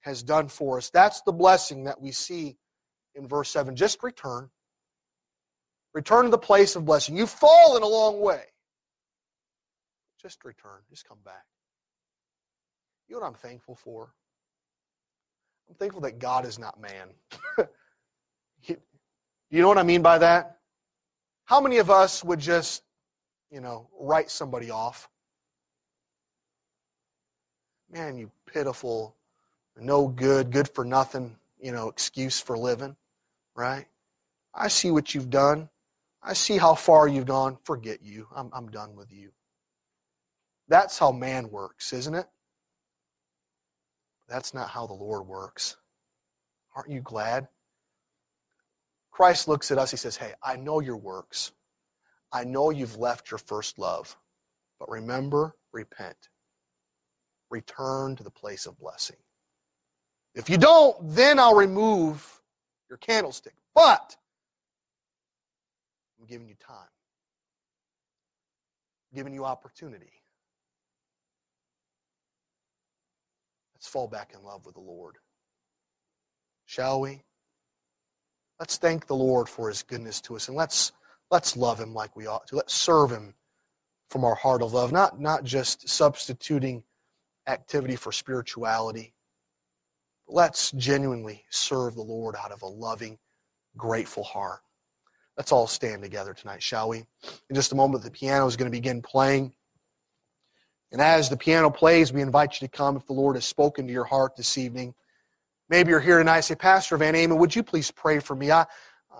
has 0.00 0.22
done 0.22 0.48
for 0.48 0.76
us. 0.76 0.90
That's 0.90 1.22
the 1.22 1.32
blessing 1.32 1.84
that 1.84 2.00
we 2.00 2.12
see 2.12 2.58
in 3.14 3.26
verse 3.26 3.48
7. 3.50 3.74
Just 3.74 4.02
return. 4.02 4.50
Return 5.94 6.26
to 6.26 6.30
the 6.30 6.38
place 6.38 6.76
of 6.76 6.84
blessing. 6.84 7.16
You've 7.16 7.30
fallen 7.30 7.82
a 7.82 7.88
long 7.88 8.20
way. 8.20 8.42
Just 10.20 10.44
return. 10.44 10.80
Just 10.88 11.08
come 11.08 11.18
back. 11.24 11.44
You 13.08 13.14
know 13.14 13.20
what 13.20 13.28
I'm 13.28 13.34
thankful 13.34 13.74
for? 13.76 14.12
I'm 15.68 15.74
thankful 15.74 16.00
that 16.02 16.18
God 16.18 16.44
is 16.44 16.58
not 16.58 16.80
man. 16.80 17.08
you 18.62 18.76
know 19.62 19.68
what 19.68 19.78
I 19.78 19.82
mean 19.82 20.02
by 20.02 20.18
that? 20.18 20.58
How 21.44 21.60
many 21.60 21.78
of 21.78 21.90
us 21.90 22.24
would 22.24 22.40
just, 22.40 22.82
you 23.50 23.60
know, 23.60 23.88
write 23.98 24.30
somebody 24.30 24.70
off? 24.70 25.08
Man, 27.92 28.18
you 28.18 28.30
pitiful, 28.46 29.14
no 29.78 30.08
good, 30.08 30.50
good 30.50 30.68
for 30.68 30.84
nothing, 30.84 31.36
you 31.60 31.70
know, 31.70 31.88
excuse 31.88 32.40
for 32.40 32.58
living, 32.58 32.96
right? 33.54 33.86
I 34.52 34.68
see 34.68 34.90
what 34.90 35.14
you've 35.14 35.30
done. 35.30 35.68
I 36.22 36.32
see 36.32 36.58
how 36.58 36.74
far 36.74 37.06
you've 37.06 37.26
gone. 37.26 37.58
Forget 37.62 38.02
you. 38.02 38.26
I'm, 38.34 38.50
I'm 38.52 38.68
done 38.70 38.96
with 38.96 39.12
you. 39.12 39.30
That's 40.68 40.98
how 40.98 41.12
man 41.12 41.50
works, 41.50 41.92
isn't 41.92 42.14
it? 42.14 42.26
That's 44.28 44.52
not 44.52 44.70
how 44.70 44.86
the 44.86 44.94
Lord 44.94 45.26
works. 45.26 45.76
Aren't 46.74 46.90
you 46.90 47.00
glad? 47.00 47.48
Christ 49.10 49.48
looks 49.48 49.70
at 49.70 49.78
us, 49.78 49.90
he 49.90 49.96
says, 49.96 50.16
Hey, 50.16 50.34
I 50.42 50.56
know 50.56 50.80
your 50.80 50.96
works. 50.96 51.52
I 52.32 52.44
know 52.44 52.70
you've 52.70 52.98
left 52.98 53.30
your 53.30 53.38
first 53.38 53.78
love. 53.78 54.16
But 54.78 54.90
remember, 54.90 55.54
repent. 55.72 56.28
Return 57.50 58.16
to 58.16 58.22
the 58.24 58.30
place 58.30 58.66
of 58.66 58.78
blessing. 58.78 59.16
If 60.34 60.50
you 60.50 60.58
don't, 60.58 60.96
then 61.14 61.38
I'll 61.38 61.54
remove 61.54 62.42
your 62.90 62.98
candlestick. 62.98 63.54
But 63.74 64.16
I'm 66.20 66.26
giving 66.26 66.48
you 66.48 66.56
time, 66.56 66.76
I'm 69.10 69.16
giving 69.16 69.32
you 69.32 69.44
opportunity. 69.44 70.12
Let's 73.86 73.92
fall 73.92 74.08
back 74.08 74.32
in 74.34 74.42
love 74.42 74.66
with 74.66 74.74
the 74.74 74.80
Lord. 74.80 75.14
Shall 76.64 77.00
we? 77.00 77.22
Let's 78.58 78.78
thank 78.78 79.06
the 79.06 79.14
Lord 79.14 79.48
for 79.48 79.68
his 79.68 79.84
goodness 79.84 80.20
to 80.22 80.34
us 80.34 80.48
and 80.48 80.56
let's 80.56 80.90
let's 81.30 81.56
love 81.56 81.78
him 81.78 81.94
like 81.94 82.16
we 82.16 82.26
ought 82.26 82.48
to. 82.48 82.56
Let's 82.56 82.74
serve 82.74 83.12
him 83.12 83.34
from 84.10 84.24
our 84.24 84.34
heart 84.34 84.60
of 84.60 84.72
love, 84.72 84.90
not, 84.90 85.20
not 85.20 85.44
just 85.44 85.88
substituting 85.88 86.82
activity 87.46 87.94
for 87.94 88.10
spirituality. 88.10 89.14
Let's 90.26 90.72
genuinely 90.72 91.44
serve 91.50 91.94
the 91.94 92.02
Lord 92.02 92.34
out 92.34 92.50
of 92.50 92.62
a 92.62 92.66
loving, 92.66 93.18
grateful 93.76 94.24
heart. 94.24 94.62
Let's 95.36 95.52
all 95.52 95.68
stand 95.68 96.02
together 96.02 96.34
tonight, 96.34 96.60
shall 96.60 96.88
we? 96.88 97.06
In 97.48 97.54
just 97.54 97.70
a 97.70 97.76
moment, 97.76 98.02
the 98.02 98.10
piano 98.10 98.48
is 98.48 98.56
going 98.56 98.68
to 98.68 98.76
begin 98.76 99.00
playing. 99.00 99.54
And 100.92 101.00
as 101.00 101.28
the 101.28 101.36
piano 101.36 101.70
plays, 101.70 102.12
we 102.12 102.22
invite 102.22 102.60
you 102.60 102.68
to 102.68 102.76
come 102.76 102.96
if 102.96 103.06
the 103.06 103.12
Lord 103.12 103.36
has 103.36 103.44
spoken 103.44 103.86
to 103.86 103.92
your 103.92 104.04
heart 104.04 104.36
this 104.36 104.56
evening. 104.56 104.94
Maybe 105.68 105.90
you're 105.90 106.00
here 106.00 106.18
tonight 106.18 106.36
and 106.36 106.44
say, 106.44 106.54
Pastor 106.54 106.96
Van 106.96 107.16
Amen, 107.16 107.38
would 107.38 107.54
you 107.54 107.62
please 107.62 107.90
pray 107.90 108.20
for 108.20 108.36
me? 108.36 108.52
I, 108.52 108.66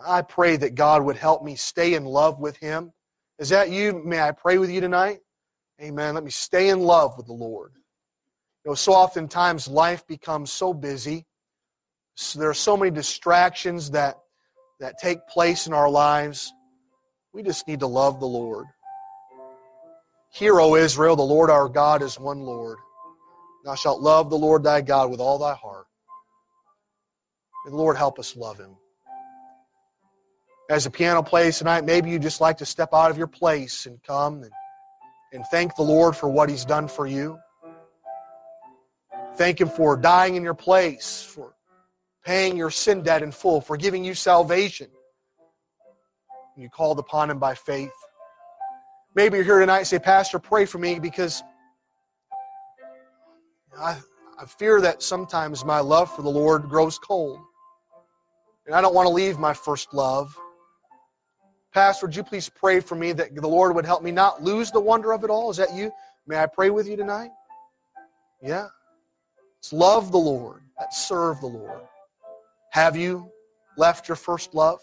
I 0.07 0.23
pray 0.23 0.57
that 0.59 0.75
God 0.75 1.03
would 1.03 1.17
help 1.17 1.43
me 1.43 1.57
stay 1.57 1.95
in 1.95 2.05
love 2.05 2.39
with 2.39 2.57
Him. 2.57 2.93
Is 3.39 3.49
that 3.49 3.71
you? 3.71 4.03
May 4.05 4.21
I 4.21 4.31
pray 4.31 4.59
with 4.59 4.71
you 4.71 4.81
tonight? 4.81 5.19
Amen. 5.83 6.15
Let 6.15 6.25
me 6.25 6.31
stay 6.31 6.69
in 6.69 6.81
love 6.81 7.17
with 7.17 7.27
the 7.27 7.33
Lord. 7.33 7.73
You 8.65 8.71
know, 8.71 8.75
so 8.75 8.93
oftentimes 8.93 9.69
life 9.69 10.07
becomes 10.07 10.51
so 10.51 10.73
busy. 10.73 11.27
So 12.15 12.39
there 12.39 12.49
are 12.49 12.55
so 12.55 12.77
many 12.77 12.91
distractions 12.91 13.91
that, 13.91 14.17
that 14.81 14.99
take 14.99 15.27
place 15.29 15.67
in 15.67 15.75
our 15.75 15.91
lives. 15.91 16.53
We 17.35 17.43
just 17.43 17.69
need 17.69 17.81
to 17.81 17.87
love 17.87 18.21
the 18.21 18.27
Lord. 18.27 18.67
Hear, 20.33 20.61
O 20.61 20.75
Israel, 20.75 21.17
the 21.17 21.23
Lord 21.23 21.51
our 21.51 21.69
God 21.69 22.03
is 22.03 22.19
one 22.21 22.41
Lord. 22.41 22.79
Thou 23.65 23.75
shalt 23.75 24.01
love 24.01 24.31
the 24.31 24.39
Lord 24.39 24.63
thy 24.63 24.81
God 24.81 25.11
with 25.11 25.21
all 25.21 25.39
thy 25.39 25.55
heart. 25.55 25.87
May 27.65 27.71
the 27.71 27.77
Lord 27.77 27.97
help 27.97 28.19
us 28.19 28.37
love 28.37 28.59
him. 28.59 28.77
As 30.69 30.85
the 30.85 30.91
piano 30.91 31.23
plays 31.23 31.59
tonight, 31.59 31.85
maybe 31.85 32.11
you 32.11 32.19
just 32.19 32.41
like 32.41 32.59
to 32.59 32.67
step 32.67 32.91
out 32.93 33.11
of 33.11 33.19
your 33.19 33.27
place 33.27 33.87
and 33.87 34.03
come 34.03 34.43
and, 34.43 34.53
and 35.33 35.45
thank 35.51 35.75
the 35.77 35.83
Lord 35.83 36.17
for 36.17 36.29
what 36.29 36.49
he's 36.49 36.65
done 36.65 36.89
for 36.89 37.07
you. 37.07 37.39
Thank 39.37 39.61
him 39.61 39.69
for 39.69 39.97
dying 39.97 40.37
in 40.37 40.43
your 40.43 40.55
place, 40.55 41.23
for 41.23 41.55
paying 42.25 42.57
your 42.57 42.71
sin 42.71 43.03
debt 43.03 43.23
in 43.23 43.33
full, 43.33 43.61
for 43.61 43.77
giving 43.77 44.05
you 44.05 44.15
salvation. 44.15 44.89
You 46.57 46.69
called 46.71 46.99
upon 46.99 47.31
him 47.31 47.39
by 47.39 47.55
faith. 47.55 47.93
Maybe 49.17 49.39
you're 49.39 49.45
here 49.45 49.61
tonight 49.61 49.79
and 49.79 49.87
say, 49.87 49.99
Pastor, 49.99 50.39
pray 50.39 50.67
for 50.67 50.77
me 50.77 50.99
because 50.99 51.43
I, 53.79 53.97
I 54.39 54.45
fear 54.45 54.79
that 54.83 55.03
sometimes 55.03 55.65
my 55.65 55.81
love 55.81 56.15
for 56.15 56.21
the 56.21 56.29
Lord 56.29 56.69
grows 56.69 56.99
cold. 56.99 57.41
And 58.67 58.75
I 58.75 58.83
don't 58.83 58.95
want 58.95 59.07
to 59.07 59.13
leave 59.13 59.39
my 59.39 59.55
first 59.55 59.95
love. 59.95 60.37
Pastor, 61.73 62.07
would 62.07 62.15
you 62.15 62.25
please 62.25 62.51
pray 62.51 62.79
for 62.79 62.95
me 62.95 63.13
that 63.13 63.35
the 63.35 63.49
Lord 63.49 63.75
would 63.75 63.87
help 63.87 64.03
me 64.03 64.11
not 64.11 64.43
lose 64.43 64.71
the 64.71 64.81
wonder 64.81 65.13
of 65.13 65.25
it 65.25 65.31
all? 65.31 65.51
Is 65.51 65.57
that 65.57 65.73
you? 65.73 65.91
May 66.27 66.37
I 66.37 66.45
pray 66.45 66.69
with 66.69 66.87
you 66.87 66.97
tonight? 66.97 67.31
Yeah. 68.43 68.67
Let's 69.57 69.73
love 69.73 70.13
the 70.13 70.19
Lord. 70.19 70.61
Let's 70.79 71.07
serve 71.09 71.41
the 71.41 71.47
Lord. 71.47 71.81
Have 72.73 72.97
you 72.97 73.31
left 73.79 74.09
your 74.09 74.17
first 74.17 74.53
love? 74.53 74.81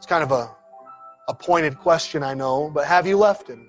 It's 0.00 0.06
kind 0.06 0.22
of 0.22 0.32
a, 0.32 0.50
a 1.28 1.34
pointed 1.34 1.78
question, 1.78 2.22
I 2.22 2.32
know, 2.32 2.70
but 2.70 2.86
have 2.86 3.06
you 3.06 3.18
left 3.18 3.46
Him? 3.46 3.68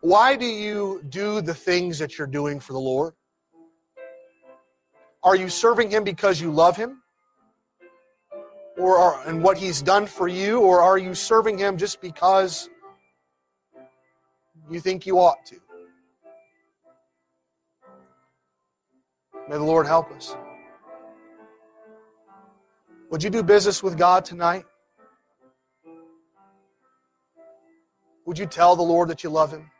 Why 0.00 0.34
do 0.34 0.46
you 0.46 1.02
do 1.10 1.42
the 1.42 1.52
things 1.52 1.98
that 1.98 2.16
you're 2.16 2.26
doing 2.26 2.58
for 2.58 2.72
the 2.72 2.78
Lord? 2.78 3.12
Are 5.22 5.36
you 5.36 5.50
serving 5.50 5.90
Him 5.90 6.04
because 6.04 6.40
you 6.40 6.50
love 6.50 6.74
Him? 6.74 7.02
Or 8.78 8.96
are, 8.96 9.28
and 9.28 9.42
what 9.42 9.58
He's 9.58 9.82
done 9.82 10.06
for 10.06 10.26
you? 10.26 10.60
Or 10.60 10.80
are 10.80 10.96
you 10.96 11.14
serving 11.14 11.58
Him 11.58 11.76
just 11.76 12.00
because 12.00 12.70
you 14.70 14.80
think 14.80 15.04
you 15.04 15.18
ought 15.18 15.44
to? 15.44 15.56
May 19.50 19.56
the 19.56 19.64
Lord 19.64 19.86
help 19.86 20.10
us. 20.12 20.34
Would 23.10 23.22
you 23.22 23.30
do 23.30 23.44
business 23.44 23.84
with 23.84 23.96
God 23.96 24.24
tonight? 24.24 24.64
Would 28.24 28.36
you 28.36 28.46
tell 28.46 28.74
the 28.74 28.82
Lord 28.82 29.08
that 29.10 29.22
you 29.22 29.30
love 29.30 29.52
Him? 29.52 29.70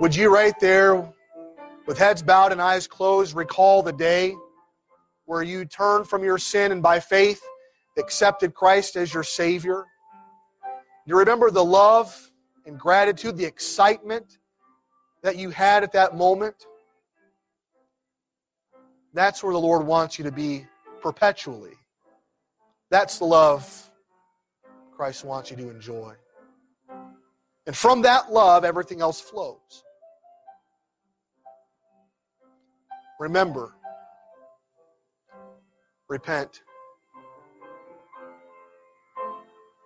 Would 0.00 0.16
you, 0.16 0.34
right 0.34 0.58
there, 0.58 1.12
with 1.86 1.96
heads 1.96 2.22
bowed 2.22 2.50
and 2.50 2.60
eyes 2.60 2.88
closed, 2.88 3.36
recall 3.36 3.82
the 3.82 3.92
day 3.92 4.34
where 5.26 5.42
you 5.44 5.64
turned 5.64 6.08
from 6.08 6.24
your 6.24 6.38
sin 6.38 6.72
and 6.72 6.82
by 6.82 6.98
faith 6.98 7.40
accepted 7.96 8.54
Christ 8.54 8.96
as 8.96 9.14
your 9.14 9.22
Savior? 9.22 9.84
You 11.06 11.16
remember 11.16 11.52
the 11.52 11.64
love 11.64 12.32
and 12.66 12.76
gratitude, 12.78 13.36
the 13.36 13.44
excitement 13.44 14.38
that 15.22 15.36
you 15.36 15.50
had 15.50 15.84
at 15.84 15.92
that 15.92 16.16
moment? 16.16 16.66
That's 19.14 19.42
where 19.42 19.52
the 19.52 19.60
Lord 19.60 19.86
wants 19.86 20.18
you 20.18 20.24
to 20.24 20.32
be 20.32 20.66
perpetually. 21.00 21.74
That's 22.90 23.18
the 23.18 23.24
love 23.24 23.90
Christ 24.92 25.24
wants 25.24 25.50
you 25.50 25.56
to 25.58 25.70
enjoy. 25.70 26.14
And 27.66 27.76
from 27.76 28.02
that 28.02 28.32
love, 28.32 28.64
everything 28.64 29.00
else 29.00 29.20
flows. 29.20 29.84
Remember, 33.20 33.74
repent, 36.08 36.62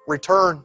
return. 0.07 0.65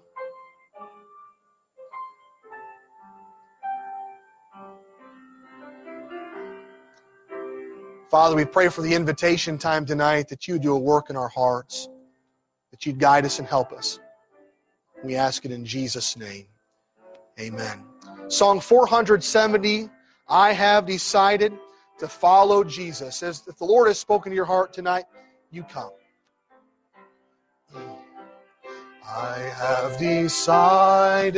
Father, 8.10 8.36
we 8.38 8.46
pray 8.46 8.70
for 8.70 8.82
the 8.82 8.94
invitation 8.94 9.58
time 9.58 9.86
tonight 9.86 10.30
that 10.30 10.48
you 10.48 10.58
do 10.58 10.74
a 10.74 10.80
work 10.80 11.10
in 11.10 11.18
our 11.18 11.28
hearts, 11.28 11.90
that 12.72 12.86
you'd 12.86 13.00
guide 13.00 13.26
us 13.26 13.40
and 13.40 13.48
help 13.48 13.74
us. 13.74 14.00
We 15.04 15.16
ask 15.16 15.44
it 15.44 15.52
in 15.52 15.66
Jesus' 15.66 16.16
name. 16.16 16.46
Amen. 17.38 17.84
Song 18.30 18.62
470 18.62 19.90
I 20.30 20.54
have 20.54 20.86
decided 20.86 21.54
to 22.00 22.08
follow 22.08 22.64
Jesus. 22.64 23.24
As 23.24 23.44
if 23.48 23.58
the 23.58 23.66
Lord 23.66 23.88
has 23.88 24.00
spoken 24.00 24.30
to 24.32 24.36
your 24.36 24.46
heart 24.46 24.72
tonight, 24.72 25.06
you 25.52 25.64
come. 25.64 25.92
I 29.06 29.38
have 29.56 29.98
decided 29.98 31.36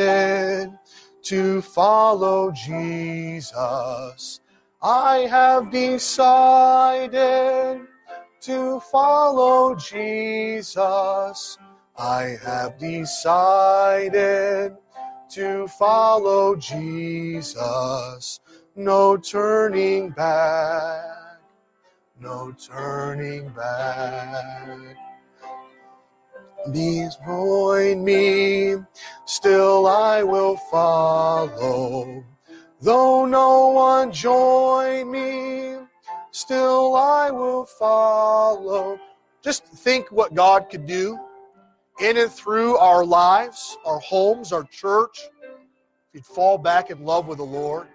to 1.24 1.62
follow 1.62 2.52
Jesus. 2.52 4.40
I 4.82 5.28
have 5.30 5.72
decided 5.72 7.82
to 8.42 8.80
follow 8.80 9.76
Jesus. 9.76 11.58
I 11.98 12.38
have 12.42 12.78
decided 12.78 14.78
to 15.32 15.68
follow 15.68 16.56
Jesus. 16.56 18.40
No 18.78 19.18
turning 19.18 20.12
back, 20.12 21.42
no 22.18 22.54
turning 22.54 23.50
back. 23.50 24.96
These 26.70 27.18
join 27.26 28.06
me, 28.06 28.78
still 29.26 29.88
I 29.88 30.24
will 30.24 30.56
follow. 30.72 32.24
Though 32.82 33.26
no 33.26 33.70
one 33.70 34.12
join 34.12 35.12
me, 35.12 35.76
still 36.32 36.96
I 36.96 37.30
will 37.30 37.66
follow. 37.66 38.98
Just 39.44 39.66
think 39.66 40.12
what 40.12 40.34
God 40.34 40.70
could 40.70 40.86
do 40.86 41.20
in 42.00 42.16
and 42.16 42.32
through 42.32 42.78
our 42.78 43.04
lives, 43.04 43.78
our 43.86 44.00
homes, 44.00 44.54
our 44.54 44.64
church. 44.64 45.20
If 45.44 46.14
you'd 46.14 46.26
fall 46.26 46.58
back 46.58 46.90
in 46.90 47.04
love 47.04 47.28
with 47.28 47.40
the 47.40 47.44
Lord, 47.44 47.88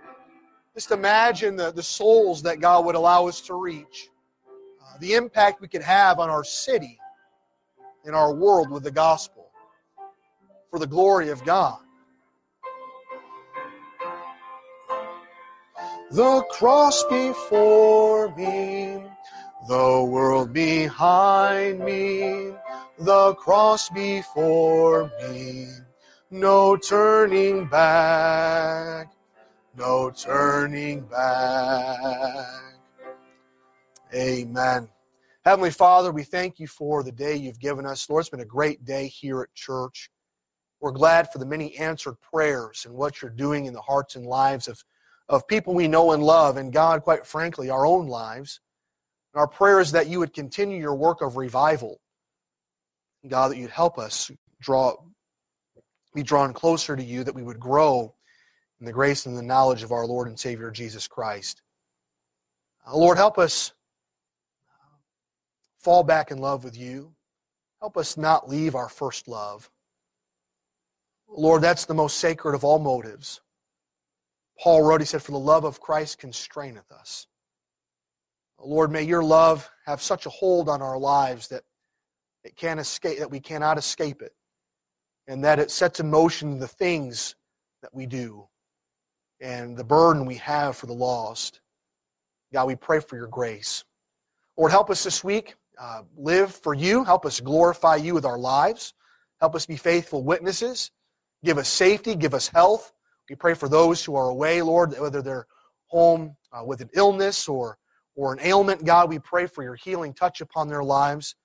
just 0.75 0.91
imagine 0.91 1.57
the, 1.57 1.73
the 1.73 1.83
souls 1.83 2.43
that 2.43 2.61
God 2.61 2.85
would 2.85 2.95
allow 2.95 3.27
us 3.27 3.41
to 3.43 3.55
reach, 3.55 4.11
uh, 4.83 4.99
the 4.99 5.15
impact 5.15 5.63
we 5.63 5.69
could 5.69 5.83
have 5.83 6.19
on 6.19 6.29
our 6.29 6.45
city, 6.45 6.99
in 8.05 8.13
our 8.13 8.35
world 8.35 8.71
with 8.71 8.83
the 8.83 8.91
gospel, 8.91 9.51
for 10.71 10.79
the 10.79 10.87
glory 10.87 11.31
of 11.31 11.43
God. 11.45 11.79
The 16.15 16.45
cross 16.49 17.03
before 17.11 18.33
me, 18.37 19.03
the 19.67 20.05
world 20.09 20.53
behind 20.53 21.81
me, 21.81 22.53
the 23.01 23.35
cross 23.35 23.89
before 23.91 25.11
me, 25.21 25.67
no 26.31 26.77
turning 26.77 27.67
back, 27.67 29.13
no 29.77 30.13
turning 30.13 31.01
back. 31.01 32.47
Amen. 34.15 34.89
Heavenly 35.45 35.73
Father, 35.73 36.13
we 36.13 36.23
thank 36.23 36.61
you 36.61 36.69
for 36.69 37.03
the 37.03 37.11
day 37.11 37.35
you've 37.35 37.59
given 37.59 37.87
us. 37.87 38.09
Lord, 38.09 38.21
it's 38.21 38.31
been 38.31 38.39
a 38.39 38.45
great 38.45 38.85
day 38.85 39.09
here 39.09 39.43
at 39.43 39.53
church. 39.55 40.11
We're 40.81 40.93
glad 40.93 41.33
for 41.33 41.39
the 41.39 41.47
many 41.47 41.77
answered 41.77 42.21
prayers 42.21 42.85
and 42.87 42.95
what 42.95 43.21
you're 43.21 43.33
doing 43.33 43.67
in 43.67 43.73
the 43.73 43.81
hearts 43.81 44.15
and 44.15 44.25
lives 44.25 44.69
of, 44.69 44.85
of 45.29 45.47
people 45.49 45.75
we 45.75 45.89
know 45.89 46.13
and 46.13 46.23
love, 46.23 46.57
and 46.57 46.73
God, 46.73 47.03
quite 47.03 47.27
frankly, 47.27 47.71
our 47.71 47.87
own 47.87 48.07
lives. 48.07 48.61
And 49.33 49.41
our 49.41 49.49
prayer 49.49 49.81
is 49.81 49.93
that 49.93 50.09
you 50.09 50.19
would 50.19 50.33
continue 50.33 50.79
your 50.79 50.95
work 50.95 51.23
of 51.23 51.37
revival. 51.37 52.01
God, 53.27 53.51
that 53.51 53.57
you'd 53.57 53.71
help 53.71 53.99
us 53.99 54.31
draw, 54.61 54.95
be 56.15 56.23
drawn 56.23 56.53
closer 56.53 56.95
to 56.95 57.03
you, 57.03 57.25
that 57.25 57.35
we 57.35 57.43
would 57.43 57.59
grow 57.59 58.15
in 58.81 58.87
the 58.87 58.93
grace 58.93 59.25
and 59.25 59.37
the 59.37 59.43
knowledge 59.43 59.83
of 59.83 59.93
our 59.93 60.07
Lord 60.07 60.29
and 60.29 60.39
Savior 60.39 60.71
Jesus 60.71 61.09
Christ. 61.09 61.63
Uh, 62.87 62.97
Lord, 62.97 63.17
help 63.17 63.39
us 63.39 63.73
fall 65.79 66.03
back 66.03 66.31
in 66.31 66.39
love 66.39 66.65
with 66.65 66.77
you. 66.77 67.15
Help 67.81 67.97
us 67.97 68.17
not 68.17 68.49
leave 68.49 68.75
our 68.75 68.89
first 68.89 69.27
love. 69.27 69.71
Lord, 71.29 71.63
that's 71.63 71.87
the 71.87 71.95
most 71.95 72.19
sacred 72.19 72.55
of 72.55 72.65
all 72.65 72.79
motives. 72.79 73.41
Paul 74.61 74.83
wrote, 74.83 75.01
he 75.01 75.07
said, 75.07 75.23
For 75.23 75.33
the 75.33 75.39
love 75.39 75.65
of 75.65 75.81
Christ 75.81 76.19
constraineth 76.19 76.91
us. 76.93 77.27
Lord, 78.59 78.91
may 78.91 79.03
your 79.03 79.23
love 79.23 79.69
have 79.87 80.01
such 80.01 80.27
a 80.27 80.31
hold 80.31 80.69
on 80.69 80.81
our 80.81 80.99
lives 80.99 81.49
that 81.49 81.65
it 82.45 82.57
can't 82.57 82.81
escape, 82.81 83.19
that 83.19 83.31
we 83.31 83.41
cannot 83.41 83.79
escape 83.79 84.23
it, 84.23 84.33
and 85.27 85.45
that 85.45 85.59
it 85.59 85.71
sets 85.71 86.01
in 86.01 86.11
motion 86.11 86.59
the 86.59 86.69
things 86.69 87.35
that 87.83 87.95
we 87.95 88.07
do 88.07 88.47
and 89.41 89.77
the 89.77 89.85
burden 89.85 90.25
we 90.25 90.37
have 90.37 90.77
for 90.77 90.87
the 90.87 90.93
lost. 90.93 91.61
God, 92.53 92.67
we 92.67 92.77
pray 92.77 93.01
for 93.01 93.17
your 93.17 93.27
grace. 93.27 93.85
Lord, 94.57 94.71
help 94.71 94.89
us 94.89 95.05
this 95.05 95.25
week 95.25 95.57
uh, 95.79 96.03
live 96.17 96.55
for 96.55 96.75
you. 96.75 97.05
Help 97.05 97.27
us 97.27 97.41
glorify 97.41 97.97
you 97.97 98.15
with 98.15 98.25
our 98.25 98.39
lives. 98.39 98.95
Help 99.41 99.55
us 99.55 99.67
be 99.67 99.77
faithful 99.77 100.23
witnesses. 100.23 100.91
Give 101.45 101.59
us 101.59 101.69
safety. 101.69 102.15
Give 102.15 102.33
us 102.33 102.49
health. 102.49 102.93
We 103.29 103.37
pray 103.37 103.55
for 103.55 103.69
those 103.69 104.05
who 104.05 104.17
are 104.17 104.29
away, 104.29 104.63
Lord, 104.63 104.99
whether 104.99 105.23
they're 105.23 105.47
home 105.87 106.37
uh, 106.53 106.65
with 106.65 106.81
an 106.81 106.91
illness 106.95 107.49
or, 107.49 107.79
or 108.15 108.33
an 108.33 108.41
ailment. 108.43 108.85
God, 108.85 109.09
we 109.09 109.19
pray 109.19 109.47
for 109.47 109.63
your 109.63 109.77
healing 109.77 110.13
touch 110.13 110.41
upon 110.41 110.69
their 110.69 110.83
lives. 110.83 111.37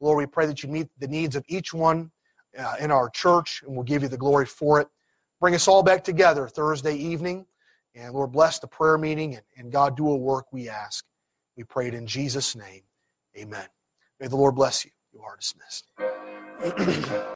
Lord, 0.00 0.18
we 0.18 0.26
pray 0.26 0.46
that 0.46 0.62
you 0.62 0.68
meet 0.68 0.88
the 0.98 1.08
needs 1.08 1.36
of 1.36 1.44
each 1.48 1.72
one 1.72 2.10
uh, 2.58 2.74
in 2.80 2.90
our 2.90 3.08
church, 3.10 3.62
and 3.64 3.74
we'll 3.74 3.84
give 3.84 4.02
you 4.02 4.08
the 4.08 4.16
glory 4.16 4.46
for 4.46 4.80
it. 4.80 4.88
Bring 5.40 5.54
us 5.54 5.68
all 5.68 5.82
back 5.82 6.02
together 6.02 6.48
Thursday 6.48 6.96
evening. 6.96 7.46
And 7.94 8.14
Lord, 8.14 8.32
bless 8.32 8.58
the 8.58 8.66
prayer 8.66 8.98
meeting, 8.98 9.34
and, 9.34 9.44
and 9.56 9.72
God, 9.72 9.96
do 9.96 10.08
a 10.08 10.16
work 10.16 10.46
we 10.52 10.68
ask. 10.68 11.04
We 11.56 11.64
pray 11.64 11.88
it 11.88 11.94
in 11.94 12.06
Jesus' 12.06 12.54
name. 12.54 12.82
Amen. 13.36 13.66
May 14.20 14.28
the 14.28 14.36
Lord 14.36 14.54
bless 14.54 14.84
you. 14.84 14.90
You 15.12 15.22
are 15.22 15.36
dismissed. 15.36 15.90